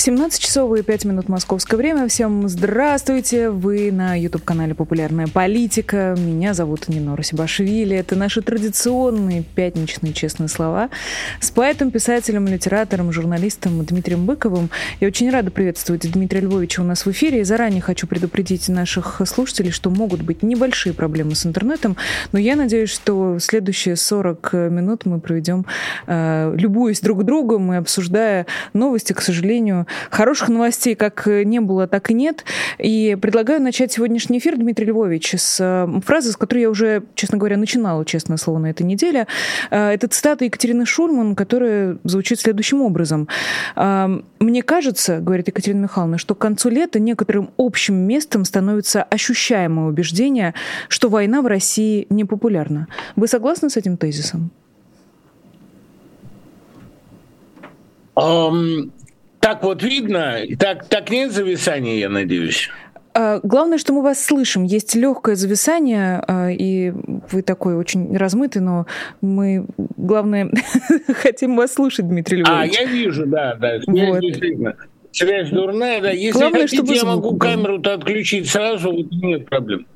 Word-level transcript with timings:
17 0.00 0.40
часов 0.40 0.78
и 0.78 0.82
5 0.82 1.06
минут 1.06 1.28
московское 1.28 1.76
время. 1.76 2.06
Всем 2.06 2.48
здравствуйте. 2.48 3.50
Вы 3.50 3.90
на 3.90 4.14
YouTube-канале 4.14 4.72
«Популярная 4.72 5.26
политика». 5.26 6.14
Меня 6.16 6.54
зовут 6.54 6.86
Нино 6.86 7.20
Сибашвили. 7.20 7.96
Это 7.96 8.14
наши 8.14 8.40
традиционные 8.40 9.42
пятничные 9.42 10.12
честные 10.12 10.48
слова 10.48 10.88
с 11.40 11.50
поэтом, 11.50 11.90
писателем, 11.90 12.46
литератором, 12.46 13.10
журналистом 13.10 13.84
Дмитрием 13.84 14.24
Быковым. 14.24 14.70
Я 15.00 15.08
очень 15.08 15.30
рада 15.30 15.50
приветствовать 15.50 16.08
Дмитрия 16.08 16.42
Львовича 16.42 16.80
у 16.80 16.84
нас 16.84 17.04
в 17.04 17.10
эфире. 17.10 17.40
И 17.40 17.44
заранее 17.44 17.80
хочу 17.80 18.06
предупредить 18.06 18.68
наших 18.68 19.20
слушателей, 19.26 19.72
что 19.72 19.90
могут 19.90 20.22
быть 20.22 20.44
небольшие 20.44 20.92
проблемы 20.92 21.34
с 21.34 21.44
интернетом, 21.44 21.96
но 22.30 22.38
я 22.38 22.54
надеюсь, 22.54 22.90
что 22.90 23.40
следующие 23.40 23.96
40 23.96 24.52
минут 24.52 25.06
мы 25.06 25.18
проведем, 25.18 25.66
э, 26.06 26.54
любуясь 26.56 27.00
друг 27.00 27.24
другом 27.24 27.72
и 27.72 27.76
обсуждая 27.76 28.46
новости, 28.72 29.12
к 29.12 29.20
сожалению, 29.20 29.88
Хороших 30.10 30.48
новостей 30.48 30.94
как 30.94 31.26
не 31.26 31.60
было, 31.60 31.86
так 31.86 32.10
и 32.10 32.14
нет. 32.14 32.44
И 32.78 33.16
предлагаю 33.20 33.60
начать 33.62 33.92
сегодняшний 33.92 34.38
эфир, 34.38 34.56
Дмитрий 34.56 34.86
Львович, 34.86 35.34
с 35.34 35.58
э, 35.60 36.00
фразы, 36.04 36.32
с 36.32 36.36
которой 36.36 36.60
я 36.60 36.70
уже, 36.70 37.02
честно 37.14 37.38
говоря, 37.38 37.56
начинала, 37.56 38.04
честное 38.04 38.36
слово, 38.36 38.58
на 38.58 38.66
этой 38.66 38.82
неделе. 38.82 39.26
Э, 39.70 39.90
это 39.90 40.08
цитата 40.08 40.44
Екатерины 40.44 40.86
Шульман, 40.86 41.34
которая 41.34 41.98
звучит 42.04 42.40
следующим 42.40 42.82
образом. 42.82 43.28
«Э, 43.76 44.08
«Мне 44.38 44.62
кажется,— 44.62 45.18
говорит 45.20 45.48
Екатерина 45.48 45.82
Михайловна,— 45.82 46.18
что 46.18 46.34
к 46.34 46.38
концу 46.38 46.68
лета 46.68 47.00
некоторым 47.00 47.50
общим 47.56 47.94
местом 47.94 48.44
становится 48.44 49.02
ощущаемое 49.02 49.88
убеждение, 49.88 50.54
что 50.88 51.08
война 51.08 51.42
в 51.42 51.46
России 51.46 52.06
непопулярна. 52.10 52.88
Вы 53.16 53.28
согласны 53.28 53.70
с 53.70 53.76
этим 53.76 53.96
тезисом? 53.96 54.50
Um, 58.16 58.90
так 59.48 59.62
вот 59.62 59.82
видно, 59.82 60.40
так, 60.58 60.84
так 60.88 61.08
нет 61.08 61.32
зависания, 61.32 61.96
я 61.96 62.10
надеюсь. 62.10 62.68
А, 63.14 63.40
главное, 63.42 63.78
что 63.78 63.94
мы 63.94 64.02
вас 64.02 64.22
слышим. 64.22 64.64
Есть 64.64 64.94
легкое 64.94 65.36
зависание, 65.36 66.22
а, 66.28 66.50
и 66.50 66.92
вы 67.32 67.40
такой 67.40 67.74
очень 67.74 68.14
размытый, 68.14 68.60
но 68.60 68.86
мы, 69.22 69.64
главное, 69.96 70.50
хотим 71.14 71.56
вас 71.56 71.72
слушать, 71.72 72.06
Дмитрий 72.06 72.42
Львович. 72.42 72.76
А, 72.78 72.82
я 72.82 72.84
вижу, 72.84 73.24
да, 73.24 73.54
да. 73.54 73.78
Вот. 73.86 74.22
Связь 75.12 75.48
дурная, 75.48 76.02
да. 76.02 76.10
Если 76.10 76.38
Главное, 76.38 76.60
хотите, 76.60 76.76
чтобы 76.76 76.94
я 76.94 77.04
могу 77.04 77.30
был. 77.30 77.38
камеру-то 77.38 77.94
отключить 77.94 78.50
сразу, 78.50 78.92
вот 78.92 79.10
нет 79.10 79.48
проблем. 79.48 79.86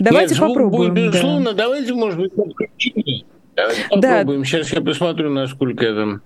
Давайте 0.00 0.34
нет, 0.34 0.40
попробуем. 0.40 0.92
Будет, 0.92 1.12
безусловно, 1.12 1.52
да. 1.52 1.62
давайте, 1.62 1.94
может 1.94 2.18
быть, 2.18 2.34
подключим. 2.34 3.24
Давайте 3.54 3.82
попробуем. 3.88 4.40
Да. 4.40 4.44
Сейчас 4.44 4.72
я 4.72 4.80
посмотрю, 4.80 5.30
насколько 5.30 5.86
я 5.86 5.94
там... 5.94 6.22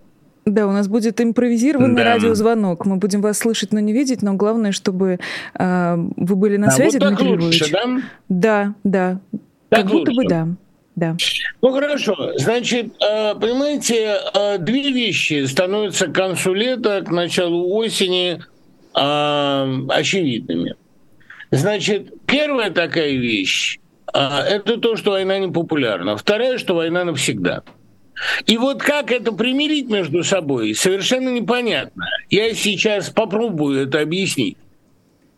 Да, 0.50 0.66
у 0.66 0.72
нас 0.72 0.88
будет 0.88 1.20
импровизированный 1.20 1.96
да. 1.96 2.04
радиозвонок. 2.04 2.84
Мы 2.84 2.96
будем 2.96 3.20
вас 3.20 3.38
слышать, 3.38 3.72
но 3.72 3.78
не 3.80 3.92
видеть, 3.92 4.22
но 4.22 4.34
главное, 4.34 4.72
чтобы 4.72 5.20
э, 5.54 5.96
вы 6.16 6.36
были 6.36 6.56
на 6.56 6.68
а 6.68 6.70
связи, 6.70 6.98
вот 6.98 7.08
Дмитрий 7.08 7.36
лучше, 7.38 7.70
да? 7.70 7.84
Да, 8.28 8.74
да. 8.82 9.20
Так 9.68 9.82
как 9.82 9.90
будто 9.90 10.12
бы 10.12 10.26
да. 10.26 10.48
Да. 10.96 11.16
Ну 11.62 11.72
хорошо, 11.72 12.32
значит, 12.36 12.92
э, 13.00 13.34
понимаете, 13.36 14.16
э, 14.34 14.58
две 14.58 14.90
вещи 14.90 15.46
становятся 15.46 16.08
к 16.08 16.12
концу 16.12 16.52
лета, 16.52 17.02
к 17.02 17.10
началу 17.10 17.72
осени 17.74 18.42
очевидными. 18.92 20.74
Значит, 21.52 22.12
первая 22.26 22.72
такая 22.72 23.12
вещь– 23.12 23.78
это 24.12 24.78
то, 24.78 24.96
что 24.96 25.12
война 25.12 25.38
не 25.38 25.46
популярна. 25.46 26.16
Вторая, 26.16 26.58
что 26.58 26.74
война 26.74 27.04
навсегда– 27.04 27.62
и 28.46 28.58
вот 28.58 28.82
как 28.82 29.10
это 29.12 29.32
примирить 29.32 29.88
между 29.88 30.22
собой, 30.24 30.74
совершенно 30.74 31.28
непонятно. 31.28 32.06
Я 32.28 32.54
сейчас 32.54 33.10
попробую 33.10 33.86
это 33.86 34.00
объяснить. 34.00 34.56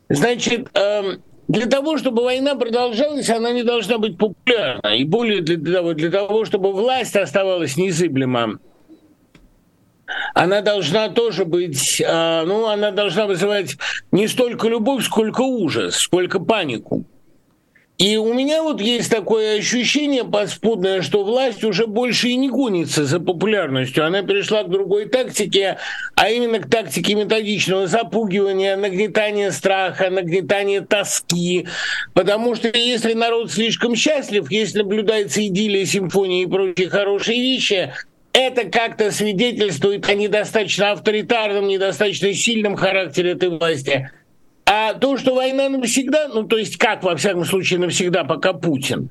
Значит, 0.09 0.69
эм, 0.75 1.23
для 1.49 1.67
того, 1.67 1.99
чтобы 1.99 2.23
война 2.23 2.55
продолжалась, 2.55 3.31
она 3.31 3.53
не 3.53 3.63
должна 3.63 3.99
быть 3.99 4.19
популярна. 4.19 4.97
И 4.97 5.05
более 5.05 5.41
для 5.41 5.75
того, 5.75 5.95
для 5.95 6.11
того 6.11 6.45
чтобы 6.45 6.73
власть 6.73 7.17
оставалась 7.17 7.77
незыблема, 7.77 8.59
она 10.35 10.61
должна 10.61 11.09
тоже 11.09 11.45
быть, 11.45 12.01
э, 12.01 12.43
ну, 12.45 12.67
она 12.67 12.91
должна 12.91 13.27
вызывать 13.27 13.77
не 14.11 14.29
столько 14.29 14.69
любовь, 14.69 15.05
сколько 15.05 15.43
ужас, 15.43 15.97
сколько 15.97 16.39
панику. 16.41 17.05
И 17.99 18.17
у 18.17 18.35
меня 18.35 18.63
вот 18.63 18.81
есть 18.81 19.11
такое 19.11 19.59
ощущение 19.59 20.25
подспудное, 20.25 21.03
что 21.03 21.23
власть 21.23 21.63
уже 21.63 21.87
больше 21.87 22.31
и 22.31 22.37
не 22.37 22.49
гонится 22.49 23.05
за 23.05 23.21
популярностью. 23.21 24.05
Она 24.05 24.23
перешла 24.23 24.65
к 24.65 24.71
другой 24.71 25.07
тактике, 25.07 25.79
а 26.17 26.31
именно 26.31 26.59
к 26.59 26.69
тактике 26.69 27.15
методичного 27.15 27.87
запугивания, 27.87 28.77
нагнетания 28.77 29.53
страха, 29.53 30.11
нагнетания 30.11 30.81
тоски. 30.81 31.69
Потому 32.13 32.57
что 32.57 32.77
если 32.77 33.13
народ 33.13 33.53
слишком 33.53 33.95
счастлив, 33.95 34.51
если 34.51 34.79
наблюдается 34.79 35.47
идиллия, 35.47 35.85
симфония 35.85 36.43
и 36.43 36.47
прочие 36.47 36.89
хорошие 36.89 37.41
вещи, 37.41 37.93
это 38.33 38.65
как-то 38.65 39.13
свидетельствует 39.13 40.09
о 40.09 40.15
недостаточно 40.15 40.91
авторитарном, 40.93 41.69
недостаточно 41.69 42.33
сильном 42.33 42.75
характере 42.75 43.33
этой 43.33 43.51
власти– 43.51 44.11
а 44.65 44.95
то, 44.95 45.17
что 45.17 45.35
война 45.35 45.69
навсегда, 45.69 46.29
ну 46.29 46.45
то 46.45 46.57
есть 46.57 46.77
как, 46.77 47.03
во 47.03 47.17
всяком 47.17 47.45
случае, 47.45 47.81
навсегда, 47.81 48.25
пока 48.25 48.53
Путин, 48.53 49.11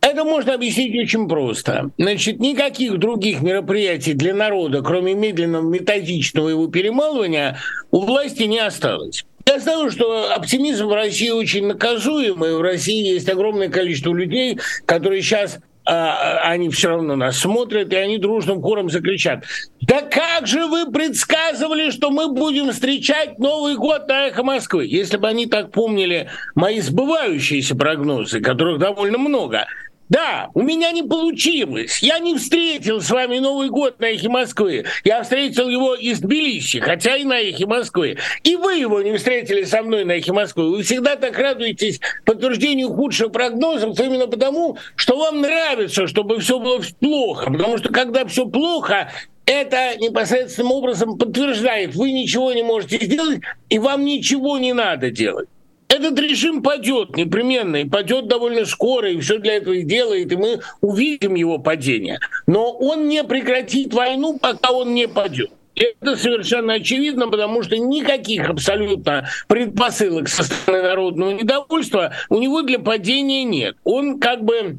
это 0.00 0.24
можно 0.24 0.54
объяснить 0.54 0.96
очень 0.98 1.28
просто. 1.28 1.90
Значит, 1.98 2.40
никаких 2.40 2.98
других 2.98 3.42
мероприятий 3.42 4.14
для 4.14 4.34
народа, 4.34 4.82
кроме 4.82 5.14
медленного 5.14 5.68
методичного 5.68 6.48
его 6.48 6.66
перемалывания, 6.68 7.58
у 7.90 8.00
власти 8.00 8.44
не 8.44 8.58
осталось. 8.58 9.24
Я 9.46 9.60
знаю, 9.60 9.90
что 9.90 10.30
оптимизм 10.34 10.88
в 10.88 10.92
России 10.92 11.30
очень 11.30 11.66
наказуемый. 11.66 12.54
В 12.54 12.60
России 12.60 13.14
есть 13.14 13.30
огромное 13.30 13.70
количество 13.70 14.12
людей, 14.12 14.58
которые 14.84 15.22
сейчас 15.22 15.58
они 15.88 16.68
все 16.68 16.90
равно 16.90 17.16
нас 17.16 17.38
смотрят, 17.38 17.92
и 17.92 17.96
они 17.96 18.18
дружным 18.18 18.60
хором 18.60 18.90
закричат. 18.90 19.44
Да 19.80 20.02
как 20.02 20.46
же 20.46 20.66
вы 20.66 20.92
предсказывали, 20.92 21.90
что 21.90 22.10
мы 22.10 22.28
будем 22.28 22.72
встречать 22.72 23.38
Новый 23.38 23.76
год 23.76 24.06
на 24.06 24.26
эхо 24.26 24.42
Москвы? 24.42 24.84
Если 24.86 25.16
бы 25.16 25.28
они 25.28 25.46
так 25.46 25.72
помнили 25.72 26.28
мои 26.54 26.80
сбывающиеся 26.80 27.74
прогнозы, 27.74 28.40
которых 28.40 28.78
довольно 28.78 29.16
много, 29.16 29.66
да, 30.08 30.48
у 30.54 30.62
меня 30.62 30.90
не 30.92 31.02
получилось. 31.02 31.98
Я 32.02 32.18
не 32.18 32.34
встретил 32.34 33.00
с 33.00 33.10
вами 33.10 33.38
Новый 33.38 33.68
год 33.68 34.00
на 34.00 34.06
Эхе 34.06 34.28
Москвы. 34.28 34.84
Я 35.04 35.22
встретил 35.22 35.68
его 35.68 35.94
из 35.94 36.20
Тбилиси, 36.20 36.80
хотя 36.80 37.16
и 37.16 37.24
на 37.24 37.38
Эхе 37.38 37.66
Москвы. 37.66 38.16
И 38.42 38.56
вы 38.56 38.76
его 38.76 39.02
не 39.02 39.16
встретили 39.16 39.64
со 39.64 39.82
мной 39.82 40.04
на 40.04 40.12
Эхе 40.12 40.32
Москвы. 40.32 40.70
Вы 40.70 40.82
всегда 40.82 41.16
так 41.16 41.38
радуетесь 41.38 42.00
подтверждению 42.24 42.88
худших 42.88 43.32
прогнозов 43.32 44.00
именно 44.00 44.26
потому, 44.26 44.78
что 44.96 45.18
вам 45.18 45.42
нравится, 45.42 46.06
чтобы 46.06 46.40
все 46.40 46.58
было 46.58 46.80
плохо. 47.00 47.50
Потому 47.50 47.76
что 47.76 47.90
когда 47.90 48.24
все 48.24 48.46
плохо, 48.46 49.12
это 49.44 49.96
непосредственным 49.98 50.72
образом 50.72 51.18
подтверждает, 51.18 51.94
вы 51.94 52.12
ничего 52.12 52.52
не 52.52 52.62
можете 52.62 53.04
сделать, 53.04 53.40
и 53.68 53.78
вам 53.78 54.04
ничего 54.04 54.56
не 54.58 54.72
надо 54.72 55.10
делать 55.10 55.48
этот 55.88 56.18
режим 56.18 56.62
падет 56.62 57.16
непременно, 57.16 57.76
и 57.76 57.88
падет 57.88 58.28
довольно 58.28 58.64
скоро, 58.66 59.10
и 59.10 59.20
все 59.20 59.38
для 59.38 59.54
этого 59.56 59.74
и 59.74 59.82
делает, 59.82 60.30
и 60.32 60.36
мы 60.36 60.60
увидим 60.80 61.34
его 61.34 61.58
падение. 61.58 62.20
Но 62.46 62.72
он 62.72 63.08
не 63.08 63.24
прекратит 63.24 63.94
войну, 63.94 64.38
пока 64.38 64.70
он 64.70 64.94
не 64.94 65.08
падет. 65.08 65.50
Это 65.74 66.16
совершенно 66.16 66.74
очевидно, 66.74 67.28
потому 67.28 67.62
что 67.62 67.78
никаких 67.78 68.48
абсолютно 68.48 69.28
предпосылок 69.46 70.28
со 70.28 70.42
стороны 70.42 70.82
народного 70.82 71.30
недовольства 71.30 72.12
у 72.28 72.38
него 72.38 72.62
для 72.62 72.80
падения 72.80 73.44
нет. 73.44 73.76
Он 73.84 74.18
как 74.18 74.44
бы 74.44 74.78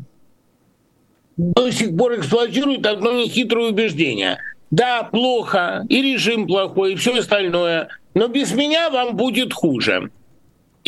до 1.38 1.72
сих 1.72 1.96
пор 1.96 2.16
эксплуатирует 2.16 2.86
одно 2.86 3.14
нехитрое 3.14 3.70
убеждение. 3.70 4.40
Да, 4.72 5.04
плохо, 5.04 5.86
и 5.90 6.02
режим 6.02 6.46
плохой, 6.46 6.94
и 6.94 6.96
все 6.96 7.18
остальное, 7.18 7.88
но 8.14 8.28
без 8.28 8.54
меня 8.54 8.90
вам 8.90 9.16
будет 9.16 9.54
хуже. 9.54 10.12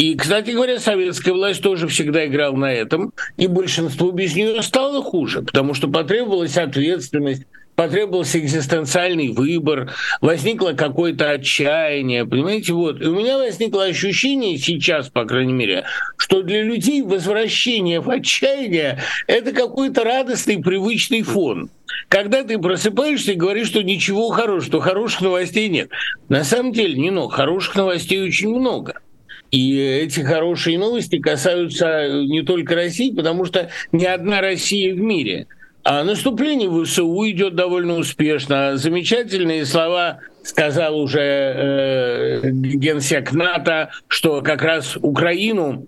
И, 0.02 0.16
кстати 0.16 0.50
говоря, 0.50 0.80
советская 0.80 1.32
власть 1.32 1.62
тоже 1.62 1.88
всегда 1.88 2.26
играла 2.26 2.56
на 2.56 2.74
этом, 2.74 3.14
и 3.38 3.46
большинству 3.46 4.10
без 4.10 4.36
нее 4.36 4.60
стало 4.64 5.04
хуже, 5.04 5.44
потому 5.44 5.76
что 5.76 5.90
потребовалась 5.90 6.58
ответственность, 6.58 7.44
потребовался 7.76 8.40
экзистенциальный 8.40 9.28
выбор, 9.28 9.92
возникло 10.20 10.72
какое-то 10.72 11.30
отчаяние, 11.30 12.26
понимаете, 12.26 12.74
вот. 12.74 13.00
И 13.00 13.06
у 13.06 13.16
меня 13.16 13.38
возникло 13.38 13.84
ощущение 13.84 14.58
сейчас, 14.58 15.10
по 15.10 15.26
крайней 15.26 15.54
мере, 15.54 15.84
что 16.18 16.42
для 16.42 16.64
людей 16.64 17.04
возвращение 17.04 18.02
в 18.02 18.10
отчаяние– 18.10 19.04
это 19.28 19.52
какой-то 19.52 20.04
радостный, 20.04 20.64
привычный 20.64 21.22
фон. 21.22 21.70
Когда 22.08 22.44
ты 22.44 22.58
просыпаешься 22.58 23.34
и 23.34 23.36
говоришь, 23.36 23.68
что 23.68 23.84
ничего 23.84 24.30
хорошего, 24.30 24.66
что 24.68 24.80
хороших 24.80 25.22
новостей 25.22 25.70
нет. 25.70 25.92
На 26.28 26.44
самом 26.44 26.74
деле, 26.74 26.96
не 26.96 27.12
но 27.12 27.28
хороших 27.28 27.76
новостей 27.76 28.20
очень 28.20 28.50
много– 28.50 29.00
И 29.52 29.78
эти 29.78 30.22
хорошие 30.22 30.80
новости 30.80 31.20
касаются 31.20 32.24
не 32.24 32.42
только 32.42 32.74
России, 32.74 33.14
потому 33.14 33.46
что 33.46 33.70
ни 33.92 34.06
одна 34.06 34.40
Россия 34.40 34.94
в 34.94 35.00
мире. 35.00 35.48
А 35.84 36.04
наступление 36.04 36.70
в 36.70 36.86
ВСУ 36.86 37.30
идет 37.30 37.56
довольно 37.56 37.96
успешно. 37.96 38.78
Замечательные 38.78 39.66
слова 39.66 40.20
сказал 40.44 41.00
уже 41.00 41.20
э, 41.22 42.42
генсек 42.52 43.34
НАТО, 43.34 43.90
что 44.08 44.42
как 44.42 44.62
раз 44.62 44.98
Украину 45.02 45.88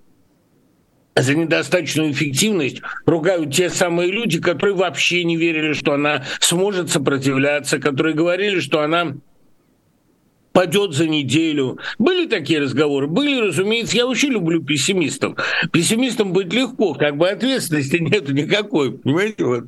за 1.16 1.36
недостаточную 1.36 2.12
эффективность 2.12 2.81
ругают 3.06 3.54
те 3.54 3.69
самые 3.69 4.12
люди, 4.12 4.42
которые 4.42 4.75
вообще 4.75 5.24
не 5.24 5.38
верили, 5.38 5.74
что 5.74 5.94
она 5.94 6.24
сможет 6.39 6.89
сопротивляться, 6.89 7.80
которые 7.80 8.16
говорили, 8.16 8.59
что 8.59 8.81
она 8.81 9.13
падет 10.53 10.94
за 10.94 11.07
неделю. 11.07 11.79
Были 12.00 12.27
такие 12.27 12.61
разговоры? 12.61 13.07
Были, 13.07 13.41
разумеется. 13.41 13.97
Я 13.97 14.07
вообще 14.07 14.29
люблю 14.29 14.63
пессимистов. 14.63 15.35
Пессимистам 15.71 16.31
быть 16.31 16.53
легко, 16.53 16.94
как 16.94 17.17
бы 17.17 17.27
ответственности 17.27 17.97
нету 18.00 18.31
никакой, 18.31 18.94
понимаете? 18.94 19.44
Вот. 19.44 19.63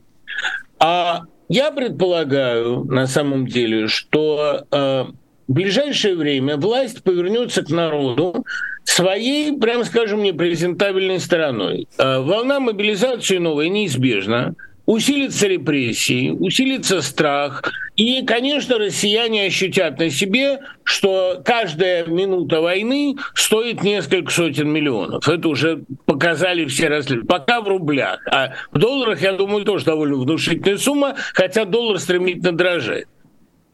А 0.79 1.23
я 1.49 1.71
предполагаю, 1.71 2.85
на 2.85 3.07
самом 3.07 3.47
деле, 3.47 3.87
что 3.87 4.65
э, 4.71 5.05
в 5.47 5.53
ближайшее 5.53 6.15
время 6.15 6.57
власть 6.57 7.03
повернется 7.03 7.63
к 7.63 7.69
народу 7.69 8.45
своей, 8.83 9.57
прямо 9.57 9.83
скажем, 9.83 10.21
непрезентабельной 10.23 11.19
стороной. 11.19 11.88
Э, 11.97 12.19
волна 12.19 12.59
мобилизации 12.59 13.38
новая 13.38 13.69
неизбежна 13.69 14.55
усилится 14.85 15.47
репрессии, 15.47 16.29
усилится 16.29 17.01
страх. 17.01 17.63
И, 17.95 18.23
конечно, 18.25 18.77
россияне 18.77 19.45
ощутят 19.45 19.99
на 19.99 20.09
себе, 20.09 20.59
что 20.83 21.41
каждая 21.45 22.05
минута 22.05 22.59
войны 22.61 23.15
стоит 23.33 23.83
несколько 23.83 24.31
сотен 24.31 24.69
миллионов. 24.69 25.27
Это 25.27 25.47
уже 25.47 25.83
показали 26.05 26.65
все 26.65 26.89
расследования. 26.89 27.27
Пока 27.27 27.61
в 27.61 27.67
рублях. 27.67 28.19
А 28.29 28.53
в 28.71 28.77
долларах, 28.77 29.21
я 29.21 29.33
думаю, 29.33 29.63
тоже 29.63 29.85
довольно 29.85 30.17
внушительная 30.17 30.77
сумма, 30.77 31.15
хотя 31.33 31.65
доллар 31.65 31.99
стремительно 31.99 32.51
дрожает. 32.51 33.07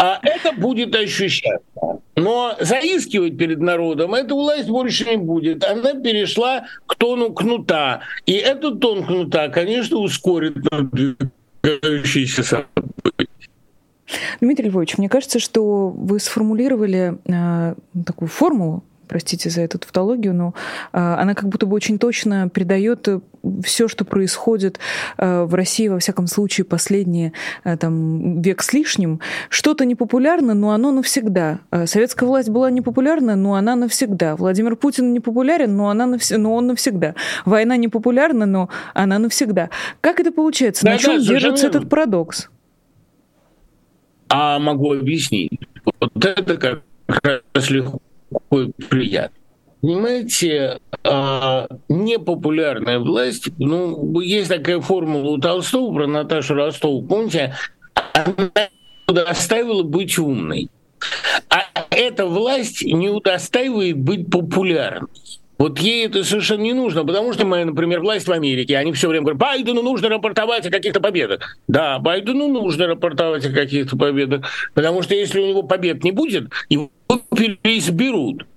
А 0.02 0.20
это 0.24 0.52
будет 0.54 0.96
ощущаться. 0.96 1.60
Но 2.16 2.56
заискивать 2.60 3.38
перед 3.38 3.60
народом 3.60 4.16
эта 4.16 4.34
власть 4.34 4.68
больше 4.68 5.08
не 5.08 5.18
будет. 5.18 5.64
Она 5.64 5.94
перешла 5.94 6.66
к 6.88 6.96
тону 6.96 7.32
кнута. 7.34 8.02
И 8.26 8.34
этот 8.34 8.80
тон 8.80 9.06
кнута, 9.06 9.50
конечно, 9.50 9.98
ускорит 9.98 10.56
надвигающиеся 10.72 12.42
события. 12.42 13.28
Дмитрий 14.42 14.70
Львович, 14.70 14.98
мне 14.98 15.08
кажется, 15.08 15.38
что 15.38 15.90
вы 15.90 16.20
сформулировали 16.20 17.20
э, 17.26 17.76
такую 18.04 18.28
формулу, 18.28 18.84
простите 19.12 19.50
за 19.50 19.60
эту 19.62 19.78
тавтологию, 19.78 20.34
но 20.34 20.54
а, 20.94 21.22
она 21.22 21.36
как 21.36 21.50
будто 21.50 21.66
бы 21.66 21.76
очень 21.76 22.00
точно 22.00 22.50
передает 22.50 23.06
э, 23.10 23.20
все, 23.62 23.90
что 23.90 24.06
происходит 24.06 24.80
э, 25.18 25.44
в 25.44 25.54
России, 25.54 25.90
во 25.90 26.00
всяком 26.00 26.28
случае, 26.28 26.64
последние 26.64 27.34
э, 27.66 27.76
там, 27.76 28.42
век 28.42 28.64
с 28.64 28.72
лишним. 28.72 29.20
Что-то 29.50 29.84
непопулярно, 29.84 30.54
но 30.54 30.72
оно 30.72 30.92
навсегда. 30.92 31.60
Советская 31.86 32.26
власть 32.26 32.48
была 32.50 32.72
непопулярна, 32.72 33.36
но 33.36 33.56
она 33.56 33.76
навсегда. 33.76 34.38
Владимир 34.38 34.78
Путин 34.78 35.12
непопулярен, 35.12 35.76
но, 35.76 35.90
она 35.90 36.06
навс... 36.06 36.32
но 36.32 36.56
он 36.56 36.68
навсегда. 36.68 37.14
Война 37.44 37.76
непопулярна, 37.76 38.46
но 38.46 38.70
она 38.94 39.20
навсегда. 39.20 39.72
Как 40.00 40.22
это 40.22 40.32
получается? 40.32 40.86
Да, 40.86 40.92
На 40.92 40.98
чем 40.98 41.18
да, 41.18 41.28
держится 41.28 41.68
этот 41.68 41.90
парадокс? 41.90 42.50
А 44.30 44.58
могу 44.58 44.94
объяснить. 44.94 45.60
Вот 46.00 46.26
это 46.26 46.56
как 46.56 46.82
раз 47.54 47.70
легко 47.70 48.00
какой 48.32 48.72
приятный. 48.90 49.40
Понимаете, 49.82 50.80
а, 51.04 51.68
непопулярная 51.90 53.00
власть, 53.00 53.50
ну, 53.58 54.20
есть 54.20 54.50
такая 54.50 54.80
формула 54.80 55.32
у 55.32 55.38
Толстого 55.40 55.94
про 55.94 56.08
Наташу 56.08 56.54
Ростову, 56.54 57.02
помните, 57.02 57.56
она 58.14 58.70
удостаивала 59.08 59.82
быть 59.82 60.20
умной. 60.20 60.70
А 61.50 61.64
эта 61.90 62.28
власть 62.28 62.84
не 62.84 63.10
удостаивает 63.10 63.98
быть 63.98 64.30
популярной. 64.30 65.10
Вот 65.62 65.78
ей 65.78 66.08
это 66.08 66.24
совершенно 66.24 66.64
не 66.64 66.74
нужно, 66.74 67.06
потому 67.06 67.34
что 67.34 67.46
мы, 67.46 67.64
например, 67.64 68.00
власть 68.00 68.28
в 68.28 68.32
Америке, 68.32 68.76
они 68.78 68.94
все 68.94 69.08
время 69.08 69.26
говорят, 69.26 69.40
Байдену 69.40 69.84
нужно 69.84 70.10
рапортовать 70.10 70.66
о 70.66 70.72
каких-то 70.72 71.00
победах. 71.00 71.56
Да, 71.68 72.00
Байдену 72.00 72.48
нужно 72.48 72.88
рапортовать 72.88 73.46
о 73.46 73.52
каких-то 73.52 73.96
победах, 73.96 74.48
потому 74.74 75.04
что 75.04 75.14
если 75.14 75.40
у 75.40 75.48
него 75.48 75.62
побед 75.62 76.04
не 76.04 76.10
будет, 76.10 76.46
его 76.70 76.90
переизберут. 77.38 78.48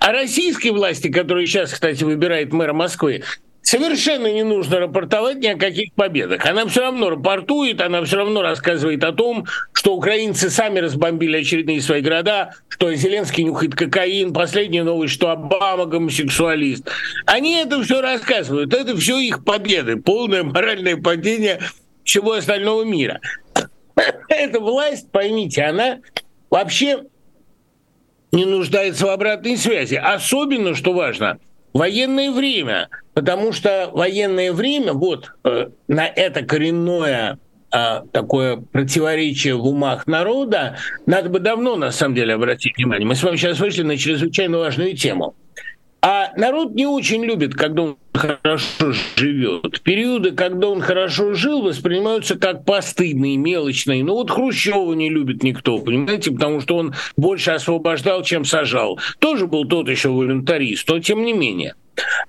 А 0.00 0.12
российской 0.12 0.68
власти, 0.68 1.10
которая 1.10 1.46
сейчас, 1.46 1.72
кстати, 1.72 2.04
выбирает 2.04 2.52
мэра 2.52 2.74
Москвы, 2.74 3.22
совершенно 3.62 4.32
не 4.32 4.42
нужно 4.42 4.80
рапортовать 4.80 5.38
ни 5.38 5.46
о 5.46 5.56
каких 5.56 5.92
победах. 5.94 6.44
Она 6.46 6.66
все 6.66 6.82
равно 6.82 7.10
рапортует, 7.10 7.80
она 7.80 8.04
все 8.04 8.16
равно 8.16 8.42
рассказывает 8.42 9.04
о 9.04 9.12
том, 9.12 9.46
что 9.72 9.94
украинцы 9.94 10.50
сами 10.50 10.80
разбомбили 10.80 11.38
очередные 11.38 11.80
свои 11.80 12.00
города, 12.00 12.54
что 12.68 12.92
Зеленский 12.94 13.44
нюхает 13.44 13.74
кокаин, 13.74 14.32
последняя 14.32 14.82
новость, 14.82 15.14
что 15.14 15.30
Обама 15.30 15.86
гомосексуалист. 15.86 16.90
Они 17.26 17.56
это 17.56 17.82
все 17.82 18.00
рассказывают, 18.00 18.74
это 18.74 18.96
все 18.96 19.18
их 19.18 19.44
победы, 19.44 19.96
полное 19.96 20.42
моральное 20.42 20.96
падение 20.96 21.60
всего 22.04 22.32
остального 22.32 22.82
мира. 22.82 23.20
Эта 24.28 24.60
власть, 24.60 25.10
поймите, 25.10 25.62
она 25.62 25.98
вообще 26.48 27.04
не 28.32 28.44
нуждается 28.44 29.06
в 29.06 29.10
обратной 29.10 29.56
связи. 29.56 29.96
Особенно, 29.96 30.74
что 30.74 30.92
важно– 30.92 31.38
военное 31.72 32.30
время, 32.30 32.88
потому 33.14 33.52
что 33.52 33.90
военное 33.92 34.52
время, 34.52 34.92
вот 34.92 35.32
э, 35.44 35.68
на 35.88 36.06
это 36.06 36.42
коренное 36.42 37.38
э, 37.72 38.02
такое 38.12 38.56
противоречие 38.56 39.54
в 39.54 39.66
умах 39.66 40.06
народа, 40.06 40.78
надо 41.06 41.28
бы 41.28 41.38
давно, 41.38 41.76
на 41.76 41.90
самом 41.90 42.14
деле, 42.14 42.34
обратить 42.34 42.76
внимание. 42.76 43.06
Мы 43.06 43.14
с 43.14 43.22
вами 43.22 43.36
сейчас 43.36 43.60
вышли 43.60 43.82
на 43.82 43.96
чрезвычайно 43.96 44.58
важную 44.58 44.96
тему. 44.96 45.34
А 46.02 46.32
народ 46.36 46.74
не 46.74 46.86
очень 46.86 47.24
любит, 47.24 47.54
когда 47.54 47.82
он 47.82 47.98
хорошо 48.14 48.92
живет. 49.16 49.82
Периоды, 49.82 50.30
когда 50.32 50.68
он 50.68 50.80
хорошо 50.80 51.34
жил, 51.34 51.62
воспринимаются 51.62 52.38
как 52.38 52.64
постыдные, 52.64 53.36
мелочные. 53.36 54.02
Ну 54.02 54.14
вот 54.14 54.30
Хрущева 54.30 54.94
не 54.94 55.10
любит 55.10 55.42
никто, 55.42 55.78
понимаете, 55.78 56.30
потому 56.30 56.60
что 56.60 56.76
он 56.76 56.94
больше 57.16 57.50
освобождал, 57.50 58.22
чем 58.22 58.44
сажал. 58.44 58.98
Тоже 59.18 59.46
был 59.46 59.66
тот 59.66 59.88
еще 59.88 60.08
волюнтарист, 60.08 60.88
но 60.88 61.00
тем 61.00 61.22
не 61.22 61.34
менее. 61.34 61.74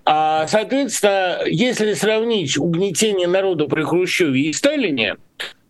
А, 0.04 0.48
соответственно, 0.48 1.40
если 1.46 1.94
сравнить 1.94 2.58
угнетение 2.58 3.28
народа 3.28 3.68
при 3.68 3.84
Хрущеве 3.84 4.42
и 4.42 4.54
Сталине, 4.54 5.16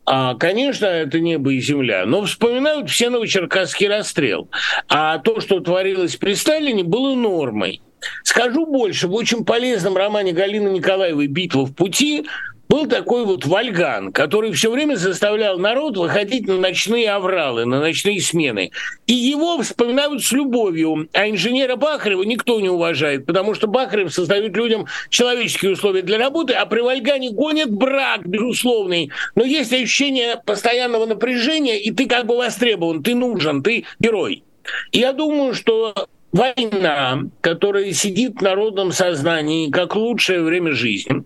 а, 0.05 0.33
конечно, 0.35 0.87
это 0.87 1.19
небо 1.19 1.53
и 1.53 1.59
земля, 1.59 2.05
но 2.07 2.23
вспоминают 2.23 2.89
все 2.89 3.11
Новочеркасский 3.11 3.87
расстрел. 3.87 4.49
А 4.87 5.19
то, 5.19 5.39
что 5.39 5.59
творилось 5.59 6.15
при 6.15 6.33
Сталине, 6.33 6.83
было 6.83 7.13
нормой. 7.13 7.81
Скажу 8.23 8.65
больше, 8.65 9.07
в 9.07 9.13
очень 9.13 9.45
полезном 9.45 9.95
романе 9.95 10.31
Галины 10.31 10.69
Николаевой 10.69 11.27
«Битва 11.27 11.65
в 11.65 11.73
пути» 11.73 12.25
был 12.71 12.87
такой 12.87 13.25
вот 13.25 13.45
Вальган, 13.45 14.13
который 14.13 14.53
все 14.53 14.71
время 14.71 14.95
заставлял 14.95 15.59
народ 15.59 15.97
выходить 15.97 16.47
на 16.47 16.57
ночные 16.57 17.11
авралы, 17.11 17.65
на 17.65 17.81
ночные 17.81 18.21
смены. 18.21 18.71
И 19.07 19.13
его 19.13 19.61
вспоминают 19.61 20.23
с 20.23 20.31
любовью, 20.31 21.09
а 21.11 21.29
инженера 21.29 21.75
Бахарева 21.75 22.23
никто 22.23 22.61
не 22.61 22.69
уважает, 22.69 23.25
потому 23.25 23.55
что 23.55 23.67
Бахарев 23.67 24.13
создает 24.13 24.55
людям 24.55 24.85
человеческие 25.09 25.73
условия 25.73 26.01
для 26.01 26.17
работы, 26.17 26.53
а 26.53 26.65
при 26.65 26.79
Вальгане 26.79 27.31
гонит 27.31 27.69
брак, 27.69 28.25
безусловный. 28.25 29.11
Но 29.35 29.43
есть 29.43 29.73
ощущение 29.73 30.41
постоянного 30.45 31.05
напряжения, 31.05 31.77
и 31.77 31.91
ты 31.91 32.07
как 32.07 32.25
бы 32.25 32.37
востребован, 32.37 33.03
ты 33.03 33.15
нужен, 33.15 33.63
ты 33.63 33.83
герой. 33.99 34.45
Я 34.93 35.11
думаю, 35.11 35.55
что 35.55 36.07
война, 36.31 37.23
которая 37.41 37.91
сидит 37.93 38.37
в 38.37 38.41
народном 38.41 38.91
сознании 38.91 39.69
как 39.69 39.95
лучшее 39.95 40.41
время 40.41 40.73
жизни, 40.73 41.23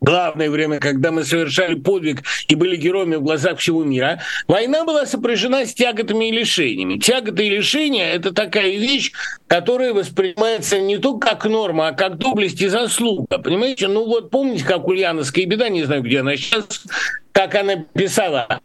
главное 0.00 0.50
время, 0.50 0.80
когда 0.80 1.10
мы 1.10 1.24
совершали 1.24 1.74
подвиг 1.74 2.22
и 2.48 2.54
были 2.54 2.76
героями 2.76 3.16
в 3.16 3.22
глазах 3.22 3.58
всего 3.58 3.84
мира, 3.84 4.20
война 4.46 4.84
была 4.84 5.06
сопряжена 5.06 5.64
с 5.64 5.74
тяготами 5.74 6.28
и 6.28 6.32
лишениями. 6.32 6.98
Тяготы 6.98 7.46
и 7.46 7.50
лишения– 7.50 8.12
это 8.14 8.32
такая 8.32 8.76
вещь, 8.76 9.12
которая 9.46 9.94
воспринимается 9.94 10.78
не 10.78 10.98
только 10.98 11.28
как 11.28 11.46
норма, 11.46 11.88
а 11.88 11.92
как 11.92 12.18
доблесть 12.18 12.60
и 12.60 12.68
заслуга. 12.68 13.38
Понимаете? 13.38 13.88
Ну 13.88 14.04
вот 14.04 14.30
помните, 14.30 14.64
как 14.64 14.86
Ульяновская 14.86 15.46
беда, 15.46 15.68
не 15.68 15.84
знаю, 15.84 16.02
где 16.02 16.20
она 16.20 16.36
сейчас, 16.36 16.84
как 17.32 17.54
она 17.54 17.76
писала, 17.76 18.60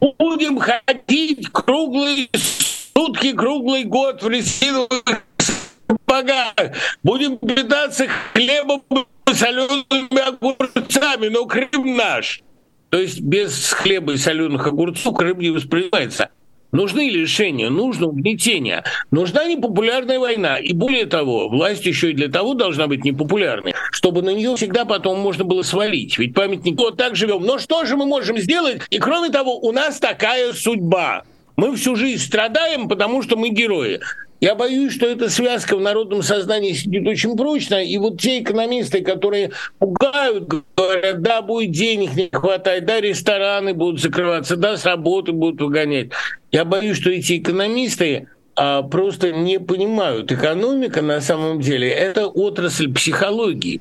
«Будем 0.00 0.58
ходить 0.58 1.48
круглые 1.52 2.28
сутки, 2.98 3.32
круглый 3.32 3.84
год 3.84 4.22
в 4.24 4.28
резиновых 4.28 5.22
сапогах. 5.38 6.54
Будем 7.04 7.38
питаться 7.38 8.08
хлебом 8.34 8.82
и 8.90 9.34
солеными 9.34 10.28
огурцами, 10.28 11.28
но 11.28 11.46
Крым 11.46 11.96
наш. 11.96 12.42
То 12.90 12.98
есть 12.98 13.20
без 13.20 13.72
хлеба 13.72 14.14
и 14.14 14.16
соленых 14.16 14.66
огурцов 14.66 15.16
Крым 15.16 15.38
не 15.38 15.50
воспринимается. 15.50 16.30
Нужны 16.72 17.08
решения, 17.08 17.70
нужно 17.70 18.08
угнетение, 18.08 18.82
нужна 19.12 19.44
непопулярная 19.44 20.18
война. 20.18 20.58
И 20.58 20.72
более 20.72 21.06
того, 21.06 21.48
власть 21.48 21.86
еще 21.86 22.10
и 22.10 22.14
для 22.14 22.28
того 22.28 22.54
должна 22.54 22.88
быть 22.88 23.04
непопулярной, 23.04 23.74
чтобы 23.92 24.22
на 24.22 24.30
нее 24.30 24.56
всегда 24.56 24.84
потом 24.84 25.20
можно 25.20 25.44
было 25.44 25.62
свалить. 25.62 26.18
Ведь 26.18 26.34
памятник 26.34 26.76
вот 26.76 26.96
так 26.96 27.14
живем. 27.14 27.42
Но 27.42 27.58
что 27.58 27.84
же 27.86 27.96
мы 27.96 28.06
можем 28.06 28.38
сделать? 28.38 28.82
И 28.90 28.98
кроме 28.98 29.30
того, 29.30 29.56
у 29.56 29.70
нас 29.70 29.98
такая 29.98 30.52
судьба. 30.52 31.22
Мы 31.58 31.74
всю 31.74 31.96
жизнь 31.96 32.22
страдаем, 32.22 32.88
потому 32.88 33.20
что 33.20 33.36
мы 33.36 33.48
герои. 33.48 33.98
Я 34.40 34.54
боюсь, 34.54 34.94
что 34.94 35.06
эта 35.06 35.28
связка 35.28 35.76
в 35.76 35.80
народном 35.80 36.22
сознании 36.22 36.72
сидит 36.72 37.04
очень 37.04 37.36
прочно, 37.36 37.82
и 37.82 37.98
вот 37.98 38.20
те 38.20 38.40
экономисты, 38.40 39.00
которые 39.02 39.50
пугают, 39.80 40.46
говорят, 40.76 41.20
да, 41.20 41.42
будет 41.42 41.72
денег 41.72 42.14
не 42.14 42.30
хватать, 42.32 42.86
да, 42.86 43.00
рестораны 43.00 43.74
будут 43.74 44.00
закрываться, 44.00 44.54
да, 44.54 44.76
с 44.76 44.84
работы 44.84 45.32
будут 45.32 45.60
выгонять. 45.60 46.10
Я 46.52 46.64
боюсь, 46.64 46.96
что 46.96 47.10
эти 47.10 47.38
экономисты 47.38 48.28
а, 48.54 48.82
просто 48.82 49.32
не 49.32 49.58
понимают. 49.58 50.30
Экономика 50.30 51.02
на 51.02 51.20
самом 51.20 51.60
деле 51.60 51.88
это 51.88 52.28
отрасль 52.28 52.94
психологии. 52.94 53.80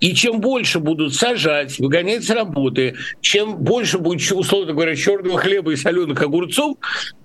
И 0.00 0.14
чем 0.14 0.40
больше 0.40 0.78
будут 0.78 1.14
сажать, 1.14 1.78
выгонять 1.78 2.24
с 2.24 2.30
работы, 2.30 2.96
чем 3.20 3.56
больше 3.56 3.98
будет, 3.98 4.30
условно 4.32 4.72
говоря, 4.72 4.94
черного 4.94 5.38
хлеба 5.38 5.72
и 5.72 5.76
соленых 5.76 6.20
огурцов, 6.22 6.76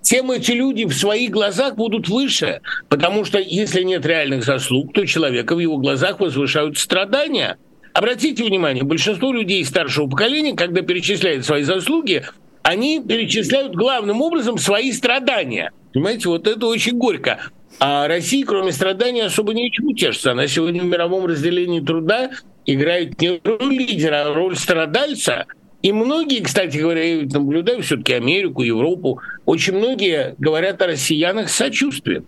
тем 0.02 0.32
эти 0.32 0.52
люди 0.52 0.86
в 0.86 0.94
своих 0.94 1.32
глазах 1.32 1.76
будут 1.76 2.08
выше. 2.08 2.62
Потому 2.88 3.26
что 3.26 3.40
если 3.40 3.84
нет 3.84 4.06
реальных 4.06 4.44
заслуг, 4.44 4.94
то 4.94 5.06
человека 5.06 5.56
в 5.56 5.60
его 5.60 5.78
глазах 5.78 6.20
возвышают 6.20 6.78
страдания. 6.78 7.58
Обратите 7.94 8.44
внимание, 8.44 8.84
большинство 8.84 9.34
людей 9.34 9.66
старшего 9.66 10.08
поколения, 10.08 10.56
когда 10.56 10.82
перечисляют 10.82 11.46
свои 11.46 11.64
заслуги, 11.64 12.24
они 12.64 13.02
перечисляют 13.02 13.76
главным 13.76 14.22
образом 14.22 14.58
свои 14.58 14.92
страдания. 14.92 15.72
Понимаете, 15.94 16.30
вот 16.30 16.48
это 16.48 16.68
очень 16.68 16.98
горько. 16.98 17.40
А 17.80 18.08
Россия, 18.10 18.46
кроме 18.46 18.74
страданий, 18.74 19.22
особо 19.22 19.54
ничего 19.54 19.94
тешится. 19.94 20.32
Она 20.32 20.48
сегодня 20.48 20.82
в 20.82 20.86
мировом 20.86 21.26
разделении 21.26 21.80
труда 21.80 22.30
играет 22.66 23.22
не 23.22 23.40
роль 23.44 23.74
лидера, 23.74 24.26
а 24.28 24.34
роль 24.34 24.58
страдальца. 24.58 25.46
И 25.82 25.94
многие, 25.94 26.44
кстати 26.44 26.78
говоря, 26.78 27.04
я 27.04 27.82
все-таки 27.82 28.14
Америку, 28.14 28.64
Европу, 28.64 29.22
очень 29.46 29.78
многие 29.78 30.36
говорят 30.38 30.82
о 30.82 30.88
россиянах 30.88 31.50
с 31.50 31.56
сочувствием. 31.56 32.26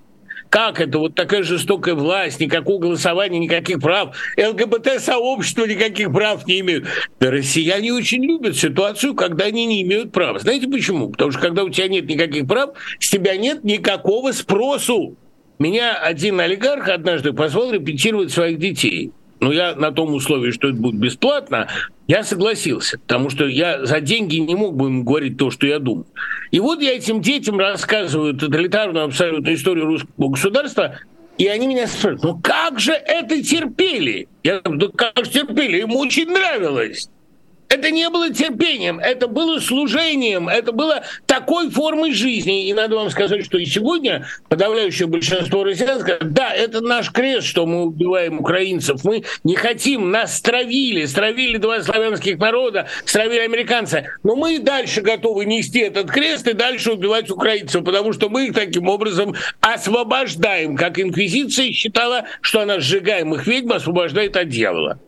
Как 0.49 0.81
это? 0.81 0.99
Вот 0.99 1.15
такая 1.15 1.43
жестокая 1.43 1.95
власть, 1.95 2.39
никакого 2.39 2.79
голосования, 2.79 3.39
никаких 3.39 3.79
прав. 3.79 4.15
ЛГБТ-сообщество 4.37 5.65
никаких 5.65 6.11
прав 6.13 6.45
не 6.45 6.59
имеют. 6.59 6.87
Да 7.19 7.31
россияне 7.31 7.93
очень 7.93 8.23
любят 8.23 8.57
ситуацию, 8.57 9.15
когда 9.15 9.45
они 9.45 9.65
не 9.65 9.81
имеют 9.83 10.11
права. 10.11 10.39
Знаете 10.39 10.67
почему? 10.67 11.09
Потому 11.09 11.31
что 11.31 11.41
когда 11.41 11.63
у 11.63 11.69
тебя 11.69 11.87
нет 11.87 12.07
никаких 12.07 12.47
прав, 12.47 12.71
с 12.99 13.09
тебя 13.09 13.37
нет 13.37 13.63
никакого 13.63 14.33
спросу. 14.33 15.17
Меня 15.61 15.93
один 15.93 16.39
олигарх 16.39 16.89
однажды 16.89 17.33
позвал 17.33 17.71
репетировать 17.71 18.31
своих 18.31 18.57
детей. 18.57 19.11
Ну, 19.39 19.51
я 19.51 19.75
на 19.75 19.91
том 19.91 20.11
условии, 20.11 20.49
что 20.49 20.69
это 20.69 20.77
будет 20.77 20.95
бесплатно, 20.95 21.67
я 22.07 22.23
согласился, 22.23 22.97
потому 22.97 23.29
что 23.29 23.45
я 23.45 23.85
за 23.85 24.01
деньги 24.01 24.37
не 24.37 24.55
мог 24.55 24.75
бы 24.75 24.87
им 24.87 25.05
говорить 25.05 25.37
то, 25.37 25.51
что 25.51 25.67
я 25.67 25.77
думаю. 25.77 26.07
И 26.49 26.59
вот 26.59 26.81
я 26.81 26.95
этим 26.95 27.21
детям 27.21 27.59
рассказываю 27.59 28.33
тоталитарную 28.33 29.05
абсолютно 29.05 29.53
историю 29.53 29.85
русского 29.85 30.29
государства, 30.29 30.97
и 31.37 31.45
они 31.45 31.67
меня 31.67 31.85
спрашивают, 31.85 32.23
ну 32.23 32.39
как 32.41 32.79
же 32.79 32.93
это 32.93 33.39
терпели? 33.43 34.27
Я 34.41 34.61
говорю, 34.61 34.87
да 34.87 35.11
как 35.13 35.25
же 35.25 35.31
терпели? 35.31 35.77
Ему 35.77 35.99
очень 35.99 36.27
нравилось. 36.27 37.07
Это 37.71 37.89
не 37.89 38.09
было 38.09 38.29
терпением, 38.29 38.99
это 38.99 39.29
было 39.29 39.59
служением, 39.59 40.49
это 40.49 40.73
было 40.73 41.03
такой 41.25 41.69
формой 41.69 42.11
жизни. 42.11 42.67
И 42.67 42.73
надо 42.73 42.97
вам 42.97 43.09
сказать, 43.09 43.45
что 43.45 43.57
и 43.57 43.63
сегодня 43.65 44.27
подавляющее 44.49 45.07
большинство 45.07 45.63
россиян 45.63 46.01
скажет, 46.01 46.33
да, 46.33 46.53
это 46.53 46.81
наш 46.81 47.09
крест, 47.13 47.47
что 47.47 47.65
мы 47.65 47.83
убиваем 47.83 48.41
украинцев. 48.41 49.05
Мы 49.05 49.23
не 49.45 49.55
хотим, 49.55 50.11
нас 50.11 50.35
стравили, 50.35 51.05
стравили 51.05 51.55
два 51.55 51.81
славянских 51.81 52.39
народа, 52.39 52.87
стравили 53.05 53.39
американцы. 53.39 54.09
Но 54.23 54.35
мы 54.35 54.59
дальше 54.59 54.99
готовы 54.99 55.45
нести 55.45 55.79
этот 55.79 56.11
крест 56.11 56.49
и 56.49 56.53
дальше 56.53 56.91
убивать 56.91 57.29
украинцев, 57.31 57.85
потому 57.85 58.11
что 58.11 58.27
мы 58.27 58.47
их 58.47 58.53
таким 58.53 58.89
образом 58.89 59.33
освобождаем, 59.61 60.75
как 60.75 60.99
инквизиция 60.99 61.71
считала, 61.71 62.25
что 62.41 62.59
она 62.59 62.81
сжигаемых 62.81 63.47
ведьм 63.47 63.71
освобождает 63.71 64.35
от 64.35 64.49
дьявола. 64.49 64.99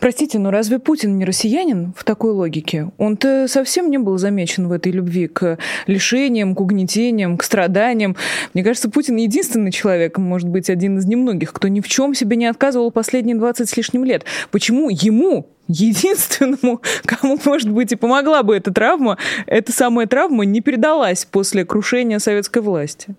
Простите, 0.00 0.38
но 0.38 0.50
разве 0.50 0.78
Путин 0.78 1.16
не 1.18 1.24
россиянин 1.24 1.92
в 1.96 2.04
такой 2.04 2.32
логике? 2.32 2.90
Он-то 2.98 3.46
совсем 3.48 3.90
не 3.90 3.98
был 3.98 4.18
замечен 4.18 4.68
в 4.68 4.72
этой 4.72 4.92
любви 4.92 5.28
к 5.28 5.58
лишениям, 5.86 6.54
к 6.54 6.60
угнетениям, 6.60 7.36
к 7.36 7.42
страданиям. 7.42 8.16
Мне 8.54 8.64
кажется, 8.64 8.90
Путин 8.90 9.16
единственный 9.16 9.72
человек, 9.72 10.18
может 10.18 10.48
быть, 10.48 10.70
один 10.70 10.98
из 10.98 11.06
немногих, 11.06 11.52
кто 11.52 11.68
ни 11.68 11.80
в 11.80 11.88
чем 11.88 12.14
себе 12.14 12.36
не 12.36 12.46
отказывал 12.46 12.90
последние 12.90 13.36
20 13.36 13.68
с 13.68 13.76
лишним 13.76 14.04
лет. 14.04 14.24
Почему 14.50 14.88
ему 14.90 15.48
единственному, 15.68 16.82
кому, 17.04 17.38
может 17.44 17.70
быть, 17.70 17.92
и 17.92 17.96
помогла 17.96 18.42
бы 18.42 18.56
эта 18.56 18.72
травма, 18.72 19.18
эта 19.46 19.72
самая 19.72 20.06
травма 20.06 20.44
не 20.44 20.60
передалась 20.60 21.24
после 21.24 21.64
крушения 21.64 22.18
советской 22.18 22.62
власти? 22.62 23.14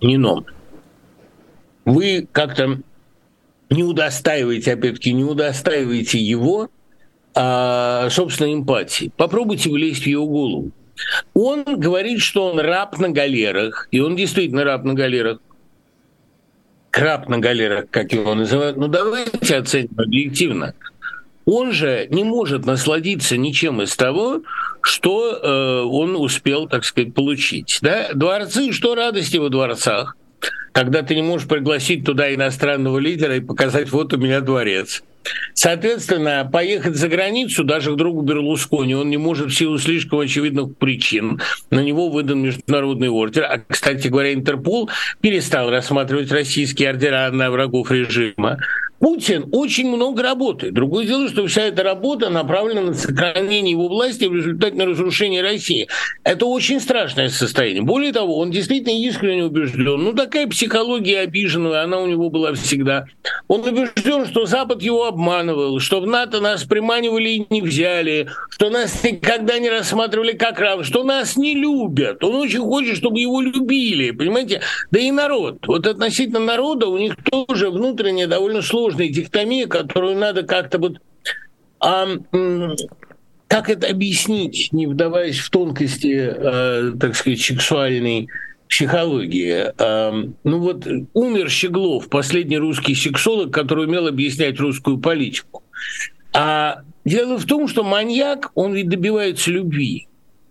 Нино, 0.00 0.44
вы 1.84 2.26
как-то 2.32 2.80
не 3.70 3.84
удостаиваете, 3.84 4.72
опять-таки, 4.72 5.12
не 5.12 5.24
удостаиваете 5.24 6.18
его 6.18 6.68
а, 7.34 8.08
собственной 8.10 8.54
эмпатии. 8.54 9.12
Попробуйте 9.16 9.70
влезть 9.70 10.02
в 10.02 10.06
его 10.06 10.26
голову. 10.26 10.70
Он 11.32 11.64
говорит, 11.64 12.20
что 12.20 12.50
он 12.50 12.58
раб 12.58 12.98
на 12.98 13.08
галерах, 13.08 13.88
и 13.90 14.00
он 14.00 14.16
действительно 14.16 14.64
раб 14.64 14.84
на 14.84 14.94
галерах. 14.94 15.38
Краб 16.90 17.28
на 17.28 17.38
галерах, 17.38 17.86
как 17.90 18.12
его 18.12 18.34
называют. 18.34 18.76
Ну, 18.76 18.88
давайте 18.88 19.56
оценим 19.56 19.94
объективно. 19.96 20.74
Он 21.46 21.72
же 21.72 22.06
не 22.10 22.24
может 22.24 22.66
насладиться 22.66 23.36
ничем 23.36 23.80
из 23.80 23.96
того, 23.96 24.42
что 24.82 25.32
э, 25.32 25.82
он 25.84 26.16
успел, 26.16 26.68
так 26.68 26.84
сказать, 26.84 27.14
получить. 27.14 27.78
Да? 27.80 28.12
Дворцы, 28.12 28.72
что 28.72 28.94
радости 28.94 29.36
во 29.36 29.48
дворцах? 29.48 30.16
Когда 30.72 31.02
ты 31.02 31.14
не 31.14 31.22
можешь 31.22 31.48
пригласить 31.48 32.04
туда 32.04 32.32
иностранного 32.34 32.98
лидера 32.98 33.36
и 33.36 33.40
показать, 33.40 33.90
вот 33.90 34.12
у 34.12 34.18
меня 34.18 34.40
дворец. 34.40 35.02
Соответственно, 35.52 36.48
поехать 36.50 36.96
за 36.96 37.08
границу 37.08 37.64
даже 37.64 37.92
к 37.92 37.96
другу 37.96 38.22
Берлускони 38.22 38.94
он 38.94 39.10
не 39.10 39.18
может 39.18 39.48
в 39.48 39.54
силу 39.54 39.78
слишком 39.78 40.20
очевидных 40.20 40.76
причин. 40.76 41.40
На 41.70 41.80
него 41.80 42.08
выдан 42.08 42.40
международный 42.40 43.08
ордер. 43.08 43.44
А, 43.44 43.60
кстати 43.68 44.08
говоря, 44.08 44.32
Интерпол 44.32 44.88
перестал 45.20 45.70
рассматривать 45.70 46.32
российские 46.32 46.90
ордера 46.90 47.30
на 47.30 47.50
врагов 47.50 47.90
режима. 47.90 48.58
Путин 49.00 49.48
очень 49.52 49.88
много 49.88 50.22
работает. 50.22 50.74
Другое 50.74 51.06
дело, 51.06 51.26
что 51.28 51.46
вся 51.46 51.62
эта 51.62 51.82
работа 51.82 52.28
направлена 52.28 52.82
на 52.82 52.94
сохранение 52.94 53.72
его 53.72 53.88
власти 53.88 54.26
в 54.26 54.34
результате 54.34 54.76
на 54.76 54.84
разрушение 54.84 55.40
России. 55.40 55.88
Это 56.22 56.44
очень 56.44 56.80
страшное 56.80 57.30
состояние. 57.30 57.82
Более 57.82 58.12
того, 58.12 58.38
он 58.38 58.50
действительно 58.50 58.92
искренне 58.92 59.44
убежден. 59.44 60.04
Ну, 60.04 60.12
такая 60.12 60.46
психология 60.46 61.20
обиженного, 61.20 61.80
она 61.80 61.98
у 61.98 62.06
него 62.06 62.28
была 62.28 62.52
всегда. 62.52 63.06
Он 63.48 63.60
убежден, 63.66 64.26
что 64.26 64.44
Запад 64.44 64.82
его 64.82 65.06
обманывал, 65.06 65.80
что 65.80 66.02
в 66.02 66.06
НАТО 66.06 66.40
нас 66.40 66.64
приманивали 66.64 67.30
и 67.30 67.46
не 67.48 67.62
взяли, 67.62 68.28
что 68.50 68.68
нас 68.68 69.02
никогда 69.02 69.58
не 69.58 69.70
рассматривали 69.70 70.32
как 70.32 70.60
равных, 70.60 70.86
что 70.86 71.04
нас 71.04 71.38
не 71.38 71.54
любят. 71.54 72.22
Он 72.22 72.34
очень 72.34 72.60
хочет, 72.60 72.98
чтобы 72.98 73.18
его 73.18 73.40
любили, 73.40 74.10
понимаете? 74.10 74.60
Да 74.90 75.00
и 75.00 75.10
народ. 75.10 75.66
Вот 75.66 75.86
относительно 75.86 76.40
народа 76.40 76.86
у 76.86 76.98
них 76.98 77.16
тоже 77.24 77.70
внутренне 77.70 78.26
довольно 78.26 78.60
сложно 78.60 78.89
сложная 78.90 79.08
диктомия, 79.08 79.66
которую 79.66 80.16
надо 80.16 80.42
как-то 80.42 80.78
вот... 80.78 80.98
А, 81.80 82.08
как 83.48 83.68
это 83.68 83.88
объяснить, 83.88 84.68
не 84.72 84.86
вдаваясь 84.86 85.38
в 85.38 85.50
тонкости, 85.50 86.14
э, 86.14 86.92
так 87.00 87.16
сказать, 87.16 87.40
сексуальной 87.40 88.28
психологии. 88.68 89.72
Э, 89.76 90.28
ну 90.44 90.58
вот 90.60 90.86
умер 91.14 91.50
Щеглов, 91.50 92.08
последний 92.08 92.58
русский 92.58 92.94
сексолог, 92.94 93.52
который 93.52 93.86
умел 93.86 94.06
объяснять 94.06 94.60
русскую 94.60 94.98
политику. 94.98 95.64
А 96.32 96.82
дело 97.04 97.38
в 97.38 97.44
том, 97.44 97.66
что 97.66 97.82
маньяк, 97.82 98.52
он 98.54 98.72
ведь 98.72 98.88
добивается 98.88 99.50
любви. 99.50 100.06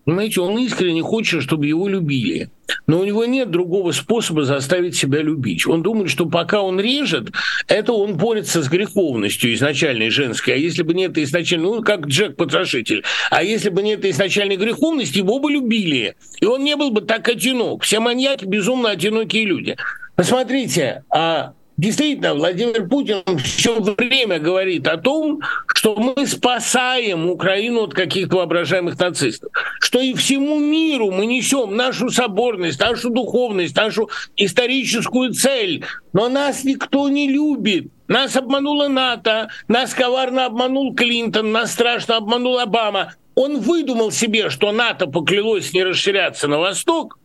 Понимаете, 0.06 0.41
он 0.41 0.58
искренне 0.58 1.01
хочет, 1.01 1.44
чтобы 1.44 1.68
его 1.68 1.88
любили. 1.88 2.50
Но 2.88 3.00
у 3.00 3.03
него 3.03 3.25
нет 3.25 3.51
другого 3.51 3.91
способа 3.91 4.44
заставить 4.44 4.96
себя 4.96 5.22
любить. 5.22 5.68
Он 5.68 5.84
думает, 5.84 6.10
что 6.10 6.25
пока 6.25 6.62
он 6.62 6.79
режет, 6.79 7.32
это 7.68 7.94
он 7.94 8.15
борется 8.15 8.62
с 8.63 8.70
греховностью 8.70 9.53
изначальной 9.53 10.10
женской. 10.10 10.53
А 10.53 10.58
если 10.58 10.84
бы 10.84 10.94
нет 10.94 11.18
изначальной, 11.18 11.65
ну, 11.65 11.84
как 11.84 12.08
Джек 12.08 12.36
Потрошитель, 12.36 13.03
а 13.29 13.44
если 13.44 13.70
бы 13.70 13.84
нет 13.84 14.06
изначальной 14.06 14.56
греховности, 14.56 15.20
его 15.20 15.39
бы 15.39 15.51
любили. 15.51 16.15
И 16.41 16.46
он 16.46 16.63
не 16.63 16.75
был 16.75 16.91
бы 16.91 17.01
так 17.01 17.27
одинок. 17.27 17.84
Все 17.84 18.00
маньяки 18.00 18.46
безумно 18.46 18.89
одинокие 18.89 19.46
люди. 19.46 19.77
Посмотрите, 20.15 21.03
а 21.10 21.53
действительно, 21.79 22.33
Владимир 22.33 22.88
Путин 22.88 23.24
все 23.39 23.79
время 23.79 24.39
говорит 24.39 24.88
о 24.88 24.98
том, 24.98 25.41
что 25.74 25.95
мы 25.95 26.27
спасаем 26.27 27.29
Украину 27.29 27.83
от 27.83 27.93
каких-то 27.93 28.38
воображаемых 28.38 29.00
нацистов, 29.00 29.51
что 29.79 30.00
и 30.00 30.13
всему 30.13 30.59
миру 30.59 31.12
мы 31.12 31.25
несем 31.25 31.75
нашу 31.75 32.09
соборность, 32.09 32.79
нашу 32.79 33.09
духовность, 33.09 33.75
нашу 33.75 34.09
историческую 34.36 35.33
цель, 35.33 35.86
но 36.12 36.27
нас 36.27 36.63
никто 36.63 37.07
не 37.07 37.29
любит. 37.29 37.88
Нас 38.07 38.36
обманула 38.36 38.88
НАТО, 38.88 39.50
нас 39.67 39.93
коварно 39.93 40.48
обманул 40.48 40.93
Клинтон, 40.95 41.51
нас 41.51 41.71
страшно 41.71 42.17
обманул 42.17 42.59
Обама. 42.59 43.13
Он 43.36 43.59
выдумал 43.59 44.12
себе, 44.12 44.50
что 44.50 44.71
НАТО 44.71 45.07
поклялось 45.07 45.74
не 45.74 45.83
расширяться 45.83 46.48
на 46.48 46.57
восток, 46.57 47.19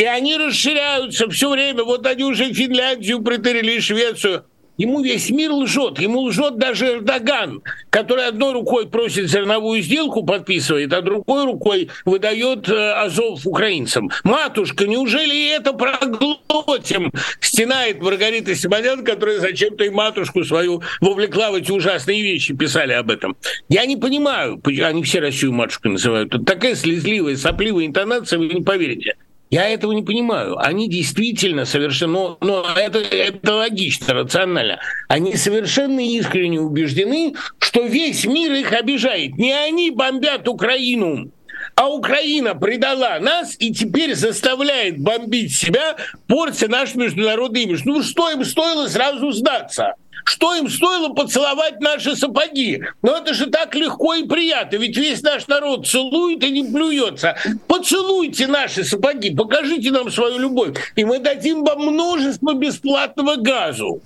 и 0.00 0.04
они 0.04 0.38
расширяются 0.38 1.28
все 1.28 1.50
время. 1.50 1.84
Вот 1.84 2.06
они 2.06 2.24
уже 2.24 2.54
Финляндию 2.54 3.20
притырили 3.20 3.78
Швецию. 3.80 4.44
Ему 4.78 5.02
весь 5.02 5.28
мир 5.28 5.52
лжет. 5.52 5.98
Ему 5.98 6.20
лжет 6.20 6.56
даже 6.56 6.86
Эрдоган, 6.86 7.62
который 7.90 8.26
одной 8.26 8.54
рукой 8.54 8.88
просит 8.88 9.28
зерновую 9.28 9.82
сделку, 9.82 10.24
подписывает, 10.24 10.90
а 10.94 11.02
другой 11.02 11.44
рукой 11.44 11.90
выдает 12.06 12.66
э, 12.70 12.92
Азов 12.92 13.46
украинцам. 13.46 14.10
Матушка, 14.24 14.86
неужели 14.86 15.54
это 15.54 15.74
проглотим? 15.74 17.12
Стенает 17.40 18.00
Маргарита 18.00 18.54
Симонян, 18.54 19.04
которая 19.04 19.38
зачем-то 19.38 19.84
и 19.84 19.90
матушку 19.90 20.44
свою 20.44 20.82
вовлекла 21.02 21.50
в 21.50 21.56
эти 21.56 21.72
ужасные 21.72 22.22
вещи, 22.22 22.54
писали 22.54 22.94
об 22.94 23.10
этом. 23.10 23.36
Я 23.68 23.84
не 23.84 23.98
понимаю, 23.98 24.62
они 24.64 25.02
все 25.02 25.20
Россию 25.20 25.52
матушкой 25.52 25.92
называют. 25.92 26.34
Это 26.34 26.42
такая 26.42 26.74
слезливая, 26.74 27.36
сопливая 27.36 27.84
интонация, 27.84 28.38
вы 28.38 28.46
не 28.46 28.62
поверите. 28.62 29.16
Я 29.50 29.68
этого 29.68 29.90
не 29.92 30.02
понимаю. 30.02 30.56
Они 30.58 30.88
действительно 30.88 31.64
совершенно, 31.64 32.12
но, 32.12 32.38
но 32.40 32.66
это, 32.76 33.00
это 33.00 33.54
логично, 33.56 34.14
рационально. 34.14 34.78
Они 35.08 35.34
совершенно 35.34 35.98
искренне 35.98 36.60
убеждены, 36.60 37.34
что 37.58 37.82
весь 37.82 38.24
мир 38.26 38.52
их 38.52 38.72
обижает. 38.72 39.36
Не 39.38 39.52
они 39.52 39.90
бомбят 39.90 40.46
Украину, 40.46 41.32
а 41.80 41.88
Украина 41.88 42.54
предала 42.54 43.18
нас 43.20 43.56
и 43.58 43.72
теперь 43.72 44.14
заставляет 44.14 45.00
бомбить 45.00 45.56
себя, 45.56 45.96
портя 46.28 46.68
наш 46.68 46.94
международный 46.94 47.62
имидж. 47.62 47.80
Ну 47.86 48.02
что 48.02 48.30
им 48.30 48.44
стоило 48.44 48.86
сразу 48.86 49.30
сдаться? 49.30 49.94
Что 50.26 50.54
им 50.54 50.68
стоило 50.68 51.14
поцеловать 51.14 51.80
наши 51.80 52.16
сапоги? 52.16 52.82
Но 53.00 53.16
это 53.16 53.32
же 53.32 53.46
так 53.46 53.74
легко 53.74 54.12
и 54.12 54.24
приятно, 54.24 54.76
ведь 54.76 54.98
весь 54.98 55.22
наш 55.22 55.46
народ 55.46 55.86
целует 55.86 56.44
и 56.44 56.50
не 56.50 56.70
плюется. 56.70 57.38
Поцелуйте 57.66 58.46
наши 58.46 58.84
сапоги, 58.84 59.34
покажите 59.34 59.90
нам 59.90 60.10
свою 60.10 60.36
любовь, 60.36 60.76
и 60.96 61.04
мы 61.06 61.18
дадим 61.18 61.64
вам 61.64 61.80
множество 61.80 62.52
бесплатного 62.52 63.36
газу. 63.36 64.02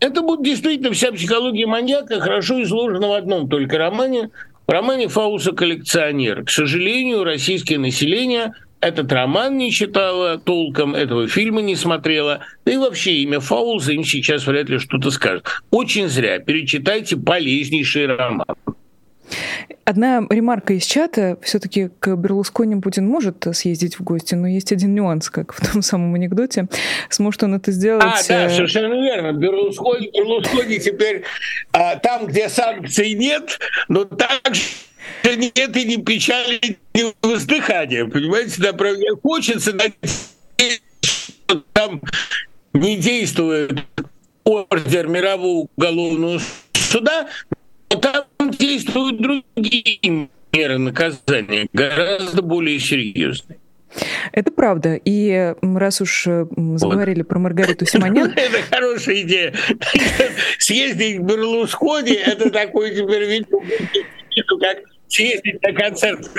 Это 0.00 0.22
будет 0.22 0.42
действительно 0.42 0.90
вся 0.90 1.12
психология 1.12 1.66
маньяка, 1.66 2.18
хорошо 2.18 2.60
изложена 2.64 3.06
в 3.06 3.12
одном 3.12 3.48
только 3.48 3.78
романе, 3.78 4.30
романе 4.72 5.08
Фауса 5.08 5.52
«Коллекционер». 5.52 6.44
К 6.44 6.50
сожалению, 6.50 7.24
российское 7.24 7.78
население– 7.78 8.52
этот 8.82 9.12
роман 9.12 9.56
не 9.58 9.70
читала 9.70 10.38
толком, 10.38 10.96
этого 10.96 11.28
фильма 11.28 11.62
не 11.62 11.76
смотрела, 11.76 12.40
да 12.64 12.72
и 12.72 12.76
вообще 12.76 13.12
имя 13.18 13.38
Фаулза 13.38 13.92
им 13.92 14.02
сейчас 14.02 14.44
вряд 14.44 14.68
ли 14.68 14.78
что-то 14.78 15.12
скажет. 15.12 15.46
Очень 15.70 16.08
зря. 16.08 16.40
Перечитайте 16.40 17.16
полезнейший 17.16 18.06
роман. 18.06 18.44
Одна 19.84 20.24
ремарка 20.30 20.74
из 20.74 20.84
чата. 20.84 21.38
Все-таки 21.42 21.90
к 21.98 22.14
Берлускони 22.16 22.80
Путин 22.80 23.06
может 23.06 23.46
съездить 23.52 23.98
в 23.98 24.02
гости, 24.02 24.34
но 24.34 24.46
есть 24.46 24.72
один 24.72 24.94
нюанс, 24.94 25.30
как 25.30 25.52
в 25.52 25.72
том 25.72 25.82
самом 25.82 26.14
анекдоте. 26.14 26.68
Сможет 27.10 27.42
он 27.42 27.54
это 27.54 27.72
сделать... 27.72 28.04
А, 28.04 28.28
да, 28.28 28.46
э, 28.46 28.50
совершенно 28.50 28.94
верно. 28.94 29.32
Берлускони, 29.32 30.10
Берлускони 30.12 30.78
теперь 30.78 31.24
а, 31.72 31.96
там, 31.96 32.26
где 32.26 32.48
санкций 32.48 33.14
нет, 33.14 33.58
но 33.88 34.04
также 34.04 34.62
нет 35.24 35.76
и 35.76 35.84
ни 35.84 35.96
печали, 36.02 36.78
ни 36.94 37.12
воздыхания. 37.26 38.06
Понимаете, 38.06 38.62
да, 38.62 38.72
хочется 39.22 39.72
надеяться, 39.72 40.28
что 41.02 41.64
там 41.72 42.00
не 42.72 42.96
действует 42.96 43.82
ордер 44.44 45.08
мирового 45.08 45.68
уголовного 45.76 46.40
суда, 46.74 47.28
но 47.90 47.96
там 47.96 48.24
действуют 48.56 49.20
другие 49.20 50.28
меры 50.52 50.78
наказания, 50.78 51.68
гораздо 51.72 52.42
более 52.42 52.78
серьезные. 52.78 53.58
Это 54.32 54.50
правда. 54.50 54.94
И 55.04 55.54
раз 55.60 56.00
уж 56.00 56.24
заговорили 56.24 57.20
вот. 57.20 57.28
про 57.28 57.38
Маргариту 57.38 57.84
Симонян... 57.84 58.32
Это 58.36 58.62
хорошая 58.70 59.20
идея. 59.22 59.54
Съездить 60.58 61.18
к 61.18 61.22
Берлускони, 61.22 62.14
это 62.14 62.50
такой 62.50 62.94
теперь 62.94 63.28
вид, 63.28 63.48
как 64.60 64.78
съездить 65.08 65.62
на 65.62 65.72
концерт 65.74 66.30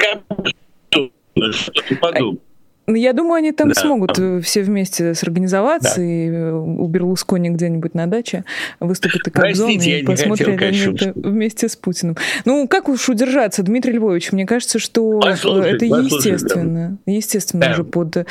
что-то 1.52 1.96
подобное. 2.00 2.42
Ну, 2.86 2.96
я 2.96 3.14
думаю, 3.14 3.36
они 3.36 3.54
там 3.54 3.70
да. 3.70 3.76
смогут 3.76 4.20
э, 4.20 4.42
все 4.42 4.62
вместе 4.62 5.14
сорганизоваться, 5.14 5.98
да. 5.98 6.04
и 6.04 6.30
э, 6.30 6.52
у 6.52 6.86
Берлускони 6.88 7.50
где-нибудь 7.50 7.94
на 7.94 8.08
даче 8.08 8.44
выступят 8.82 9.26
и 9.26 9.32
Кобзон, 9.32 9.70
и 9.70 10.04
посмотрят 10.04 10.62
они 10.62 10.78
это 10.80 11.14
вместе 11.16 11.70
с 11.70 11.78
Путиным. 11.78 12.18
Ну, 12.44 12.68
как 12.68 12.90
уж 12.90 13.08
удержаться, 13.08 13.64
Дмитрий 13.64 13.94
Львович? 13.94 14.34
Мне 14.34 14.46
кажется, 14.46 14.80
что 14.80 15.20
послушай, 15.22 15.76
это 15.76 15.88
послушай, 15.88 16.16
естественно. 16.16 16.98
Да. 17.06 17.12
Естественно 17.12 17.66
да. 17.68 17.72
уже 17.72 17.84
под... 17.86 18.10
Да. 18.10 18.26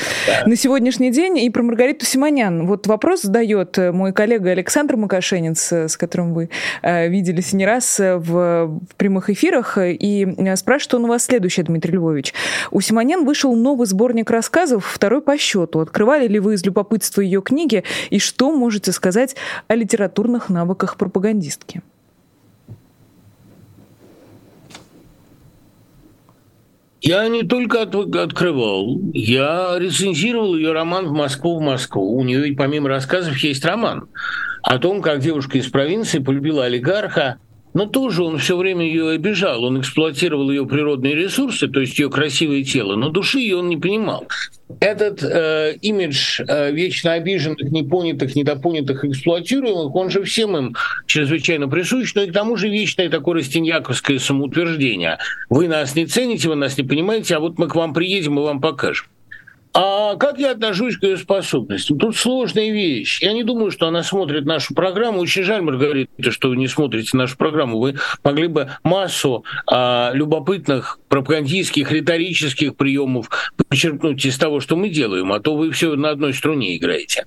На 0.44 0.56
сегодняшний 0.56 1.10
день. 1.10 1.38
И 1.38 1.48
про 1.48 1.62
Маргариту 1.62 2.04
Симонян. 2.04 2.66
Вот 2.66 2.86
вопрос 2.86 3.22
задает 3.22 3.78
э, 3.78 3.90
мой 3.90 4.12
коллега 4.12 4.50
Александр 4.50 4.96
Макашенец, 4.96 5.72
с 5.72 5.96
которым 5.96 6.34
вы 6.34 6.50
виделись 6.82 7.52
не 7.52 7.64
раз 7.64 7.98
в, 7.98 8.20
в 8.20 8.94
прямых 8.96 9.30
эфирах, 9.30 9.78
и 9.80 10.28
спрашивает 10.56 10.94
он 10.94 11.04
у 11.04 11.08
вас 11.08 11.24
следующее, 11.24 11.64
Дмитрий 11.64 11.92
Львович. 11.92 12.34
У 12.70 12.80
Симонян 12.80 13.24
вышел 13.24 13.54
новый 13.54 13.86
сборник 13.86 14.30
рассказов, 14.42 14.84
второй 14.84 15.22
по 15.22 15.38
счету. 15.38 15.78
Открывали 15.78 16.26
ли 16.26 16.40
вы 16.40 16.54
из 16.54 16.64
любопытства 16.64 17.20
ее 17.20 17.42
книги 17.42 17.84
и 18.10 18.18
что 18.18 18.50
можете 18.50 18.90
сказать 18.90 19.36
о 19.68 19.76
литературных 19.76 20.48
навыках 20.48 20.96
пропагандистки? 20.96 21.80
Я 27.00 27.28
не 27.28 27.44
только 27.44 27.82
от, 27.82 27.94
открывал, 27.94 29.00
я 29.12 29.76
рецензировал 29.78 30.56
ее 30.56 30.72
роман 30.72 31.06
«В 31.06 31.12
Москву, 31.12 31.58
в 31.58 31.60
Москву». 31.60 32.16
У 32.16 32.24
нее 32.24 32.52
помимо 32.56 32.88
рассказов 32.88 33.36
есть 33.38 33.64
роман 33.64 34.08
о 34.64 34.78
том, 34.78 35.02
как 35.02 35.20
девушка 35.20 35.58
из 35.58 35.68
провинции 35.68 36.18
полюбила 36.18 36.64
олигарха– 36.64 37.38
но 37.74 37.86
тоже 37.86 38.22
он 38.22 38.38
все 38.38 38.56
время 38.56 38.84
ее 38.84 39.10
обижал, 39.10 39.64
он 39.64 39.80
эксплуатировал 39.80 40.50
ее 40.50 40.66
природные 40.66 41.14
ресурсы, 41.14 41.68
то 41.68 41.80
есть 41.80 41.98
ее 41.98 42.10
красивое 42.10 42.64
тело, 42.64 42.96
но 42.96 43.08
души 43.08 43.40
ее 43.40 43.58
он 43.58 43.68
не 43.68 43.76
понимал. 43.76 44.26
Этот 44.80 45.22
э, 45.22 45.76
имидж 45.82 46.40
э, 46.40 46.72
вечно 46.72 47.12
обиженных, 47.12 47.70
непонятых, 47.70 48.34
недопонятых, 48.34 49.04
эксплуатируемых, 49.04 49.94
он 49.94 50.10
же 50.10 50.22
всем 50.24 50.56
им 50.56 50.76
чрезвычайно 51.06 51.68
присущ, 51.68 52.14
но 52.14 52.22
и 52.22 52.30
к 52.30 52.32
тому 52.32 52.56
же 52.56 52.68
вечное 52.68 53.10
такое 53.10 53.36
растиньяковское 53.36 54.18
самоутверждение. 54.18 55.18
Вы 55.50 55.68
нас 55.68 55.94
не 55.94 56.06
цените, 56.06 56.48
вы 56.48 56.56
нас 56.56 56.78
не 56.78 56.84
понимаете, 56.84 57.36
а 57.36 57.40
вот 57.40 57.58
мы 57.58 57.68
к 57.68 57.74
вам 57.74 57.92
приедем 57.92 58.38
и 58.38 58.42
вам 58.42 58.60
покажем. 58.60 59.06
А 59.74 60.16
как 60.16 60.38
я 60.38 60.50
отношусь 60.50 60.98
к 60.98 61.02
ее 61.02 61.16
способностям? 61.16 61.98
Тут 61.98 62.16
сложная 62.16 62.70
вещь. 62.70 63.22
Я 63.22 63.32
не 63.32 63.42
думаю, 63.42 63.70
что 63.70 63.86
она 63.86 64.02
смотрит 64.02 64.44
нашу 64.44 64.74
программу. 64.74 65.20
Очень 65.20 65.44
жаль, 65.44 65.62
Маргарита, 65.62 66.30
что 66.30 66.50
вы 66.50 66.56
не 66.56 66.68
смотрите 66.68 67.16
нашу 67.16 67.38
программу. 67.38 67.78
Вы 67.78 67.96
могли 68.22 68.48
бы 68.48 68.70
массу 68.82 69.44
а, 69.66 70.10
любопытных 70.12 70.98
пропагандистских, 71.08 71.90
риторических 71.90 72.76
приемов 72.76 73.30
почерпнуть 73.68 74.24
из 74.26 74.36
того, 74.36 74.60
что 74.60 74.76
мы 74.76 74.90
делаем, 74.90 75.32
а 75.32 75.40
то 75.40 75.56
вы 75.56 75.70
все 75.70 75.94
на 75.96 76.10
одной 76.10 76.34
струне 76.34 76.76
играете. 76.76 77.24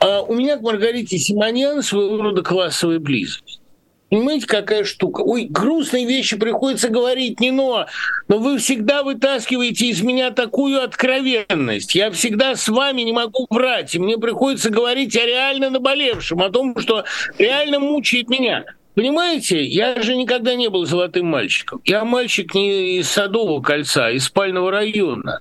А 0.00 0.22
у 0.22 0.34
меня 0.34 0.56
к 0.56 0.62
Маргарите 0.62 1.16
Симоньян 1.16 1.82
своего 1.82 2.20
рода 2.20 2.42
классовая 2.42 2.98
близость. 2.98 3.60
Понимаете, 4.08 4.46
какая 4.46 4.84
штука? 4.84 5.22
Ой, 5.22 5.48
грустные 5.50 6.06
вещи 6.06 6.36
приходится 6.36 6.88
говорить, 6.88 7.40
не 7.40 7.50
но, 7.50 7.86
но 8.28 8.38
вы 8.38 8.58
всегда 8.58 9.02
вытаскиваете 9.02 9.86
из 9.86 10.00
меня 10.00 10.30
такую 10.30 10.80
откровенность. 10.80 11.96
Я 11.96 12.12
всегда 12.12 12.54
с 12.54 12.68
вами 12.68 13.02
не 13.02 13.12
могу 13.12 13.46
врать, 13.50 13.96
и 13.96 13.98
мне 13.98 14.16
приходится 14.16 14.70
говорить 14.70 15.16
о 15.16 15.26
реально 15.26 15.70
наболевшем, 15.70 16.40
о 16.40 16.50
том, 16.50 16.78
что 16.78 17.04
реально 17.36 17.80
мучает 17.80 18.28
меня. 18.28 18.64
Понимаете, 18.94 19.64
я 19.64 20.00
же 20.00 20.14
никогда 20.14 20.54
не 20.54 20.70
был 20.70 20.86
золотым 20.86 21.26
мальчиком. 21.26 21.82
Я 21.84 22.04
мальчик 22.04 22.54
не 22.54 22.98
из 22.98 23.10
Садового 23.10 23.60
кольца, 23.60 24.06
а 24.06 24.10
из 24.12 24.24
спального 24.24 24.70
района. 24.70 25.40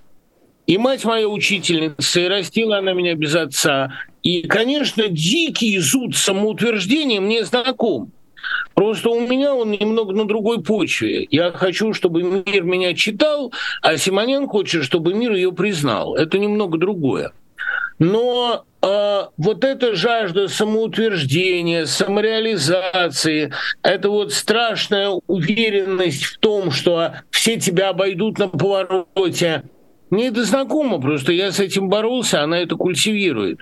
И 0.65 0.79
мать 0.79 1.05
моя 1.05 1.29
учительница, 1.29 2.19
и 2.19 2.27
растила 2.27 2.79
она 2.79 2.93
меня 2.93 3.13
без 3.13 3.35
отца. 3.35 3.93
И, 4.23 4.41
конечно, 4.47 5.07
дикий 5.07 5.77
зуд 5.77 6.15
самоутверждения 6.15 7.21
мне 7.21 7.45
знаком. 7.45 8.11
Просто 8.73 9.09
у 9.09 9.19
меня 9.21 9.53
он 9.53 9.71
немного 9.71 10.13
на 10.13 10.25
другой 10.25 10.61
почве. 10.61 11.27
Я 11.31 11.51
хочу, 11.51 11.93
чтобы 11.93 12.23
мир 12.23 12.63
меня 12.63 12.93
читал, 12.93 13.53
а 13.81 13.97
Симонен 13.97 14.47
хочет, 14.47 14.83
чтобы 14.83 15.13
мир 15.13 15.33
ее 15.33 15.51
признал. 15.53 16.15
Это 16.15 16.37
немного 16.37 16.77
другое. 16.77 17.31
Но 17.97 18.65
э, 18.81 19.21
вот 19.37 19.63
эта 19.63 19.95
жажда 19.95 20.49
самоутверждения, 20.49 21.85
самореализации, 21.85 23.53
это 23.81 24.09
вот 24.09 24.33
страшная 24.33 25.11
уверенность 25.27 26.25
в 26.25 26.37
том, 26.39 26.71
что 26.71 27.13
все 27.29 27.57
тебя 27.57 27.89
обойдут 27.89 28.37
на 28.37 28.49
повороте, 28.49 29.63
мне 30.09 30.27
это 30.27 30.43
знакомо, 30.43 30.99
просто 30.99 31.31
я 31.31 31.51
с 31.51 31.59
этим 31.59 31.89
боролся, 31.89 32.43
она 32.43 32.59
это 32.59 32.75
культивирует. 32.75 33.59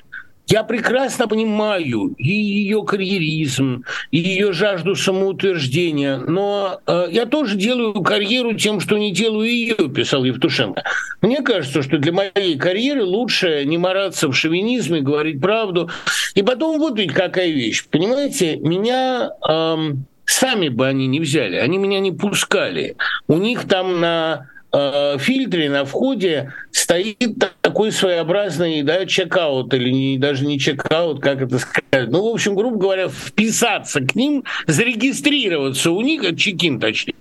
Я 0.48 0.64
прекрасно 0.64 1.28
понимаю 1.28 2.14
и 2.18 2.30
ее 2.30 2.84
карьеризм, 2.84 3.86
и 4.12 4.18
ее 4.18 4.52
жажду 4.52 4.96
самоутверждения, 4.96 6.18
но 6.18 6.82
э, 6.86 7.08
я 7.12 7.26
тоже 7.26 7.56
делаю 7.56 7.94
карьеру 8.04 8.54
тем, 8.54 8.80
что 8.80 8.98
не 8.98 9.14
делаю 9.14 9.50
ее, 9.50 9.76
писал 9.90 10.24
Евтушенко. 10.26 10.84
Мне 11.22 11.42
кажется, 11.42 11.82
что 11.82 11.98
для 11.98 12.12
моей 12.12 12.58
карьеры 12.58 13.04
лучше 13.04 13.64
не 13.66 13.78
мараться 13.78 14.28
в 14.28 14.34
шовинизме, 14.34 15.00
говорить 15.00 15.40
правду. 15.40 15.90
И 16.36 16.44
потом 16.44 16.78
вот 16.78 16.98
ведь 17.00 17.14
какая 17.14 17.50
вещь, 17.50 17.86
понимаете, 17.90 18.58
меня... 18.58 19.32
Эм, 19.48 20.06
сами 20.26 20.70
бы 20.70 20.88
они 20.88 21.08
не 21.08 21.20
взяли, 21.20 21.58
они 21.58 21.78
меня 21.78 22.00
не 22.00 22.12
пускали. 22.12 22.96
У 23.28 23.38
них 23.38 23.68
там 23.68 24.00
на 24.00 24.48
э, 24.74 25.18
фильтре 25.20 25.70
на 25.70 25.86
входе 25.86 26.54
стоит 26.72 27.18
такой 27.62 27.92
своеобразный 27.92 28.82
да, 28.82 29.06
чекаут, 29.06 29.74
или 29.74 29.90
не, 29.90 30.18
даже 30.18 30.46
не 30.46 30.60
чекаут, 30.60 31.22
как 31.22 31.42
это 31.42 31.60
сказать. 31.60 32.10
Ну, 32.10 32.30
в 32.30 32.34
общем, 32.34 32.56
грубо 32.56 32.78
говоря, 32.78 33.08
вписаться 33.08 34.02
к 34.02 34.16
ним, 34.16 34.44
зарегистрироваться 34.68 35.92
у 35.92 36.02
них, 36.02 36.36
чекин 36.36 36.80
точнее, 36.80 37.16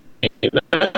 да? 0.51 0.93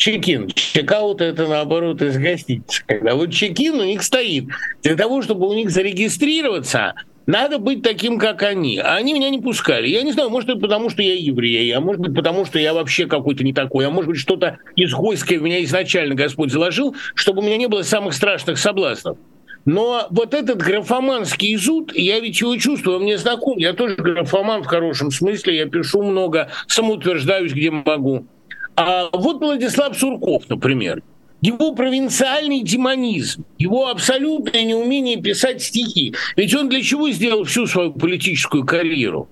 чекин. 0.00 0.48
Чекаут 0.48 1.20
это 1.20 1.46
наоборот 1.46 2.02
из 2.02 2.16
гостиницы. 2.16 2.82
Когда 2.86 3.14
вот 3.14 3.30
чекин 3.30 3.74
у 3.74 3.84
них 3.84 4.02
стоит. 4.02 4.46
Для 4.82 4.96
того, 4.96 5.22
чтобы 5.22 5.48
у 5.48 5.52
них 5.52 5.70
зарегистрироваться, 5.70 6.94
надо 7.26 7.58
быть 7.58 7.82
таким, 7.82 8.18
как 8.18 8.42
они. 8.42 8.78
А 8.78 8.96
они 8.96 9.12
меня 9.12 9.30
не 9.30 9.40
пускали. 9.40 9.88
Я 9.88 10.02
не 10.02 10.12
знаю, 10.12 10.30
может 10.30 10.48
быть, 10.48 10.60
потому 10.60 10.90
что 10.90 11.02
я 11.02 11.14
еврей, 11.14 11.70
а 11.72 11.80
может 11.80 12.00
быть, 12.00 12.14
потому 12.14 12.44
что 12.44 12.58
я 12.58 12.74
вообще 12.74 13.06
какой-то 13.06 13.44
не 13.44 13.52
такой, 13.52 13.86
а 13.86 13.90
может 13.90 14.10
быть, 14.10 14.18
что-то 14.18 14.58
изгойское 14.76 15.38
в 15.38 15.42
меня 15.42 15.62
изначально 15.64 16.14
Господь 16.14 16.50
заложил, 16.50 16.96
чтобы 17.14 17.40
у 17.40 17.44
меня 17.44 17.56
не 17.56 17.68
было 17.68 17.82
самых 17.82 18.14
страшных 18.14 18.58
соблазнов. 18.58 19.18
Но 19.66 20.06
вот 20.10 20.32
этот 20.32 20.58
графоманский 20.58 21.54
зуд, 21.56 21.92
я 21.94 22.18
ведь 22.18 22.40
его 22.40 22.56
чувствую, 22.56 22.96
он 22.96 23.02
мне 23.02 23.18
знаком. 23.18 23.58
Я 23.58 23.74
тоже 23.74 23.96
графоман 23.96 24.62
в 24.62 24.66
хорошем 24.66 25.10
смысле, 25.10 25.58
я 25.58 25.66
пишу 25.66 26.02
много, 26.02 26.48
самоутверждаюсь, 26.66 27.52
где 27.52 27.70
могу. 27.70 28.26
А 28.76 29.10
вот 29.12 29.40
Владислав 29.40 29.96
Сурков, 29.96 30.48
например 30.48 31.02
его 31.40 31.74
провинциальный 31.74 32.62
демонизм, 32.62 33.44
его 33.58 33.88
абсолютное 33.88 34.64
неумение 34.64 35.20
писать 35.20 35.62
стихи. 35.62 36.14
Ведь 36.36 36.54
он 36.54 36.68
для 36.68 36.82
чего 36.82 37.10
сделал 37.10 37.44
всю 37.44 37.66
свою 37.66 37.92
политическую 37.92 38.64
карьеру? 38.64 39.28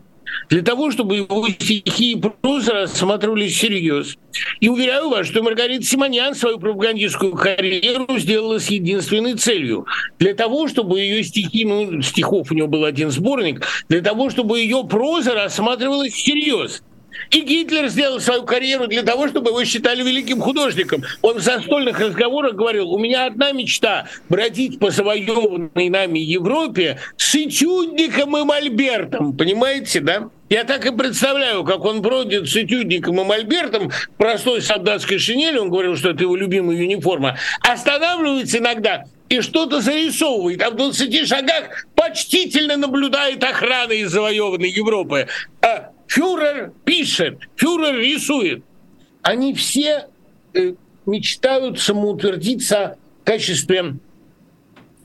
Для 0.51 0.63
того, 0.63 0.91
чтобы 0.91 1.17
его 1.17 1.47
стихи 1.49 2.13
и 2.13 2.17
проза 2.17 2.73
рассматривались 2.73 3.55
всерьез. 3.55 4.17
И 4.61 4.69
уверяю 4.69 5.11
вас, 5.11 5.27
что 5.27 5.43
Маргарита 5.43 5.85
Симоньян 5.85 6.35
свою 6.35 6.59
пропагандистскую 6.59 7.33
карьеру 7.33 8.07
сделала 8.19 8.59
с 8.59 8.69
единственной 8.69 9.35
целью. 9.35 9.87
Для 10.19 10.35
того, 10.35 10.69
чтобы 10.69 11.01
ее 11.01 11.23
стихи, 11.23 11.65
ну, 11.65 12.01
стихов 12.03 12.51
у 12.51 12.55
него 12.55 12.69
был 12.69 12.85
один 12.85 13.11
сборник, 13.11 13.67
для 13.89 14.01
того, 14.01 14.31
чтобы 14.31 14.61
ее 14.61 14.85
проза 14.89 15.35
рассматривалась 15.35 16.13
всерьез. 16.15 16.83
И 17.31 17.41
Гитлер 17.41 17.89
сделал 17.89 18.21
свою 18.21 18.45
карьеру 18.45 18.87
для 18.87 19.03
того, 19.03 19.29
чтобы 19.29 19.51
его 19.51 19.65
считали 19.65 20.03
великим 20.03 20.41
художником. 20.41 21.03
Он 21.23 21.39
в 21.39 21.41
застольных 21.41 22.01
разговорах 22.01 22.55
говорил, 22.55 22.91
у 22.91 22.99
меня 22.99 23.27
одна 23.27 23.53
мечта– 23.53 24.07
бродить 24.29 24.79
по 24.79 24.91
завоеванной 24.91 25.89
нами 25.89 26.19
Европе 26.19 26.99
с 27.17 27.35
этюдником 27.35 28.37
и 28.37 28.45
мольбертом. 28.45 29.37
Понимаете, 29.37 30.01
да? 30.01 30.31
Я 30.49 30.65
так 30.65 30.87
и 30.87 30.91
представляю, 30.91 31.63
как 31.65 31.85
он 31.85 32.01
бродит 32.01 32.49
с 32.49 32.57
этюдником 32.57 33.21
и 33.21 33.25
мольбертом 33.25 33.91
простой 34.17 34.63
солдатской 34.63 35.19
шинели, 35.19 35.59
он 35.59 35.69
говорил, 35.69 35.95
что 35.95 36.11
это 36.11 36.23
его 36.23 36.37
любимая 36.37 36.79
униформа, 36.79 37.37
останавливается 37.61 38.59
иногда 38.59 39.05
и 39.29 39.43
что-то 39.43 39.83
зарисовывает, 39.83 40.63
а 40.63 40.71
в 40.71 40.77
20 40.77 41.29
шагах 41.29 41.87
почтительно 41.95 42.77
наблюдает 42.77 43.45
охрана 43.45 43.93
из 43.93 44.11
завоеванной 44.11 44.71
Европы. 44.71 45.29
А 45.61 45.91
Фюрер 46.09 46.73
пишет, 46.85 47.39
фюрер 47.57 47.99
рисует. 47.99 48.65
Они 49.23 49.55
все 49.55 50.07
э, 50.55 50.73
мечтают 51.07 51.79
самоутвердиться 51.79 52.97
в 53.23 53.25
качестве 53.27 53.97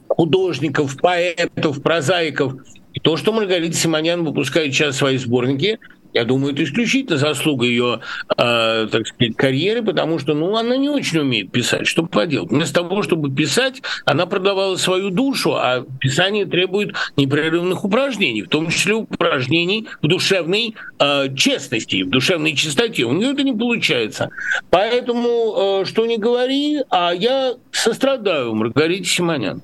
художников, 0.07 0.97
поэтов, 0.97 1.83
прозаиков. 1.83 2.53
И 2.93 2.99
то, 2.99 3.17
что 3.17 3.33
Маргарита 3.33 3.75
Симонян 3.75 4.23
выпускает 4.23 4.73
сейчас 4.73 4.97
свои 4.97 5.17
сборники, 5.17 5.79
я 6.13 6.25
думаю, 6.25 6.53
это 6.53 6.63
исключительно 6.63 7.17
заслуга 7.17 7.65
ее, 7.65 8.01
э, 8.37 8.87
так 8.91 9.07
сказать, 9.07 9.35
карьеры, 9.35 9.81
потому 9.81 10.19
что, 10.19 10.33
ну, 10.33 10.55
она 10.55 10.77
не 10.77 10.89
очень 10.89 11.19
умеет 11.19 11.51
писать. 11.51 11.87
Что 11.87 12.05
поделать? 12.05 12.51
Вместо 12.51 12.81
того, 12.81 13.01
чтобы 13.01 13.33
писать, 13.33 13.81
она 14.05 14.25
продавала 14.25 14.75
свою 14.75 15.09
душу, 15.09 15.55
а 15.55 15.83
писание 15.99 16.45
требует 16.45 16.95
непрерывных 17.17 17.83
упражнений, 17.83 18.43
в 18.43 18.49
том 18.49 18.69
числе 18.69 18.93
упражнений 18.93 19.87
в 20.01 20.07
душевной 20.07 20.75
э, 20.99 21.35
честности, 21.35 22.03
в 22.03 22.09
душевной 22.09 22.55
чистоте. 22.55 23.03
У 23.05 23.13
нее 23.13 23.31
это 23.31 23.43
не 23.43 23.53
получается. 23.53 24.29
Поэтому, 24.69 25.81
э, 25.81 25.85
что 25.85 26.05
не 26.05 26.17
говори, 26.17 26.81
а 26.89 27.11
я 27.11 27.55
сострадаю 27.71 28.53
Маргарите 28.53 29.05
Симонян. 29.05 29.61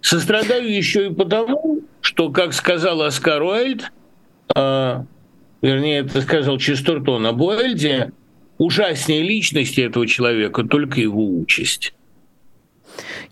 Сострадаю 0.00 0.70
еще 0.70 1.06
и 1.06 1.14
потому, 1.14 1.80
что, 2.00 2.30
как 2.30 2.52
сказал 2.52 3.02
Оскар 3.02 3.42
Уайльд, 3.42 3.90
э, 4.54 5.04
вернее, 5.64 6.00
это 6.00 6.20
сказал 6.20 6.58
Честертон 6.58 7.26
об 7.26 7.40
Уэльде, 7.40 8.12
ужаснее 8.58 9.22
личности 9.22 9.80
этого 9.80 10.06
человека 10.06 10.62
только 10.64 11.00
его 11.00 11.26
участь. 11.26 11.94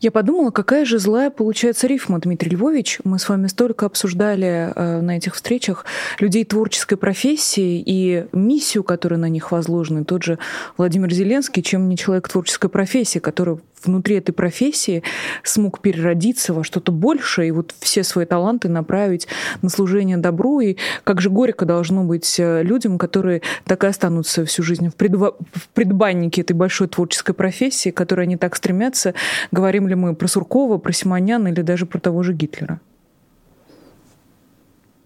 Я 0.00 0.10
подумала, 0.10 0.50
какая 0.50 0.84
же 0.84 0.98
злая 0.98 1.30
получается 1.30 1.86
рифма, 1.86 2.18
Дмитрий 2.18 2.50
Львович. 2.50 2.98
Мы 3.04 3.20
с 3.20 3.28
вами 3.28 3.46
столько 3.46 3.86
обсуждали 3.86 4.72
э, 4.74 5.00
на 5.00 5.16
этих 5.16 5.36
встречах 5.36 5.84
людей 6.18 6.44
творческой 6.44 6.96
профессии 6.96 7.80
и 7.84 8.26
миссию, 8.32 8.82
которая 8.82 9.20
на 9.20 9.28
них 9.28 9.52
возложена. 9.52 10.04
Тот 10.04 10.24
же 10.24 10.38
Владимир 10.76 11.12
Зеленский, 11.12 11.62
чем 11.62 11.88
не 11.88 11.96
человек 11.96 12.28
творческой 12.28 12.70
профессии, 12.70 13.20
который 13.20 13.58
внутри 13.84 14.16
этой 14.16 14.32
профессии 14.32 15.02
смог 15.42 15.80
переродиться 15.80 16.52
во 16.52 16.64
что-то 16.64 16.92
большее 16.92 17.48
и 17.48 17.50
вот 17.50 17.74
все 17.80 18.02
свои 18.04 18.24
таланты 18.24 18.68
направить 18.68 19.28
на 19.62 19.68
служение 19.68 20.16
добру. 20.16 20.60
И 20.60 20.76
как 21.04 21.20
же 21.20 21.30
горько 21.30 21.64
должно 21.64 22.04
быть 22.04 22.38
э, 22.38 22.62
людям, 22.62 22.98
которые 22.98 23.42
так 23.64 23.84
и 23.84 23.86
останутся 23.86 24.44
всю 24.44 24.62
жизнь 24.62 24.88
в, 24.88 24.94
предва... 24.94 25.34
в 25.52 25.68
предбаннике 25.74 26.42
этой 26.42 26.54
большой 26.54 26.88
творческой 26.88 27.34
профессии, 27.34 27.90
к 27.90 27.96
которой 27.96 28.22
они 28.22 28.36
так 28.36 28.56
стремятся. 28.56 29.14
Говорим 29.50 29.88
ли 29.88 29.94
мы 29.94 30.14
про 30.14 30.28
Суркова, 30.28 30.78
про 30.78 30.92
Симоняна 30.92 31.48
или 31.48 31.62
даже 31.62 31.86
про 31.86 31.98
того 31.98 32.22
же 32.22 32.32
Гитлера? 32.32 32.80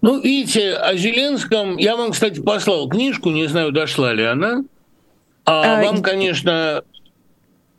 Ну, 0.01 0.21
видите, 0.21 0.73
о 0.73 0.95
Зеленском 0.95 1.77
я 1.77 1.95
вам, 1.95 2.11
кстати, 2.11 2.39
послал 2.39 2.87
книжку, 2.87 3.29
не 3.31 3.47
знаю, 3.47 3.71
дошла 3.71 4.13
ли 4.13 4.23
она. 4.23 4.63
А, 5.45 5.79
а 5.79 5.83
вам, 5.83 6.01
конечно, 6.03 6.83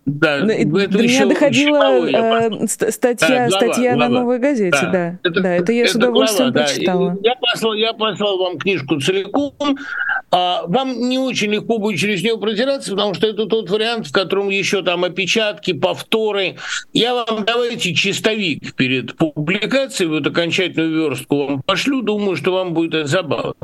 да, 0.09 0.41
До 0.41 0.47
меня 0.47 1.27
доходила 1.27 2.07
э, 2.09 2.67
статья, 2.67 3.29
да, 3.29 3.49
глава, 3.49 3.51
статья 3.51 3.95
глава. 3.95 4.09
на 4.09 4.21
«Новой 4.21 4.39
газете», 4.39 4.79
да. 4.83 4.91
да. 4.91 5.19
Это, 5.23 5.41
да, 5.41 5.55
это 5.57 5.73
я 5.73 5.83
это 5.83 5.93
с 5.93 5.95
удовольствием 5.97 6.53
глава, 6.53 6.67
прочитала. 6.67 7.11
Да. 7.11 7.19
Я, 7.23 7.35
послал, 7.37 7.75
я 7.75 7.93
послал 7.93 8.39
вам 8.39 8.59
книжку 8.59 9.01
целиком. 9.01 9.55
А, 10.31 10.63
вам 10.67 11.09
не 11.09 11.19
очень 11.19 11.53
легко 11.53 11.79
будет 11.79 12.01
через 12.01 12.23
нее 12.23 12.39
протираться, 12.39 12.91
потому 12.93 13.15
что 13.15 13.27
это 13.27 13.47
тот 13.47 13.71
вариант, 13.71 14.07
в 14.07 14.13
котором 14.13 14.49
еще 14.49 14.83
там 14.83 15.05
опечатки, 15.05 15.73
повторы. 15.73 16.57
Я 16.93 17.15
вам 17.15 17.45
давайте 17.45 17.95
чистовик 17.95 18.75
перед 18.75 19.17
публикацией, 19.17 20.09
вот 20.11 20.27
окончательную 20.27 20.93
верстку 20.93 21.47
вам 21.47 21.63
пошлю, 21.63 22.03
думаю, 22.03 22.37
что 22.37 22.53
вам 22.53 22.73
будет 22.73 22.95
это 22.95 23.07
забавно. 23.07 23.55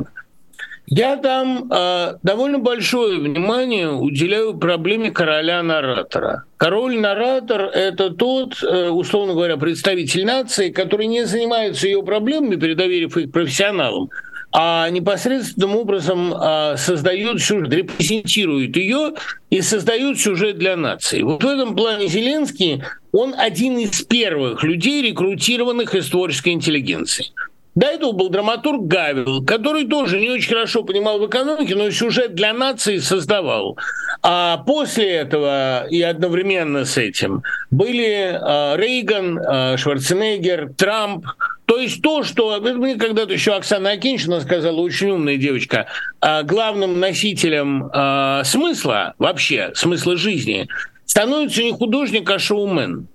Я 0.86 1.16
там 1.16 1.70
э, 1.72 2.16
довольно 2.22 2.58
большое 2.58 3.18
внимание 3.18 3.90
уделяю 3.90 4.58
проблеме 4.58 5.10
короля-наратора. 5.10 6.44
Король-наратор– 6.58 7.62
это 7.74 8.10
тот, 8.10 8.62
э, 8.62 8.90
условно 8.90 9.32
говоря, 9.32 9.56
представитель 9.56 10.26
нации, 10.26 10.70
который 10.70 11.06
не 11.06 11.24
занимается 11.24 11.86
ее 11.86 12.02
проблемами, 12.02 12.56
передоверив 12.56 13.16
их 13.16 13.32
профессионалам, 13.32 14.10
а 14.52 14.90
непосредственным 14.90 15.74
образом 15.74 16.34
э, 16.34 16.76
создает 16.76 17.40
сюжет, 17.40 17.72
репрезентирует 17.72 18.76
ее 18.76 19.14
и 19.48 19.62
создает 19.62 20.20
сюжет 20.20 20.58
для 20.58 20.76
нации. 20.76 21.22
Вот 21.22 21.42
в 21.42 21.46
этом 21.46 21.74
плане 21.76 22.08
Зеленский, 22.08 22.82
он 23.10 23.34
один 23.38 23.78
из 23.78 24.02
первых 24.02 24.62
людей, 24.62 25.02
рекрутированных 25.02 25.94
из 25.94 26.10
творческой 26.10 26.50
интеллигенции. 26.50 27.32
До 27.74 27.86
этого 27.86 28.12
был 28.12 28.28
драматург 28.28 28.82
Гавел, 28.86 29.44
который 29.44 29.86
тоже 29.86 30.20
не 30.20 30.30
очень 30.30 30.50
хорошо 30.50 30.84
понимал 30.84 31.18
в 31.18 31.26
экономике, 31.26 31.74
но 31.74 31.90
сюжет 31.90 32.34
для 32.34 32.52
нации 32.52 32.98
создавал. 32.98 33.76
А 34.22 34.58
после 34.58 35.10
этого 35.10 35.86
и 35.88 36.00
одновременно 36.00 36.84
с 36.84 36.96
этим 36.96 37.42
были 37.72 38.38
э, 38.40 38.76
Рейган, 38.76 39.38
э, 39.38 39.76
Шварценеггер, 39.76 40.74
Трамп. 40.76 41.26
То 41.66 41.78
есть 41.78 42.00
то, 42.00 42.22
что 42.22 42.60
мне 42.60 42.94
когда-то 42.94 43.32
еще 43.32 43.54
Оксана 43.54 43.90
Акинчина 43.90 44.40
сказала, 44.40 44.80
очень 44.80 45.10
умная 45.10 45.36
девочка, 45.36 45.86
э, 46.20 46.44
главным 46.44 47.00
носителем 47.00 47.90
э, 47.92 48.42
смысла 48.44 49.14
вообще, 49.18 49.72
смысла 49.74 50.16
жизни, 50.16 50.68
становится 51.06 51.62
не 51.62 51.72
художник, 51.72 52.30
а 52.30 52.38
шоумен. 52.38 53.08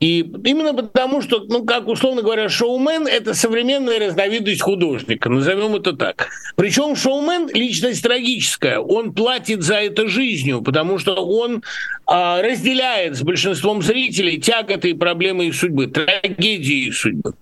И 0.00 0.20
именно 0.20 0.74
потому, 0.74 1.20
что, 1.22 1.44
ну, 1.48 1.64
как 1.64 1.88
условно 1.88 2.22
говоря, 2.22 2.48
шоумен— 2.48 3.06
это 3.08 3.34
современная 3.34 3.98
разновидность 3.98 4.60
художника, 4.60 5.28
назовем 5.28 5.74
это 5.74 5.92
так. 5.92 6.28
Причем 6.54 6.94
шоумен— 6.94 7.48
личность 7.52 8.04
трагическая, 8.04 8.78
он 8.78 9.12
платит 9.12 9.62
за 9.62 9.74
это 9.74 10.06
жизнью, 10.06 10.62
потому 10.62 10.98
что 10.98 11.14
он 11.14 11.64
а, 12.06 12.40
разделяет 12.42 13.16
с 13.16 13.22
большинством 13.22 13.82
зрителей 13.82 14.40
тяготы 14.40 14.90
и 14.90 14.94
проблемы 14.94 15.46
их 15.46 15.56
судьбы, 15.56 15.88
трагедии 15.88 16.86
их 16.86 16.96
судьбы. 16.96 17.34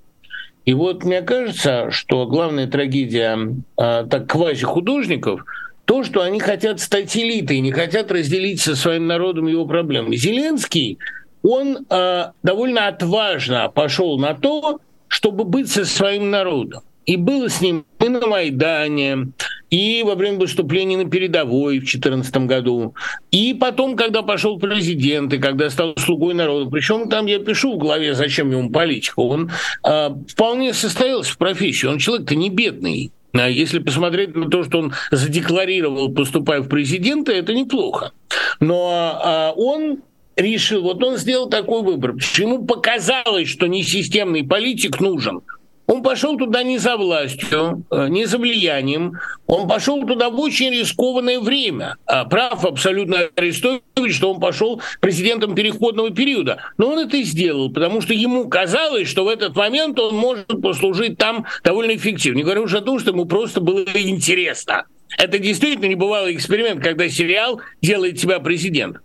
И 0.64 0.72
вот 0.72 1.04
мне 1.04 1.20
кажется, 1.20 1.90
что 1.90 2.26
главная 2.26 2.66
трагедия 2.68 3.38
а, 3.76 4.04
так 4.04 4.28
квази-художников— 4.28 5.44
то, 5.84 6.02
что 6.02 6.22
они 6.22 6.40
хотят 6.40 6.80
стать 6.80 7.16
элитой, 7.16 7.60
не 7.60 7.70
хотят 7.70 8.10
разделить 8.10 8.60
со 8.60 8.74
своим 8.74 9.06
народом 9.06 9.46
его 9.46 9.66
проблемы. 9.66 10.16
Зеленский— 10.16 10.98
он 11.46 11.86
э, 11.88 12.24
довольно 12.42 12.88
отважно 12.88 13.68
пошел 13.68 14.18
на 14.18 14.34
то, 14.34 14.80
чтобы 15.08 15.44
быть 15.44 15.70
со 15.70 15.84
своим 15.84 16.30
народом. 16.30 16.82
И 17.04 17.16
был 17.16 17.48
с 17.48 17.60
ним 17.60 17.86
и 18.00 18.08
на 18.08 18.26
Майдане, 18.26 19.28
и 19.70 20.02
во 20.02 20.16
время 20.16 20.38
выступления 20.38 20.96
на 20.96 21.08
передовой 21.08 21.76
в 21.76 21.82
2014 21.82 22.36
году, 22.38 22.94
и 23.30 23.54
потом, 23.54 23.94
когда 23.94 24.22
пошел 24.22 24.58
президент, 24.58 25.32
и 25.32 25.38
когда 25.38 25.70
стал 25.70 25.94
слугой 25.98 26.34
народа. 26.34 26.68
Причем 26.68 27.08
там 27.08 27.26
я 27.26 27.38
пишу 27.38 27.76
в 27.76 27.78
главе, 27.78 28.14
зачем 28.14 28.50
ему 28.50 28.70
политика. 28.70 29.20
Он 29.20 29.52
э, 29.84 30.08
вполне 30.28 30.74
состоялся 30.74 31.32
в 31.32 31.38
профессии. 31.38 31.86
Он 31.86 31.98
человек-то 31.98 32.34
не 32.34 32.50
бедный. 32.50 33.12
А 33.34 33.48
если 33.48 33.78
посмотреть 33.78 34.34
на 34.34 34.50
то, 34.50 34.64
что 34.64 34.78
он 34.80 34.94
задекларировал, 35.12 36.10
поступая 36.10 36.60
в 36.60 36.68
президенты, 36.68 37.32
это 37.32 37.52
неплохо. 37.52 38.12
Но 38.58 39.20
а, 39.22 39.52
он 39.52 39.98
решил, 40.36 40.82
вот 40.82 41.02
он 41.02 41.16
сделал 41.16 41.48
такой 41.48 41.82
выбор, 41.82 42.14
ему 42.36 42.64
показалось, 42.64 43.48
что 43.48 43.66
несистемный 43.66 44.44
политик 44.44 45.00
нужен. 45.00 45.42
Он 45.86 46.02
пошел 46.02 46.36
туда 46.36 46.64
не 46.64 46.78
за 46.78 46.96
властью, 46.96 47.84
э, 47.92 48.08
не 48.08 48.26
за 48.26 48.38
влиянием, 48.38 49.20
он 49.46 49.68
пошел 49.68 50.04
туда 50.04 50.30
в 50.30 50.40
очень 50.40 50.70
рискованное 50.70 51.38
время. 51.38 51.96
А 52.06 52.24
прав 52.24 52.64
абсолютно 52.64 53.28
Арестович, 53.36 54.16
что 54.16 54.32
он 54.32 54.40
пошел 54.40 54.82
президентом 55.00 55.54
переходного 55.54 56.10
периода. 56.10 56.58
Но 56.76 56.88
он 56.88 56.98
это 56.98 57.22
сделал, 57.22 57.70
потому 57.72 58.00
что 58.00 58.14
ему 58.14 58.48
казалось, 58.48 59.08
что 59.08 59.24
в 59.24 59.28
этот 59.28 59.54
момент 59.54 59.98
он 60.00 60.16
может 60.16 60.60
послужить 60.60 61.18
там 61.18 61.46
довольно 61.62 61.94
эффективно. 61.94 62.38
Не 62.38 62.42
говоря 62.42 62.62
уже 62.62 62.78
о 62.78 62.82
том, 62.82 62.98
что 62.98 63.12
ему 63.12 63.26
просто 63.26 63.60
было 63.60 63.84
интересно. 63.94 64.86
Это 65.16 65.38
действительно 65.38 65.86
небывалый 65.86 66.34
эксперимент, 66.34 66.82
когда 66.82 67.08
сериал 67.08 67.60
делает 67.80 68.18
тебя 68.18 68.40
президентом. 68.40 69.02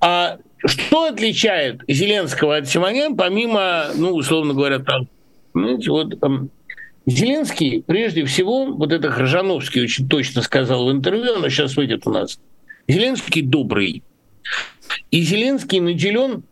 А 0.00 0.38
что 0.64 1.04
отличает 1.04 1.82
Зеленского 1.88 2.56
от 2.56 2.68
Симонян, 2.68 3.16
помимо, 3.16 3.86
ну, 3.94 4.14
условно 4.14 4.54
говоря, 4.54 4.78
там, 4.78 5.08
знаете, 5.54 5.90
вот 5.90 6.18
там, 6.20 6.50
Зеленский, 7.06 7.82
прежде 7.86 8.24
всего, 8.24 8.66
вот 8.66 8.92
это 8.92 9.10
Хржановский 9.10 9.82
очень 9.82 10.08
точно 10.08 10.42
сказал 10.42 10.86
в 10.86 10.92
интервью, 10.92 11.34
оно 11.36 11.48
сейчас 11.48 11.76
выйдет 11.76 12.06
у 12.06 12.10
нас. 12.10 12.38
Зеленский 12.88 13.42
добрый. 13.42 14.02
И 15.10 15.22
Зеленский 15.22 15.80
наделен 15.80 16.44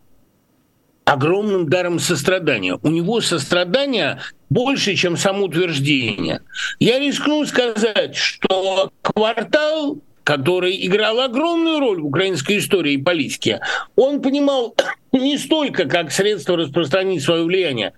огромным 1.04 1.68
даром 1.68 1.98
сострадания. 1.98 2.78
У 2.82 2.88
него 2.88 3.20
сострадание 3.20 4.20
больше, 4.50 4.94
чем 4.94 5.16
самоутверждение. 5.16 6.42
Я 6.78 6.98
рискну 6.98 7.44
сказать, 7.46 8.14
что 8.14 8.92
квартал 9.02 9.98
который 10.28 10.86
играл 10.86 11.20
огромную 11.20 11.80
роль 11.80 12.02
в 12.02 12.06
украинской 12.08 12.58
истории 12.58 12.92
и 12.92 13.02
политике, 13.02 13.60
он 13.96 14.20
понимал 14.20 14.76
не 15.12 15.38
столько 15.38 15.86
как 15.86 16.12
средство 16.12 16.54
распространить 16.58 17.22
свое 17.22 17.44
влияние, 17.44 17.94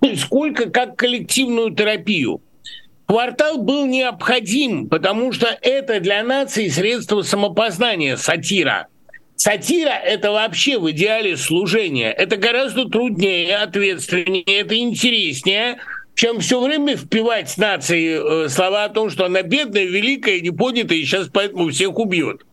сколько 0.16 0.68
как 0.68 0.96
коллективную 0.96 1.70
терапию. 1.70 2.42
Квартал 3.06 3.58
был 3.58 3.86
необходим, 3.86 4.88
потому 4.88 5.30
что 5.30 5.46
это 5.62 6.00
для 6.00 6.24
нации 6.24 6.66
средство 6.66 7.22
самопознания, 7.22 8.16
сатира. 8.16 8.88
Сатира– 9.36 9.90
это 10.04 10.32
вообще 10.32 10.80
в 10.80 10.90
идеале 10.90 11.36
служение. 11.36 12.10
Это 12.10 12.36
гораздо 12.36 12.88
труднее, 12.88 13.58
ответственнее, 13.58 14.42
это 14.42 14.76
интереснее– 14.76 15.76
чем 16.14 16.40
все 16.40 16.62
время 16.62 16.96
впивать 16.96 17.56
нации 17.58 18.44
э, 18.44 18.48
слова 18.48 18.84
о 18.84 18.88
том, 18.88 19.10
что 19.10 19.26
она 19.26 19.42
бедная, 19.42 19.84
великая, 19.84 20.40
непонятая, 20.40 20.98
и 20.98 21.04
сейчас 21.04 21.28
поэтому 21.32 21.70
всех 21.70 21.98
убьет. 21.98 22.44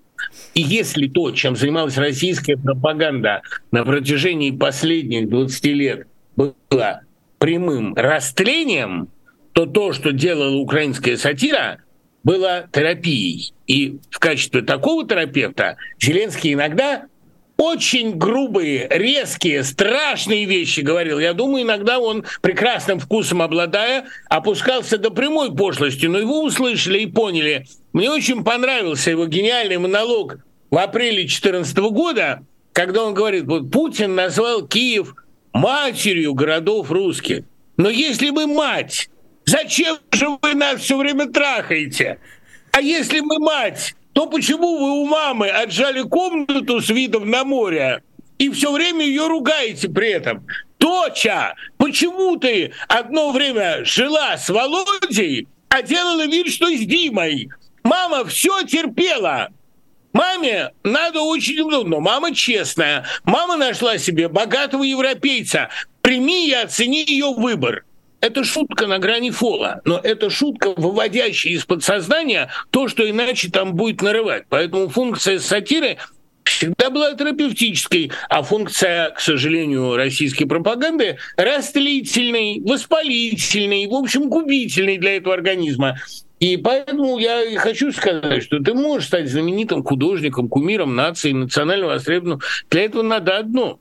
И 0.54 0.62
если 0.62 1.08
то, 1.08 1.32
чем 1.32 1.56
занималась 1.56 1.97
российская 1.97 2.58
пропаганда 2.58 3.41
на 3.71 3.84
протяжении 3.84 4.52
последних 4.52 5.30
20 5.30 5.65
лет, 5.65 6.08
было 6.36 7.02
прямым 7.39 7.93
растлением, 7.95 9.10
то 9.54 9.65
то, 9.65 9.93
что 9.93 10.12
делала 10.12 10.56
украинская 10.56 11.17
сатира, 11.17 11.80
было 12.24 12.67
терапией. 12.71 13.54
И 13.67 13.97
в 14.10 14.19
качестве 14.19 14.62
такого 14.62 15.08
терапевта 15.08 15.78
Зеленский 16.00 16.54
иногда 16.54 17.06
очень 17.62 18.17
грубые, 18.17 18.88
резкие, 18.89 19.63
страшные 19.63 20.45
вещи 20.45 20.80
говорил. 20.80 21.19
Я 21.19 21.34
думаю, 21.34 21.63
иногда 21.63 22.00
он 22.00 22.26
прекрасным 22.41 22.97
вкусом 22.97 23.43
обладая, 23.43 24.06
опускался 24.30 24.97
до 24.97 25.12
прямой 25.12 25.56
пошлости, 25.56 26.08
но 26.08 26.17
его 26.17 26.43
услышали 26.43 27.02
и 27.02 27.06
поняли. 27.06 27.67
Мне 27.93 28.10
очень 28.10 28.43
понравился 28.43 29.12
его 29.12 29.28
гениальный 29.28 29.78
монолог 29.78 30.38
в 30.71 30.78
апреле 30.80 31.17
2014 31.17 31.78
года, 31.91 32.43
когда 32.74 33.04
он 33.04 33.13
говорит, 33.13 33.43
вот 33.43 33.69
Путин 33.69 34.15
назвал 34.15 34.65
Киев 34.65 35.13
матерью 35.54 36.34
городов 36.34 36.89
русских. 36.89 37.43
Но 37.78 37.91
если 37.91 38.32
мы 38.32 38.47
мать, 38.47 39.12
зачем 39.45 39.97
же 40.12 40.30
вы 40.41 40.56
нас 40.56 40.82
все 40.82 40.97
время 40.97 41.28
трахаете? 41.32 42.17
А 42.71 42.82
если 42.82 43.19
мы 43.19 43.38
мать, 43.38 43.93
то 44.22 44.28
почему 44.28 44.78
вы 44.78 44.92
у 45.02 45.06
мамы 45.08 45.48
отжали 45.48 46.04
комнату 46.04 46.80
с 46.80 46.90
видом 46.90 47.32
на 47.32 47.44
море 47.44 48.04
и 48.38 48.52
все 48.52 48.72
время 48.72 49.04
ее 49.04 49.26
ругаете 49.26 49.90
при 49.90 50.10
этом? 50.10 50.46
Доча, 50.80 51.56
почему 51.78 52.36
ты 52.36 52.72
одно 52.88 53.32
время 53.32 53.84
жила 53.84 54.38
с 54.38 54.48
Володей, 54.48 55.48
а 55.70 55.82
делала 55.82 56.28
вид, 56.28 56.54
что 56.54 56.68
с 56.70 56.82
Димой? 56.82 57.50
Мама 57.82 58.24
все 58.26 58.62
терпела. 58.62 59.50
Маме 60.14 60.70
надо 60.84 61.22
очень 61.22 61.66
много, 61.66 61.90
но 61.90 62.00
мама 62.00 62.32
честная. 62.36 63.06
Мама 63.24 63.58
нашла 63.58 63.98
себе 63.98 64.28
богатого 64.28 64.84
европейца. 64.84 65.70
Прими 66.04 66.48
и 66.48 66.54
оцени 66.54 67.04
ее 67.04 67.34
выбор. 67.36 67.86
Это 68.22 68.44
шутка 68.44 68.86
на 68.86 69.00
грани 69.00 69.32
фола, 69.32 69.82
но 69.84 70.00
это 70.02 70.30
шутка, 70.30 70.74
выводящая 70.78 71.54
из 71.54 71.66
подсознания 71.66 72.50
то, 72.70 72.88
что 72.88 73.10
иначе 73.10 73.50
там 73.50 73.74
будет 73.74 74.04
нарывать. 74.04 74.46
Поэтому 74.48 74.90
функция 74.90 75.40
сатиры 75.40 75.98
всегда 76.44 76.92
была 76.92 77.16
терапевтической, 77.16 78.12
а 78.30 78.44
функция, 78.44 79.10
к 79.10 79.20
сожалению, 79.20 79.96
российской 79.96 80.46
пропаганды 80.46 81.18
растлительной, 81.36 82.62
воспалительной, 82.64 83.88
в 83.88 83.96
общем, 83.96 84.30
губительной 84.30 84.98
для 84.98 85.18
этого 85.18 85.34
организма. 85.34 85.98
И 86.40 86.58
поэтому 86.58 87.18
я 87.18 87.44
и 87.44 87.56
хочу 87.56 87.92
сказать, 87.92 88.44
что 88.44 88.60
ты 88.60 88.74
можешь 88.74 89.08
стать 89.08 89.30
знаменитым 89.30 89.84
художником, 89.84 90.48
кумиром 90.48 90.96
нации, 90.96 91.32
национально 91.32 91.88
востребованным. 91.88 92.42
Для 92.70 92.86
этого 92.86 93.02
надо 93.02 93.38
одно. 93.38 93.80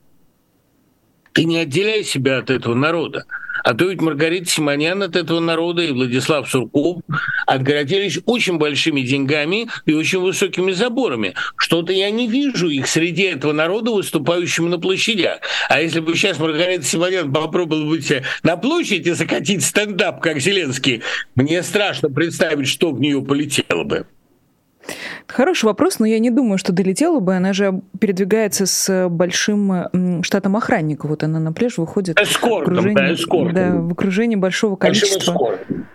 Ты 1.33 1.44
не 1.44 1.59
отделяй 1.59 2.05
себя 2.05 2.38
от 2.38 2.50
этого 2.50 2.74
народа. 2.74 3.24
А 3.64 3.75
то 3.75 3.87
ведь 3.87 4.01
Маргарита 4.01 4.49
Симонян 4.49 5.03
от 5.03 5.16
этого 5.16 5.40
народа 5.40 5.83
и 5.83 5.92
Владислав 5.92 6.49
Сурков 6.49 7.03
отгородились 7.46 8.18
очень 8.27 8.59
большими 8.59 9.03
деньгами 9.03 9.68
и 9.87 9.92
очень 9.92 10.20
высокими 10.20 10.73
заборами. 10.73 11.35
Что-то 11.57 11.92
я 11.92 12.11
не 12.11 12.29
вижу 12.29 12.68
их 12.68 12.87
среди 12.87 13.25
этого 13.25 13.53
народа, 13.53 13.90
выступающими 13.90 14.68
на 14.68 14.79
площадях. 14.79 15.40
А 15.68 15.81
если 15.81 16.01
бы 16.01 16.14
сейчас 16.14 16.38
Маргарита 16.38 16.85
Симонян 16.85 17.33
попробовала 17.33 17.85
выйти 17.85 18.25
на 18.42 18.57
площадь 18.57 19.07
и 19.07 19.12
закатить 19.12 19.64
стендап, 19.64 20.20
как 20.20 20.40
Зеленский, 20.40 21.03
мне 21.35 21.62
страшно 21.62 22.09
представить, 22.11 22.68
что 22.68 22.92
в 22.92 23.01
нее 23.01 23.23
полетело 23.23 23.85
бы. 23.85 24.07
Хороший 25.32 25.66
вопрос, 25.66 25.98
но 25.98 26.06
я 26.06 26.18
не 26.18 26.30
думаю, 26.30 26.58
что 26.58 26.72
долетела 26.72 27.20
бы. 27.20 27.34
Она 27.34 27.52
же 27.52 27.80
передвигается 27.98 28.66
с 28.66 29.08
большим 29.08 30.22
штатом 30.22 30.56
охранника. 30.56 31.06
Вот 31.06 31.22
она 31.22 31.38
на 31.40 31.52
пляж 31.52 31.78
выходит 31.78 32.20
эскортом, 32.20 32.74
в 32.74 32.78
окружении, 32.78 33.52
да, 33.52 33.70
да, 33.70 33.76
в 33.76 33.92
окружении 33.92 34.36
большого 34.36 34.76
количества. 34.76 35.32
Большим 35.32 35.86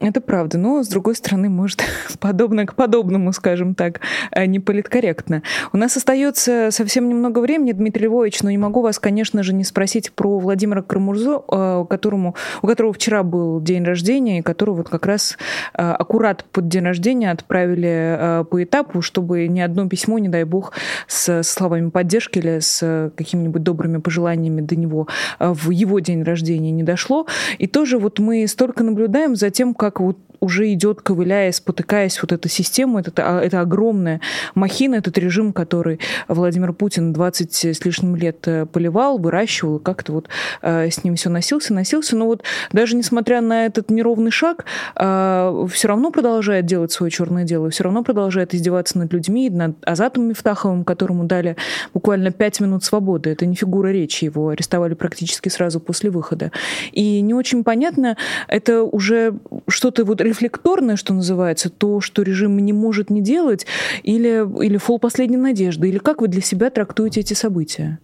это 0.00 0.22
правда, 0.22 0.56
но, 0.56 0.82
с 0.82 0.88
другой 0.88 1.14
стороны, 1.14 1.50
может, 1.50 1.82
подобно 2.20 2.64
к 2.66 2.74
подобному, 2.74 3.32
скажем 3.32 3.74
так, 3.74 4.00
а 4.30 4.46
не 4.46 4.58
политкорректно. 4.58 5.42
У 5.72 5.76
нас 5.76 5.96
остается 5.96 6.70
совсем 6.70 7.08
немного 7.08 7.40
времени, 7.40 7.72
Дмитрий 7.72 8.06
Львович, 8.06 8.42
но 8.42 8.50
не 8.50 8.56
могу 8.58 8.80
вас, 8.80 8.98
конечно 8.98 9.42
же, 9.42 9.52
не 9.52 9.62
спросить 9.62 10.12
про 10.12 10.38
Владимира 10.38 10.82
Крамурзо, 10.82 11.44
а, 11.48 11.84
которому, 11.84 12.34
у 12.62 12.66
которого 12.66 12.94
вчера 12.94 13.22
был 13.22 13.60
день 13.60 13.84
рождения, 13.84 14.38
и 14.38 14.42
которого 14.42 14.76
вот 14.76 14.88
как 14.88 15.04
раз 15.04 15.36
а, 15.74 15.94
аккурат 15.94 16.44
под 16.50 16.68
день 16.68 16.84
рождения 16.84 17.30
отправили 17.30 18.44
по 18.50 18.62
этапу, 18.62 19.02
чтобы 19.02 19.46
ни 19.48 19.60
одно 19.60 19.86
письмо, 19.86 20.18
не 20.18 20.28
дай 20.28 20.44
бог, 20.44 20.72
с 21.08 21.42
словами 21.42 21.90
поддержки 21.90 22.38
или 22.38 22.60
с 22.60 23.12
какими-нибудь 23.16 23.62
добрыми 23.62 23.98
пожеланиями 23.98 24.62
до 24.62 24.76
него 24.76 25.08
в 25.38 25.70
его 25.70 25.98
день 25.98 26.22
рождения 26.22 26.70
не 26.70 26.82
дошло. 26.82 27.26
И 27.58 27.66
тоже 27.66 27.98
вот 27.98 28.18
мы 28.18 28.46
столько 28.46 28.82
наблюдаем 28.82 29.36
за 29.36 29.50
тем, 29.50 29.74
как 29.74 29.89
как 29.90 30.00
вот 30.00 30.16
уже 30.40 30.72
идет, 30.72 31.02
ковыляя, 31.02 31.52
спотыкаясь 31.52 32.20
вот 32.22 32.32
эта 32.32 32.48
система, 32.48 33.00
это, 33.00 33.40
это 33.44 33.60
огромная 33.60 34.20
махина, 34.54 34.96
этот 34.96 35.18
режим, 35.18 35.52
который 35.52 36.00
Владимир 36.28 36.72
Путин 36.72 37.12
20 37.12 37.64
с 37.64 37.84
лишним 37.84 38.16
лет 38.16 38.48
э, 38.48 38.66
поливал, 38.66 39.18
выращивал, 39.18 39.78
как-то 39.78 40.12
вот 40.12 40.28
э, 40.62 40.88
с 40.90 41.04
ним 41.04 41.16
все 41.16 41.28
носился, 41.28 41.74
носился. 41.74 42.16
Но 42.16 42.26
вот 42.26 42.42
даже 42.72 42.96
несмотря 42.96 43.42
на 43.42 43.66
этот 43.66 43.90
неровный 43.90 44.30
шаг, 44.30 44.64
э, 44.96 45.66
все 45.70 45.88
равно 45.88 46.10
продолжает 46.10 46.64
делать 46.64 46.90
свое 46.90 47.10
черное 47.10 47.44
дело, 47.44 47.68
все 47.68 47.84
равно 47.84 48.02
продолжает 48.02 48.54
издеваться 48.54 48.98
над 48.98 49.12
людьми, 49.12 49.50
над 49.50 49.76
Азатом 49.86 50.28
Мифтаховым, 50.28 50.84
которому 50.84 51.24
дали 51.24 51.56
буквально 51.92 52.30
5 52.30 52.60
минут 52.60 52.82
свободы. 52.82 53.30
Это 53.30 53.44
не 53.44 53.54
фигура 53.54 53.88
речи, 53.88 54.24
его 54.24 54.48
арестовали 54.48 54.94
практически 54.94 55.50
сразу 55.50 55.80
после 55.80 56.08
выхода. 56.08 56.50
И 56.92 57.20
не 57.20 57.34
очень 57.34 57.62
понятно, 57.62 58.16
это 58.48 58.82
уже 58.82 59.34
что-то 59.80 60.04
вот 60.04 60.20
рефлекторное, 60.20 60.96
что 60.96 61.14
называется, 61.14 61.70
то, 61.70 62.02
что 62.02 62.20
режим 62.20 62.58
не 62.58 62.74
может 62.74 63.08
не 63.08 63.22
делать, 63.22 63.64
или, 64.02 64.46
или 64.62 64.76
фол 64.76 64.98
последней 64.98 65.38
надежды? 65.38 65.88
Или 65.88 65.96
как 65.96 66.20
вы 66.20 66.28
для 66.28 66.42
себя 66.42 66.68
трактуете 66.68 67.20
эти 67.20 67.32
события? 67.32 67.98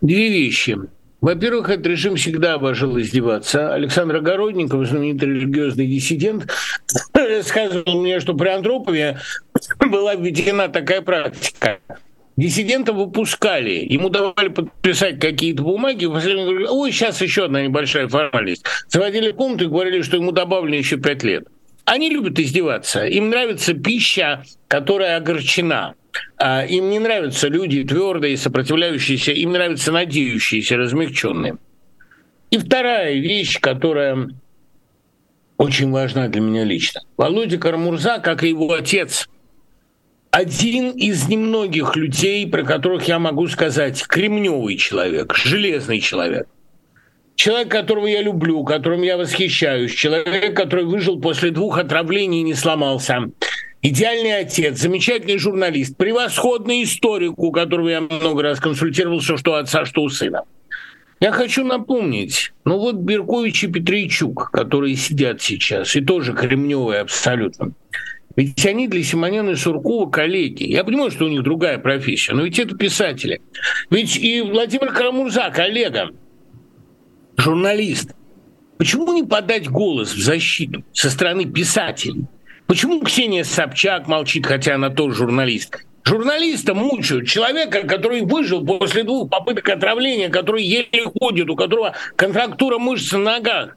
Две 0.00 0.30
вещи. 0.30 0.78
Во-первых, 1.20 1.68
этот 1.68 1.86
режим 1.86 2.16
всегда 2.16 2.54
обожал 2.54 2.98
издеваться. 2.98 3.74
Александр 3.74 4.16
Огородников, 4.16 4.88
знаменитый 4.88 5.28
религиозный 5.28 5.86
диссидент, 5.86 6.50
рассказывал 7.12 8.00
мне, 8.00 8.18
что 8.18 8.32
при 8.32 8.48
Антропове 8.48 9.18
была 9.78 10.14
введена 10.14 10.70
такая 10.70 11.02
практика– 11.02 11.80
Диссидента 12.36 12.92
выпускали, 12.94 13.86
ему 13.88 14.08
давали 14.08 14.48
подписать 14.48 15.20
какие-то 15.20 15.62
бумаги, 15.62 16.06
говорили, 16.06 16.66
ой, 16.66 16.90
сейчас 16.90 17.20
еще 17.20 17.44
одна 17.44 17.62
небольшая 17.62 18.08
формальность. 18.08 18.64
Заводили 18.88 19.32
комнату 19.32 19.64
и 19.64 19.68
говорили, 19.68 20.00
что 20.00 20.16
ему 20.16 20.32
добавлено 20.32 20.76
еще 20.76 20.96
пять 20.96 21.22
лет. 21.22 21.46
Они 21.84 22.08
любят 22.08 22.38
издеваться, 22.38 23.04
им 23.06 23.28
нравится 23.28 23.74
пища, 23.74 24.44
которая 24.68 25.18
огорчена. 25.18 25.94
А, 26.38 26.64
им 26.64 26.88
не 26.90 26.98
нравятся 26.98 27.48
люди 27.48 27.84
твердые, 27.84 28.36
сопротивляющиеся, 28.38 29.32
им 29.32 29.52
нравятся 29.52 29.92
надеющиеся, 29.92 30.76
размягченные. 30.76 31.58
И 32.50 32.58
вторая 32.58 33.14
вещь, 33.14 33.60
которая 33.60 34.30
очень 35.58 35.90
важна 35.90 36.28
для 36.28 36.40
меня 36.40 36.64
лично. 36.64 37.02
Володя 37.16 37.58
Кармурза, 37.58 38.20
как 38.20 38.42
и 38.42 38.48
его 38.48 38.72
отец– 38.72 39.28
один 40.32 40.92
из 40.92 41.28
немногих 41.28 41.94
людей, 41.94 42.48
про 42.48 42.62
которых 42.62 43.06
я 43.06 43.18
могу 43.18 43.46
сказать, 43.48 44.02
кремневый 44.06 44.76
человек, 44.76 45.34
железный 45.36 46.00
человек. 46.00 46.48
Человек, 47.36 47.68
которого 47.68 48.06
я 48.06 48.22
люблю, 48.22 48.64
которым 48.64 49.02
я 49.02 49.18
восхищаюсь, 49.18 49.92
человек, 49.92 50.56
который 50.56 50.86
выжил 50.86 51.20
после 51.20 51.50
двух 51.50 51.78
отравлений 51.78 52.40
и 52.40 52.44
не 52.44 52.54
сломался. 52.54 53.30
Идеальный 53.82 54.38
отец, 54.38 54.78
замечательный 54.78 55.36
журналист, 55.36 55.98
превосходный 55.98 56.84
историк, 56.84 57.38
у 57.38 57.52
которого 57.52 57.88
я 57.90 58.00
много 58.00 58.42
раз 58.42 58.58
консультировался, 58.58 59.36
что 59.36 59.52
у 59.52 59.54
отца, 59.56 59.84
что 59.84 60.02
у 60.02 60.08
сына. 60.08 60.44
Я 61.20 61.30
хочу 61.32 61.62
напомнить, 61.62 62.52
ну 62.64 62.78
вот 62.78 62.94
Беркович 62.96 63.64
и 63.64 63.66
Петричук, 63.66 64.50
которые 64.50 64.96
сидят 64.96 65.42
сейчас, 65.42 65.94
и 65.94 66.00
тоже 66.00 66.32
кремневые 66.32 67.00
абсолютно. 67.00 67.72
Ведь 68.36 68.64
они 68.64 68.88
для 68.88 69.02
Симоняна 69.02 69.50
и 69.50 69.56
Суркова 69.56 70.10
коллеги. 70.10 70.64
Я 70.64 70.84
понимаю, 70.84 71.10
что 71.10 71.26
у 71.26 71.28
них 71.28 71.42
другая 71.42 71.78
профессия, 71.78 72.32
но 72.32 72.42
ведь 72.42 72.58
это 72.58 72.76
писатели. 72.76 73.42
Ведь 73.90 74.16
и 74.16 74.40
Владимир 74.40 74.92
Карамурза 74.92 75.50
коллега, 75.50 76.10
журналист. 77.36 78.14
Почему 78.78 79.12
не 79.12 79.22
подать 79.22 79.68
голос 79.68 80.14
в 80.14 80.20
защиту 80.20 80.82
со 80.92 81.10
стороны 81.10 81.44
писателей? 81.44 82.24
Почему 82.66 83.00
Ксения 83.02 83.44
Собчак 83.44 84.08
молчит, 84.08 84.46
хотя 84.46 84.76
она 84.76 84.88
тоже 84.90 85.18
журналист? 85.18 85.84
Журналиста 86.04 86.74
мучают, 86.74 87.28
человека, 87.28 87.86
который 87.86 88.22
выжил 88.22 88.64
после 88.64 89.04
двух 89.04 89.30
попыток 89.30 89.68
отравления, 89.68 90.30
который 90.30 90.64
еле 90.64 91.04
ходит, 91.20 91.48
у 91.48 91.54
которого 91.54 91.94
контрактура 92.16 92.78
мышц 92.78 93.12
на 93.12 93.18
ногах. 93.18 93.74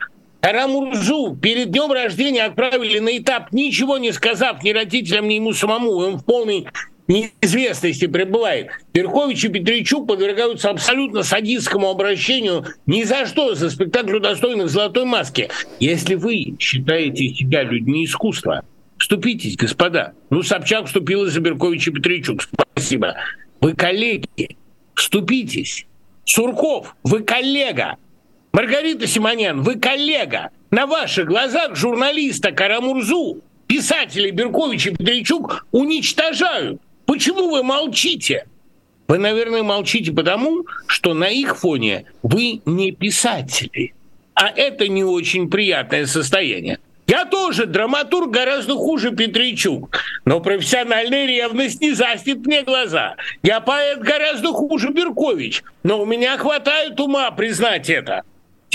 Рамурзу 0.52 1.36
перед 1.42 1.72
днем 1.72 1.92
рождения 1.92 2.44
отправили 2.44 3.00
на 3.00 3.18
этап, 3.18 3.52
ничего 3.52 3.98
не 3.98 4.12
сказав 4.12 4.64
ни 4.64 4.72
родителям, 4.72 5.28
ни 5.28 5.36
ему 5.36 5.54
самому. 5.54 5.92
Он 5.92 6.18
в 6.18 6.26
полной 6.26 6.68
неизвестности 7.08 8.08
пребывает. 8.08 8.70
Верхович 8.94 9.46
и 9.46 9.50
Петричук 9.50 10.08
подвергаются 10.08 10.70
абсолютно 10.70 11.24
садистскому 11.24 11.90
обращению 11.90 12.66
ни 12.86 13.04
за 13.04 13.26
что 13.26 13.56
за 13.56 13.70
спектакль 13.70 14.20
достойных 14.20 14.70
золотой 14.70 15.06
маски. 15.06 15.50
Если 15.80 16.16
вы 16.16 16.56
считаете 16.60 17.30
себя 17.30 17.64
людьми 17.64 18.06
искусства, 18.06 18.64
вступитесь, 18.98 19.58
господа. 19.58 20.14
Ну, 20.30 20.44
Собчак 20.44 20.88
вступила 20.88 21.28
за 21.28 21.40
Беркович 21.40 21.88
и 21.88 21.92
Петричук. 21.92 22.42
Спасибо. 22.72 23.16
Вы 23.62 23.74
коллеги. 23.74 24.58
Вступитесь. 24.94 25.86
Сурков, 26.24 26.96
вы 27.04 27.22
коллега. 27.22 27.98
Маргарита 28.56 29.06
Симонян, 29.06 29.64
вы 29.64 29.76
коллега. 29.76 30.50
На 30.72 30.88
ваших 30.88 31.28
глазах 31.28 31.76
журналиста 31.76 32.54
Карамурзу, 32.54 33.42
писателей 33.68 34.32
Беркович 34.32 34.88
и 34.88 34.90
Петричук 34.92 35.68
уничтожают. 35.74 36.80
Почему 37.06 37.50
вы 37.50 37.64
молчите? 37.64 38.46
Вы, 39.10 39.18
наверное, 39.18 39.62
молчите 39.62 40.14
потому, 40.14 40.64
что 40.88 41.14
на 41.14 41.28
их 41.28 41.58
фоне 41.58 42.06
вы 42.24 42.62
не 42.66 42.94
писатели. 42.94 43.94
А 44.36 44.48
это 44.48 44.88
не 44.88 45.04
очень 45.04 45.50
приятное 45.50 46.06
состояние. 46.06 46.80
Я 47.08 47.26
тоже 47.26 47.66
драматург 47.66 48.32
гораздо 48.32 48.76
хуже 48.76 49.12
Петричук, 49.12 50.00
но 50.24 50.40
профессиональная 50.40 51.26
ревность 51.26 51.82
не 51.82 51.92
застит 51.92 52.46
мне 52.46 52.62
глаза. 52.62 53.18
Я 53.44 53.60
поэт 53.60 54.00
гораздо 54.00 54.54
хуже 54.54 54.94
Беркович, 54.94 55.62
но 55.84 56.02
у 56.02 56.06
меня 56.06 56.38
хватает 56.38 56.98
ума 57.02 57.30
признать 57.32 57.90
это. 57.90 58.24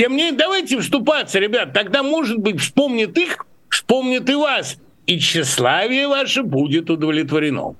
Тем 0.00 0.12
не 0.12 0.22
менее, 0.22 0.38
давайте 0.38 0.80
вступаться, 0.80 1.38
ребят. 1.38 1.74
Тогда, 1.74 2.02
может 2.02 2.38
быть, 2.38 2.58
вспомнит 2.58 3.18
их, 3.18 3.44
вспомнит 3.68 4.30
и 4.30 4.34
вас. 4.34 4.78
И 5.04 5.18
тщеславие 5.18 6.08
ваше 6.08 6.42
будет 6.42 6.88
удовлетворено. 6.88 7.74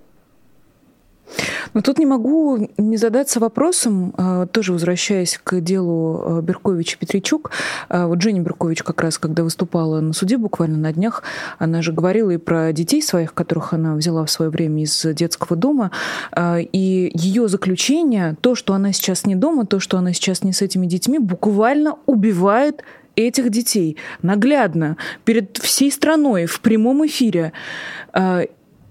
Но 1.75 1.81
тут 1.83 1.99
не 1.99 2.07
могу 2.07 2.69
не 2.77 2.97
задаться 2.97 3.40
вопросом, 3.40 4.12
а, 4.16 4.47
тоже 4.47 4.73
возвращаясь 4.73 5.38
к 5.43 5.61
делу 5.61 6.23
а, 6.23 6.43
Беркович 6.43 6.95
и 6.95 6.97
Петричук. 6.99 7.51
А, 7.88 8.07
вот 8.07 8.21
Женя 8.23 8.40
Беркович 8.40 8.83
как 8.83 9.01
раз, 9.01 9.19
когда 9.19 9.45
выступала 9.45 10.01
на 10.01 10.12
суде 10.12 10.37
буквально 10.37 10.79
на 10.79 10.93
днях, 10.93 11.23
она 11.59 11.83
же 11.83 11.93
говорила 11.93 12.31
и 12.31 12.37
про 12.37 12.73
детей 12.73 13.03
своих, 13.03 13.35
которых 13.35 13.73
она 13.73 13.95
взяла 13.95 14.25
в 14.25 14.31
свое 14.31 14.51
время 14.51 14.83
из 14.83 15.07
детского 15.14 15.57
дома. 15.57 15.90
И 16.37 17.11
ее 17.14 17.49
заключение, 17.49 18.37
то, 18.40 18.55
что 18.55 18.75
она 18.75 18.93
сейчас 18.93 19.27
не 19.27 19.37
дома, 19.37 19.66
то, 19.66 19.81
что 19.81 19.99
она 19.99 20.12
сейчас 20.12 20.43
не 20.43 20.53
с 20.53 20.62
этими 20.62 20.87
детьми, 20.87 21.19
буквально 21.19 21.97
убивает 22.07 22.83
этих 23.16 23.51
детей 23.51 23.97
наглядно 24.23 24.97
перед 25.25 25.59
всей 25.59 25.90
страной 25.90 26.47
в 26.47 26.61
прямом 26.61 27.07
эфире. 27.07 27.53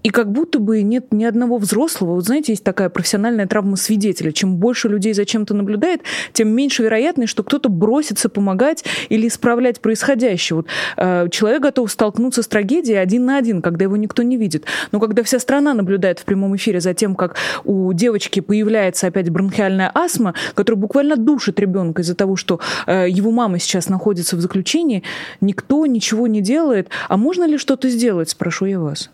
И 0.02 0.10
как 0.10 0.32
будто 0.32 0.58
бы 0.58 0.82
нет 0.82 1.12
ни 1.12 1.24
одного 1.24 1.58
взрослого. 1.58 2.14
Вот 2.14 2.24
знаете, 2.24 2.52
есть 2.52 2.64
такая 2.64 2.88
профессиональная 2.88 3.46
травма 3.46 3.76
свидетеля. 3.76 4.32
Чем 4.32 4.56
больше 4.56 4.88
людей 4.88 5.12
за 5.12 5.26
чем-то 5.26 5.54
наблюдает, 5.54 6.02
тем 6.32 6.48
меньше 6.48 6.82
вероятность, 6.82 7.30
что 7.30 7.42
кто-то 7.42 7.68
бросится 7.68 8.28
помогать 8.28 8.84
или 9.10 9.28
исправлять 9.28 9.80
происходящее. 9.80 10.56
Вот, 10.56 10.66
э, 10.96 11.28
человек 11.30 11.62
готов 11.62 11.90
столкнуться 11.90 12.42
с 12.42 12.48
трагедией 12.48 12.96
один 12.96 13.26
на 13.26 13.36
один, 13.36 13.60
когда 13.60 13.84
его 13.84 13.96
никто 13.96 14.22
не 14.22 14.36
видит. 14.36 14.64
Но 14.92 15.00
когда 15.00 15.22
вся 15.22 15.38
страна 15.38 15.74
наблюдает 15.74 16.18
в 16.18 16.24
прямом 16.24 16.56
эфире 16.56 16.80
за 16.80 16.94
тем, 16.94 17.14
как 17.14 17.36
у 17.64 17.92
девочки 17.92 18.40
появляется 18.40 19.06
опять 19.06 19.28
бронхиальная 19.28 19.90
астма, 19.94 20.34
которая 20.54 20.80
буквально 20.80 21.16
душит 21.16 21.60
ребенка 21.60 22.02
из-за 22.02 22.14
того, 22.14 22.36
что 22.36 22.60
э, 22.86 23.06
его 23.08 23.30
мама 23.30 23.58
сейчас 23.58 23.88
находится 23.88 24.36
в 24.36 24.40
заключении, 24.40 25.02
никто 25.40 25.84
ничего 25.86 26.26
не 26.26 26.40
делает. 26.40 26.88
А 27.08 27.16
можно 27.16 27.44
ли 27.44 27.58
что-то 27.58 27.88
сделать, 27.90 28.30
спрошу 28.30 28.64
я 28.64 28.80
вас? 28.80 29.10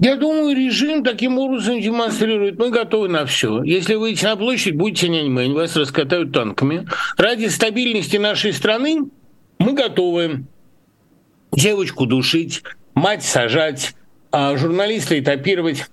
Я 0.00 0.14
думаю, 0.14 0.56
режим 0.56 1.02
таким 1.02 1.38
образом 1.38 1.80
демонстрирует, 1.80 2.56
мы 2.56 2.70
готовы 2.70 3.08
на 3.08 3.26
все. 3.26 3.64
Если 3.64 3.96
выйти 3.96 4.24
на 4.24 4.36
площадь, 4.36 4.76
будьте 4.76 5.08
няньмэнь, 5.08 5.52
вас 5.52 5.74
раскатают 5.74 6.32
танками. 6.32 6.86
Ради 7.16 7.46
стабильности 7.46 8.16
нашей 8.16 8.52
страны 8.52 9.10
мы 9.58 9.72
готовы 9.72 10.44
девочку 11.52 12.06
душить, 12.06 12.62
мать 12.94 13.24
сажать, 13.24 13.94
а 14.30 14.56
журналиста 14.56 15.18
этапировать 15.18 15.86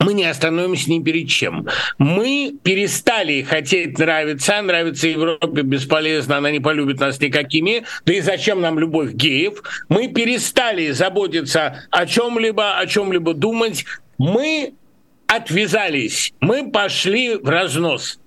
мы 0.00 0.14
не 0.14 0.24
остановимся 0.24 0.90
ни 0.90 1.02
перед 1.02 1.28
чем. 1.28 1.68
Мы 1.98 2.54
перестали 2.62 3.42
хотеть 3.42 3.98
нравиться, 3.98 4.60
нравится 4.62 5.06
Европе 5.06 5.62
бесполезно, 5.62 6.38
она 6.38 6.50
не 6.50 6.58
полюбит 6.58 6.98
нас 7.00 7.20
никакими, 7.20 7.84
да 8.06 8.14
и 8.14 8.20
зачем 8.20 8.60
нам 8.60 8.78
любовь 8.78 9.12
геев. 9.12 9.62
Мы 9.88 10.08
перестали 10.08 10.90
заботиться 10.90 11.84
о 11.90 12.06
чем-либо, 12.06 12.78
о 12.78 12.86
чем-либо 12.86 13.34
думать. 13.34 13.84
Мы 14.16 14.72
отвязались, 15.26 16.32
мы 16.40 16.70
пошли 16.70 17.36
в 17.36 17.48
разнос. 17.48 18.18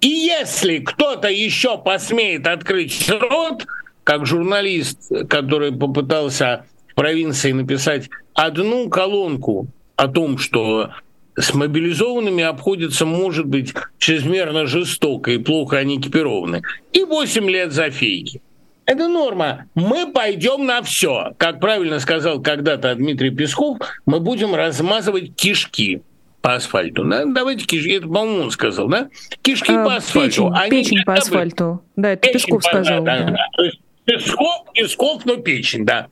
И 0.00 0.08
если 0.08 0.78
кто-то 0.78 1.28
еще 1.28 1.76
посмеет 1.76 2.46
открыть 2.46 3.08
рот, 3.10 3.66
как 4.02 4.24
журналист, 4.24 5.12
который 5.28 5.72
попытался 5.72 6.64
в 6.88 6.94
провинции 6.94 7.52
написать 7.52 8.08
одну 8.32 8.88
колонку 8.88 9.66
о 9.96 10.08
том, 10.08 10.38
что 10.38 10.92
с 11.40 11.54
мобилизованными 11.54 12.42
обходится, 12.42 13.06
может 13.06 13.46
быть, 13.46 13.74
чрезмерно 13.98 14.66
жестоко 14.66 15.30
и 15.30 15.38
плохо 15.38 15.78
они 15.78 15.98
экипированы. 15.98 16.62
И 16.92 17.04
8 17.04 17.48
лет 17.50 17.72
за 17.72 17.90
фейки. 17.90 18.40
Это 18.86 19.06
норма. 19.06 19.66
Мы 19.74 20.10
пойдем 20.12 20.64
на 20.64 20.82
все. 20.82 21.34
Как 21.36 21.60
правильно 21.60 22.00
сказал 22.00 22.40
когда-то 22.40 22.94
Дмитрий 22.94 23.30
Песков, 23.30 23.78
мы 24.06 24.18
будем 24.18 24.54
размазывать 24.54 25.34
кишки 25.36 26.02
по 26.40 26.54
асфальту. 26.54 27.04
Да? 27.04 27.24
Давайте 27.26 27.66
кишки. 27.66 27.90
Это, 27.90 28.06
по-моему, 28.06 28.44
он 28.44 28.50
сказал, 28.50 28.88
да? 28.88 29.08
Кишки 29.42 29.72
а, 29.72 29.84
по 29.84 29.96
асфальту. 29.96 30.28
Печень, 30.28 30.52
Они 30.54 30.70
печень 30.70 31.04
по 31.04 31.14
асфальту. 31.14 31.82
Да, 31.96 32.12
это 32.12 32.22
печень 32.22 32.32
Песков 32.46 32.62
по, 32.62 32.68
сказал. 32.68 33.04
Да, 33.04 33.18
да. 33.18 33.36
Да. 33.58 33.70
Песков, 34.08 34.64
Песков, 34.72 35.26
но 35.26 35.36
печень, 35.36 35.84
да. 35.84 36.08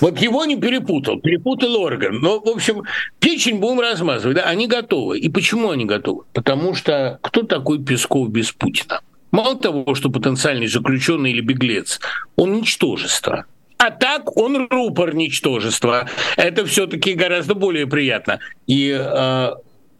Вот 0.00 0.20
его 0.20 0.44
не 0.44 0.56
перепутал, 0.56 1.18
перепутал 1.18 1.74
орган. 1.80 2.20
Но, 2.20 2.38
в 2.38 2.48
общем, 2.48 2.84
печень 3.18 3.58
будем 3.58 3.80
размазывать, 3.80 4.36
да, 4.36 4.42
они 4.44 4.68
готовы. 4.68 5.18
И 5.18 5.28
почему 5.28 5.70
они 5.70 5.84
готовы? 5.84 6.22
Потому 6.32 6.74
что 6.76 7.18
кто 7.22 7.42
такой 7.42 7.82
Песков 7.82 8.30
без 8.30 8.52
Путина? 8.52 9.00
Мало 9.32 9.56
того, 9.58 9.96
что 9.96 10.10
потенциальный 10.10 10.68
заключенный 10.68 11.32
или 11.32 11.40
беглец, 11.40 11.98
он 12.36 12.52
ничтожество. 12.52 13.46
А 13.78 13.90
так 13.90 14.36
он 14.36 14.68
рупор 14.70 15.16
ничтожества. 15.16 16.08
Это 16.36 16.64
все-таки 16.66 17.14
гораздо 17.14 17.56
более 17.56 17.88
приятно. 17.88 18.38
И 18.68 18.96
э, 18.96 19.50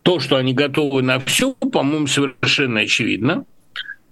то, 0.03 0.20
что 0.20 0.36
они 0.36 0.55
готовы 0.55 1.03
на 1.03 1.18
все, 1.18 1.55
по-моему, 1.55 2.07
совершенно 2.07 2.80
очевидно. 2.80 3.44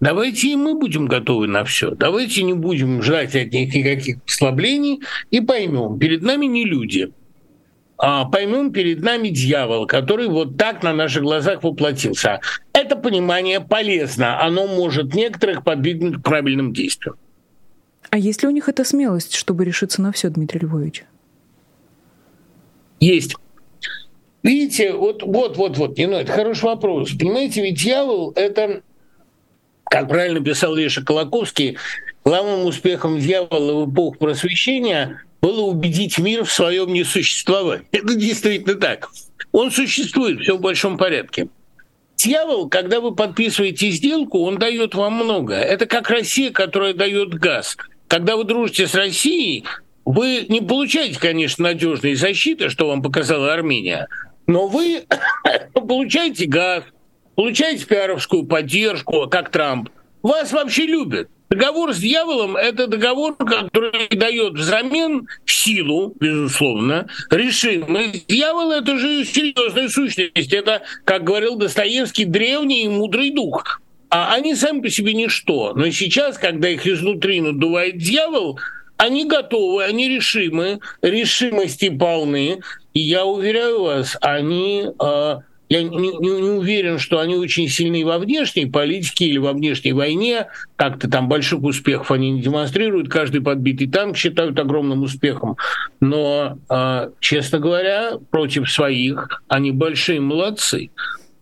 Давайте 0.00 0.52
и 0.52 0.56
мы 0.56 0.74
будем 0.74 1.06
готовы 1.06 1.48
на 1.48 1.64
все. 1.64 1.90
Давайте 1.90 2.42
не 2.42 2.52
будем 2.52 3.02
ждать 3.02 3.34
от 3.34 3.52
них 3.52 3.74
никаких 3.74 4.22
послаблений 4.22 5.00
и 5.30 5.40
поймем, 5.40 5.98
перед 5.98 6.22
нами 6.22 6.46
не 6.46 6.64
люди, 6.64 7.12
а 7.96 8.26
поймем, 8.26 8.70
перед 8.70 9.02
нами 9.02 9.28
дьявол, 9.28 9.86
который 9.86 10.28
вот 10.28 10.56
так 10.56 10.84
на 10.84 10.92
наших 10.92 11.24
глазах 11.24 11.64
воплотился. 11.64 12.40
Это 12.72 12.94
понимание 12.94 13.60
полезно, 13.60 14.40
оно 14.40 14.68
может 14.68 15.14
некоторых 15.14 15.64
подвигнуть 15.64 16.20
к 16.20 16.22
правильным 16.22 16.72
действиям. 16.72 17.16
А 18.10 18.18
есть 18.18 18.42
ли 18.42 18.48
у 18.48 18.52
них 18.52 18.68
эта 18.68 18.84
смелость, 18.84 19.34
чтобы 19.34 19.64
решиться 19.64 20.00
на 20.00 20.12
все, 20.12 20.30
Дмитрий 20.30 20.60
Львович? 20.60 21.04
Есть. 23.00 23.34
Видите, 24.44 24.92
вот, 24.92 25.24
вот, 25.24 25.56
вот, 25.56 25.76
вот, 25.76 25.98
не, 25.98 26.06
ну, 26.06 26.16
это 26.16 26.32
хороший 26.32 26.64
вопрос. 26.64 27.10
Понимаете, 27.10 27.60
ведь 27.62 27.82
дьявол– 27.82 28.32
это 28.36 28.82
как 29.90 30.08
правильно 30.08 30.40
писал 30.40 30.74
Леша 30.74 31.02
Колоковский, 31.02 31.78
главным 32.24 32.66
успехом 32.66 33.18
дьявола 33.18 33.84
в 33.84 33.92
эпоху 33.92 34.18
просвещения 34.18 35.22
было 35.40 35.62
убедить 35.62 36.18
мир 36.18 36.44
в 36.44 36.52
своем 36.52 36.92
несуществовании. 36.92 37.86
Это 37.92 38.14
действительно 38.14 38.74
так. 38.74 39.08
Он 39.52 39.70
существует, 39.70 40.40
все 40.40 40.56
в 40.56 40.60
большом 40.60 40.98
порядке. 40.98 41.48
Дьявол, 42.16 42.68
когда 42.68 43.00
вы 43.00 43.14
подписываете 43.14 43.90
сделку, 43.90 44.40
он 44.40 44.58
дает 44.58 44.94
вам 44.94 45.14
много. 45.14 45.54
Это 45.54 45.86
как 45.86 46.10
Россия, 46.10 46.50
которая 46.50 46.92
дает 46.92 47.34
газ. 47.34 47.76
Когда 48.08 48.36
вы 48.36 48.44
дружите 48.44 48.88
с 48.88 48.94
Россией, 48.94 49.64
вы 50.04 50.46
не 50.48 50.60
получаете, 50.60 51.20
конечно, 51.20 51.64
надежной 51.64 52.14
защиты, 52.14 52.70
что 52.70 52.88
вам 52.88 53.02
показала 53.02 53.52
Армения, 53.52 54.08
но 54.46 54.66
вы 54.66 55.04
получаете 55.74 56.46
газ, 56.46 56.82
получаете 57.38 57.86
пиаровскую 57.86 58.42
поддержку, 58.46 59.28
как 59.28 59.52
Трамп, 59.52 59.90
вас 60.24 60.50
вообще 60.50 60.86
любят. 60.86 61.28
Договор 61.48 61.94
с 61.94 61.98
дьяволом– 61.98 62.56
это 62.58 62.88
договор, 62.88 63.36
который 63.36 64.08
дает 64.08 64.54
взамен 64.54 65.28
силу, 65.46 66.16
безусловно, 66.18 67.06
решимость. 67.30 68.26
Дьявол– 68.26 68.72
это 68.72 68.98
же 68.98 69.24
серьезная 69.24 69.88
сущность. 69.88 70.52
Это, 70.52 70.82
как 71.04 71.22
говорил 71.22 71.54
Достоевский, 71.54 72.24
древний 72.24 72.86
и 72.86 72.88
мудрый 72.88 73.30
дух. 73.30 73.80
А 74.10 74.34
они 74.34 74.56
сами 74.56 74.80
по 74.80 74.90
себе 74.90 75.14
ничто. 75.14 75.74
Но 75.76 75.90
сейчас, 75.90 76.38
когда 76.38 76.68
их 76.68 76.88
изнутри 76.88 77.40
надувает 77.40 77.98
дьявол, 77.98 78.58
они 78.96 79.26
готовы, 79.26 79.84
они 79.84 80.08
решимы, 80.08 80.80
решимости 81.02 81.88
полны. 81.88 82.62
И 82.94 83.00
я 83.00 83.24
уверяю 83.24 83.82
вас, 83.82 84.16
они 84.20 84.88
э, 85.00 85.36
я 85.68 85.82
не, 85.82 85.90
не, 85.90 86.40
не 86.40 86.50
уверен, 86.50 86.98
что 86.98 87.18
они 87.18 87.36
очень 87.36 87.68
сильны 87.68 88.04
во 88.04 88.18
внешней 88.18 88.66
политике 88.66 89.26
или 89.26 89.38
во 89.38 89.52
внешней 89.52 89.92
войне. 89.92 90.46
Как-то 90.76 91.10
там 91.10 91.28
больших 91.28 91.62
успехов 91.62 92.10
они 92.10 92.30
не 92.30 92.40
демонстрируют. 92.40 93.08
Каждый 93.10 93.42
подбитый 93.42 93.88
танк 93.88 94.16
считают 94.16 94.58
огромным 94.58 95.02
успехом. 95.02 95.56
Но, 96.00 96.58
э, 96.70 97.10
честно 97.20 97.58
говоря, 97.58 98.12
против 98.30 98.70
своих 98.70 99.42
они 99.48 99.72
большие 99.72 100.20
молодцы. 100.20 100.90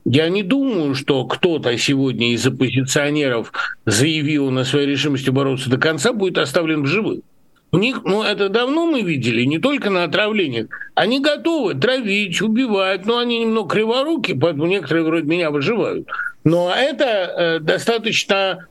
Я 0.04 0.28
не 0.28 0.42
думаю, 0.42 0.94
что 0.94 1.24
кто-то 1.24 1.76
сегодня 1.78 2.32
из 2.32 2.46
оппозиционеров 2.46 3.52
заявил 3.86 4.50
на 4.50 4.64
своей 4.64 4.86
решимости 4.86 5.30
бороться 5.30 5.68
до 5.68 5.78
конца, 5.78 6.12
будет 6.12 6.38
оставлен 6.38 6.82
в 6.82 6.86
живых. 6.86 7.20
У 7.72 7.78
них, 7.78 8.02
ну, 8.04 8.22
это 8.22 8.48
давно 8.48 8.86
мы 8.86 9.02
видели, 9.02 9.42
не 9.42 9.58
только 9.58 9.90
на 9.90 10.04
отравлениях. 10.04 10.68
Они 10.94 11.20
готовы 11.20 11.74
травить, 11.74 12.40
убивать, 12.40 13.04
но 13.06 13.18
они 13.18 13.40
немного 13.40 13.74
криворуки, 13.74 14.32
поэтому 14.32 14.66
некоторые 14.66 15.04
вроде 15.04 15.26
меня 15.26 15.50
выживают. 15.50 16.08
Но 16.44 16.72
это 16.72 17.04
э, 17.04 17.58
достаточно 17.58 18.68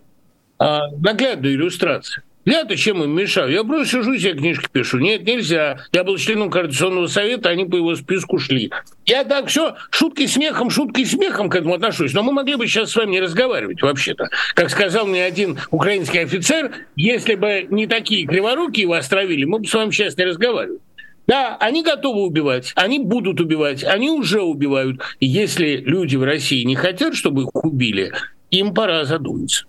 э, 0.59 0.77
наглядная 0.97 1.51
иллюстрация. 1.51 2.23
Я-то 2.45 2.77
чем 2.77 3.03
им 3.03 3.15
мешаю? 3.15 3.51
Я 3.51 3.63
просто 3.63 3.97
сижу 3.97 4.17
себе 4.17 4.33
книжки 4.33 4.69
пишу. 4.71 4.99
Нет, 4.99 5.25
нельзя. 5.25 5.79
Я 5.91 6.03
был 6.03 6.17
членом 6.17 6.51
Координационного 6.51 7.07
совета, 7.07 7.49
они 7.49 7.65
по 7.65 7.75
его 7.75 7.95
списку 7.95 8.37
шли. 8.37 8.71
Я 9.05 9.23
так 9.23 9.47
все 9.47 9.75
шуткой 9.89 10.27
смехом, 10.27 10.69
шуткой 10.69 11.05
смехом 11.05 11.49
к 11.49 11.55
этому 11.55 11.73
отношусь. 11.73 12.13
Но 12.13 12.21
мы 12.21 12.31
могли 12.31 12.55
бы 12.55 12.67
сейчас 12.67 12.91
с 12.91 12.95
вами 12.95 13.11
не 13.11 13.19
разговаривать 13.19 13.81
вообще-то. 13.81 14.29
Как 14.53 14.69
сказал 14.69 15.07
мне 15.07 15.25
один 15.25 15.57
украинский 15.71 16.19
офицер, 16.19 16.71
если 16.95 17.33
бы 17.33 17.65
не 17.69 17.87
такие 17.87 18.27
криворуки 18.27 18.81
его 18.81 18.93
островили, 18.93 19.45
мы 19.45 19.59
бы 19.59 19.67
с 19.67 19.73
вами 19.73 19.89
сейчас 19.89 20.15
не 20.15 20.25
разговаривали. 20.25 20.79
Да, 21.27 21.57
они 21.59 21.81
готовы 21.81 22.21
убивать, 22.21 22.71
они 22.75 22.99
будут 22.99 23.41
убивать, 23.41 23.83
они 23.83 24.11
уже 24.11 24.41
убивают. 24.41 25.01
Если 25.19 25.77
люди 25.77 26.15
в 26.15 26.23
России 26.23 26.63
не 26.63 26.75
хотят, 26.75 27.15
чтобы 27.15 27.43
их 27.43 27.49
убили, 27.55 28.11
им 28.51 28.75
пора 28.75 29.05
задуматься. 29.05 29.65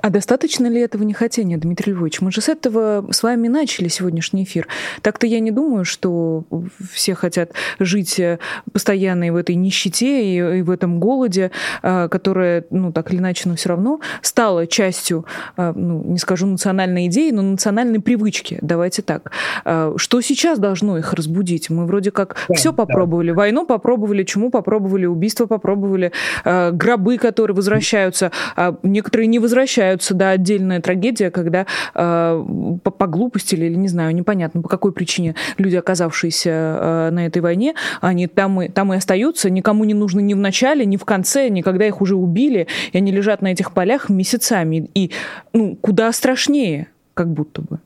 А 0.00 0.10
достаточно 0.10 0.66
ли 0.66 0.80
этого 0.80 1.02
нехотения, 1.02 1.56
Дмитрий 1.56 1.92
Львович? 1.92 2.20
Мы 2.20 2.30
же 2.30 2.40
с 2.40 2.48
этого 2.48 3.06
с 3.10 3.22
вами 3.22 3.48
начали 3.48 3.88
сегодняшний 3.88 4.44
эфир. 4.44 4.68
Так-то 5.02 5.26
я 5.26 5.40
не 5.40 5.50
думаю, 5.50 5.84
что 5.84 6.44
все 6.92 7.14
хотят 7.14 7.52
жить 7.78 8.18
э, 8.20 8.38
постоянно 8.72 9.24
и 9.24 9.30
в 9.30 9.36
этой 9.36 9.56
нищете, 9.56 10.22
и, 10.24 10.58
и 10.58 10.62
в 10.62 10.70
этом 10.70 11.00
голоде, 11.00 11.50
э, 11.82 12.08
которая, 12.10 12.64
ну, 12.70 12.92
так 12.92 13.10
или 13.12 13.18
иначе, 13.18 13.48
но 13.48 13.56
все 13.56 13.70
равно 13.70 14.00
стала 14.22 14.66
частью, 14.66 15.24
э, 15.56 15.72
ну, 15.74 16.04
не 16.04 16.18
скажу 16.18 16.46
национальной 16.46 17.06
идеи, 17.06 17.30
но 17.30 17.42
национальной 17.42 18.00
привычки. 18.00 18.58
Давайте 18.62 19.02
так. 19.02 19.32
Что 19.64 20.20
сейчас 20.20 20.58
должно 20.58 20.98
их 20.98 21.12
разбудить? 21.12 21.70
Мы 21.70 21.86
вроде 21.86 22.10
как 22.10 22.36
да, 22.48 22.54
все 22.54 22.72
попробовали. 22.72 23.30
Да. 23.30 23.36
Войну 23.36 23.66
попробовали, 23.66 24.22
чему 24.24 24.50
попробовали, 24.50 25.06
убийство 25.06 25.46
попробовали, 25.46 26.12
гробы, 26.44 27.18
которые 27.18 27.54
возвращаются, 27.54 28.30
а 28.56 28.76
некоторые 28.82 29.26
не 29.26 29.38
возвращаются 29.38 29.87
появляются, 29.88 30.14
да, 30.14 30.30
отдельная 30.30 30.80
трагедия, 30.80 31.30
когда 31.30 31.66
э, 31.94 32.44
по, 32.82 32.90
по 32.90 33.06
глупости 33.06 33.54
или, 33.54 33.74
не 33.74 33.88
знаю, 33.88 34.14
непонятно, 34.14 34.62
по 34.62 34.68
какой 34.68 34.92
причине 34.92 35.34
люди, 35.56 35.76
оказавшиеся 35.76 36.50
э, 36.50 37.10
на 37.10 37.26
этой 37.26 37.40
войне, 37.40 37.74
они 38.00 38.26
там 38.26 38.62
и, 38.62 38.68
там 38.68 38.92
и 38.92 38.96
остаются, 38.96 39.50
никому 39.50 39.84
не 39.84 39.94
нужно 39.94 40.20
ни 40.20 40.34
в 40.34 40.38
начале, 40.38 40.84
ни 40.84 40.96
в 40.96 41.04
конце, 41.04 41.48
ни 41.48 41.62
когда 41.62 41.86
их 41.86 42.00
уже 42.00 42.16
убили, 42.16 42.66
и 42.92 42.98
они 42.98 43.12
лежат 43.12 43.42
на 43.42 43.48
этих 43.48 43.72
полях 43.72 44.10
месяцами. 44.10 44.90
И 44.94 45.10
ну, 45.52 45.76
куда 45.76 46.12
страшнее, 46.12 46.88
как 47.14 47.28
будто 47.28 47.62
бы. 47.62 47.78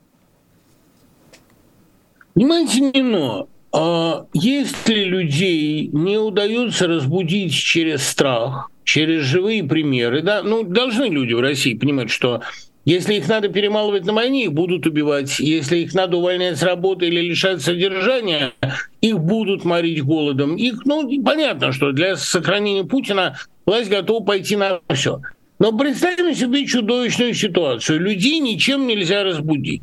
Понимаете, 2.34 2.80
не 2.80 3.02
но. 3.02 3.48
А 3.74 4.26
если 4.34 5.04
людей 5.04 5.88
не 5.92 6.18
удается 6.18 6.86
разбудить 6.86 7.54
через 7.54 8.06
страх, 8.06 8.71
через 8.84 9.22
живые 9.22 9.64
примеры, 9.64 10.22
да, 10.22 10.42
ну, 10.42 10.62
должны 10.62 11.04
люди 11.04 11.32
в 11.32 11.40
России 11.40 11.74
понимать, 11.74 12.10
что 12.10 12.42
если 12.84 13.14
их 13.14 13.28
надо 13.28 13.48
перемалывать 13.48 14.04
на 14.04 14.12
войне, 14.12 14.44
их 14.44 14.52
будут 14.52 14.86
убивать. 14.86 15.38
Если 15.38 15.78
их 15.78 15.94
надо 15.94 16.16
увольнять 16.16 16.58
с 16.58 16.62
работы 16.62 17.06
или 17.06 17.20
лишать 17.20 17.62
содержания, 17.62 18.52
их 19.00 19.20
будут 19.20 19.64
морить 19.64 20.02
голодом. 20.02 20.56
Их, 20.56 20.84
ну, 20.84 21.08
понятно, 21.22 21.72
что 21.72 21.92
для 21.92 22.16
сохранения 22.16 22.84
Путина 22.84 23.38
власть 23.66 23.88
готова 23.88 24.24
пойти 24.24 24.56
на 24.56 24.80
все. 24.92 25.20
Но 25.60 25.70
представим 25.78 26.34
себе 26.34 26.66
чудовищную 26.66 27.34
ситуацию. 27.34 28.00
Людей 28.00 28.40
ничем 28.40 28.88
нельзя 28.88 29.22
разбудить. 29.22 29.82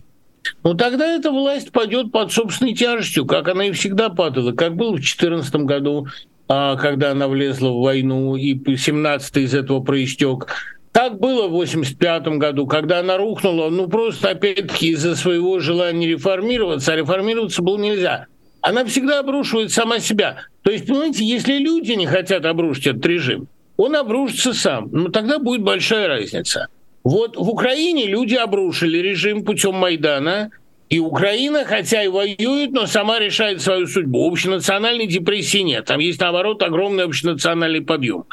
Но 0.64 0.74
тогда 0.74 1.08
эта 1.16 1.32
власть 1.32 1.72
пойдет 1.72 2.12
под 2.12 2.34
собственной 2.34 2.74
тяжестью, 2.74 3.26
как 3.26 3.48
она 3.48 3.66
и 3.66 3.72
всегда 3.72 4.10
падала, 4.10 4.52
как 4.52 4.76
было 4.76 4.92
в 4.92 4.96
2014 4.96 5.56
году, 5.56 6.08
когда 6.50 7.12
она 7.12 7.28
влезла 7.28 7.70
в 7.70 7.82
войну, 7.82 8.36
и 8.36 8.60
17 8.76 9.38
из 9.38 9.54
этого 9.54 9.82
проистек. 9.82 10.48
Так 10.92 11.20
было 11.20 11.48
в 11.48 11.52
85 11.52 12.40
году, 12.40 12.66
когда 12.66 13.00
она 13.00 13.18
рухнула, 13.18 13.70
ну 13.70 13.88
просто 13.88 14.32
опять-таки 14.32 14.90
из-за 14.90 15.16
своего 15.16 15.60
желания 15.60 16.08
реформироваться, 16.08 16.94
а 16.94 16.96
реформироваться 16.96 17.62
было 17.62 17.78
нельзя. 17.78 18.26
Она 18.62 18.84
всегда 18.84 19.20
обрушивает 19.20 19.72
сама 19.72 20.00
себя. 20.00 20.38
То 20.64 20.72
есть, 20.72 20.88
понимаете, 20.88 21.24
если 21.24 21.60
люди 21.60 21.92
не 21.92 22.08
хотят 22.08 22.46
обрушить 22.46 22.88
этот 22.88 23.06
режим, 23.06 23.48
он 23.78 23.96
обрушится 23.96 24.54
сам. 24.54 24.90
Ну 24.92 25.10
тогда 25.10 25.40
будет 25.40 25.62
большая 25.62 26.08
разница. 26.08 26.68
Вот 27.04 27.38
в 27.38 27.48
Украине 27.48 28.08
люди 28.08 28.36
обрушили 28.36 28.98
режим 28.98 29.46
путем 29.46 29.76
Майдана, 29.76 30.50
и 30.90 31.00
Украина, 31.00 31.66
хотя 31.66 32.04
и 32.04 32.08
воюет, 32.08 32.72
но 32.72 32.88
сама 32.88 33.20
решает 33.20 33.62
свою 33.62 33.86
судьбу. 33.88 34.28
Общенациональной 34.28 35.06
депрессии 35.06 35.60
нет. 35.60 35.86
Там 35.86 36.00
есть, 36.00 36.20
наоборот, 36.20 36.64
огромный 36.64 37.04
общенациональный 37.04 37.82
подъем. 37.82 38.26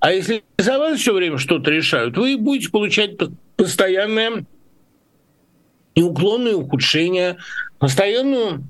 А 0.00 0.12
если 0.12 0.42
за 0.56 0.78
вас 0.78 0.98
все 0.98 1.12
время 1.12 1.36
что-то 1.36 1.70
решают, 1.70 2.16
вы 2.16 2.38
будете 2.38 2.70
получать 2.70 3.18
постоянное 3.56 4.46
неуклонное 5.94 6.54
ухудшение, 6.54 7.36
постоянную 7.78 8.64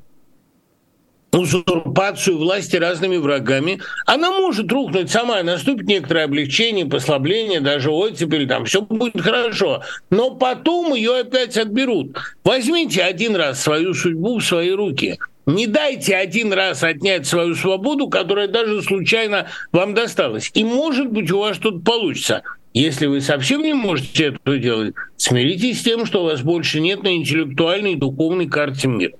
узурпацию 1.33 2.39
власти 2.39 2.77
разными 2.77 3.17
врагами, 3.17 3.81
она 4.07 4.31
может 4.31 4.71
рухнуть 4.73 5.11
сама, 5.11 5.43
наступит 5.43 5.87
некоторое 5.87 6.25
облегчение, 6.25 6.87
послабление, 6.87 7.61
даже 7.61 7.91
оттепель, 7.91 8.49
там 8.49 8.65
все 8.65 8.83
будет 8.83 9.21
хорошо. 9.21 9.83
Но 10.11 10.31
потом 10.31 10.95
ее 10.95 11.21
опять 11.21 11.57
отберут. 11.57 12.17
Возьмите 12.45 13.03
один 13.03 13.37
раз 13.37 13.63
свою 13.63 13.95
судьбу 13.95 14.39
в 14.39 14.45
свои 14.45 14.71
руки. 14.71 15.19
Не 15.47 15.67
дайте 15.67 16.15
один 16.17 16.53
раз 16.53 16.83
отнять 16.83 17.27
свою 17.27 17.55
свободу, 17.55 18.09
которая 18.09 18.47
даже 18.47 18.83
случайно 18.83 19.49
вам 19.73 19.95
досталась. 19.95 20.51
И, 20.55 20.65
может 20.65 21.11
быть, 21.11 21.31
у 21.31 21.39
вас 21.39 21.57
что-то 21.57 21.81
получится. 21.81 22.43
Если 22.73 23.07
вы 23.07 23.21
совсем 23.21 23.63
не 23.63 23.73
можете 23.73 24.27
это 24.27 24.59
делать, 24.59 24.95
смиритесь 25.17 25.81
с 25.81 25.83
тем, 25.83 26.07
что 26.07 26.23
у 26.23 26.27
вас 26.27 26.43
больше 26.43 26.81
нет 26.81 27.03
на 27.03 27.17
интеллектуальной 27.17 27.95
и 27.95 27.97
духовной 27.97 28.47
карте 28.47 28.87
мира. 28.87 29.15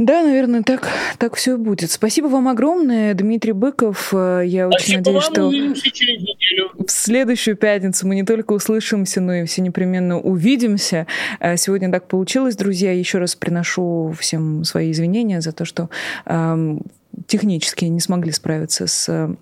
Да, 0.00 0.22
наверное, 0.22 0.62
так, 0.62 0.88
так 1.18 1.36
все 1.36 1.56
и 1.56 1.56
будет. 1.58 1.90
Спасибо 1.90 2.28
вам 2.28 2.48
огромное, 2.48 3.12
Дмитрий 3.12 3.52
Быков. 3.52 4.14
Э, 4.14 4.42
я 4.46 4.66
очень 4.66 4.96
надеюсь, 4.96 5.28
вам, 5.28 5.74
что 5.76 6.84
в 6.86 6.90
следующую 6.90 7.54
пятницу 7.54 8.08
мы 8.08 8.14
не 8.14 8.24
только 8.24 8.54
услышимся, 8.54 9.20
но 9.20 9.34
и 9.34 9.44
все 9.44 9.60
непременно 9.60 10.18
увидимся. 10.18 11.06
Э, 11.38 11.58
сегодня 11.58 11.92
так 11.92 12.08
получилось, 12.08 12.56
друзья. 12.56 12.92
Еще 12.92 13.18
раз 13.18 13.36
приношу 13.36 14.14
всем 14.18 14.64
свои 14.64 14.90
извинения 14.90 15.42
за 15.42 15.52
то, 15.52 15.66
что 15.66 15.90
э, 16.24 16.78
технически 17.26 17.84
не 17.84 18.00
смогли 18.00 18.32
справиться 18.32 18.86
с 18.86 19.36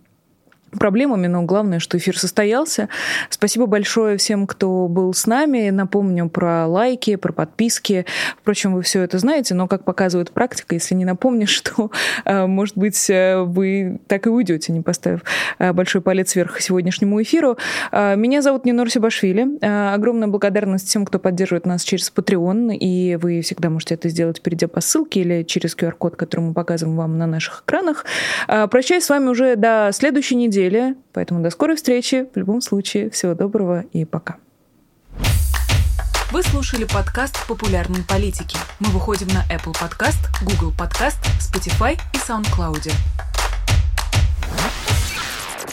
проблемами, 0.70 1.26
но 1.26 1.42
главное, 1.42 1.78
что 1.78 1.96
эфир 1.98 2.18
состоялся. 2.18 2.88
Спасибо 3.30 3.66
большое 3.66 4.16
всем, 4.16 4.46
кто 4.46 4.88
был 4.88 5.14
с 5.14 5.26
нами. 5.26 5.70
Напомню 5.70 6.28
про 6.28 6.66
лайки, 6.66 7.16
про 7.16 7.32
подписки. 7.32 8.04
Впрочем, 8.40 8.74
вы 8.74 8.82
все 8.82 9.02
это 9.02 9.18
знаете, 9.18 9.54
но, 9.54 9.66
как 9.66 9.84
показывает 9.84 10.30
практика, 10.30 10.74
если 10.74 10.94
не 10.94 11.04
напомнишь, 11.04 11.60
то, 11.76 11.90
э, 12.24 12.46
может 12.46 12.76
быть, 12.76 13.08
э, 13.10 13.42
вы 13.42 14.00
так 14.06 14.26
и 14.26 14.30
уйдете, 14.30 14.72
не 14.72 14.80
поставив 14.80 15.22
э, 15.58 15.72
большой 15.72 16.00
палец 16.00 16.34
вверх 16.34 16.60
сегодняшнему 16.60 17.20
эфиру. 17.22 17.56
Меня 17.92 18.42
зовут 18.42 18.64
Нинор 18.64 18.90
Сибашвили. 18.90 19.46
Огромная 19.94 20.28
благодарность 20.28 20.88
всем, 20.88 21.04
кто 21.04 21.18
поддерживает 21.18 21.66
нас 21.66 21.82
через 21.82 22.12
Patreon, 22.14 22.74
и 22.74 23.16
вы 23.16 23.40
всегда 23.40 23.70
можете 23.70 23.94
это 23.94 24.08
сделать, 24.08 24.42
перейдя 24.42 24.68
по 24.68 24.80
ссылке 24.80 25.20
или 25.20 25.42
через 25.42 25.76
QR-код, 25.76 26.16
который 26.16 26.40
мы 26.40 26.54
показываем 26.54 26.96
вам 26.96 27.18
на 27.18 27.26
наших 27.26 27.62
экранах. 27.64 28.04
Прощаюсь 28.46 29.04
с 29.04 29.10
вами 29.10 29.28
уже 29.28 29.56
до 29.56 29.90
следующей 29.92 30.36
недели 30.36 30.57
недели. 30.58 30.96
Поэтому 31.12 31.42
до 31.42 31.50
скорой 31.50 31.76
встречи. 31.76 32.28
В 32.34 32.36
любом 32.36 32.60
случае, 32.60 33.10
всего 33.10 33.34
доброго 33.34 33.82
и 33.92 34.04
пока. 34.04 34.36
Вы 36.30 36.42
слушали 36.42 36.84
подкаст 36.84 37.46
«Популярные 37.46 38.04
политики». 38.04 38.58
Мы 38.80 38.90
выходим 38.90 39.28
на 39.28 39.44
Apple 39.50 39.72
Podcast, 39.72 40.18
Google 40.42 40.74
Podcast, 40.76 41.16
Spotify 41.40 41.98
и 42.12 42.18
SoundCloud. 42.18 42.92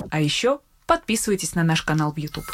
А 0.10 0.22
еще 0.22 0.60
подписывайтесь 0.88 1.56
на 1.56 1.64
наш 1.64 1.82
канал 1.82 2.14
в 2.14 2.18
YouTube. 2.18 2.46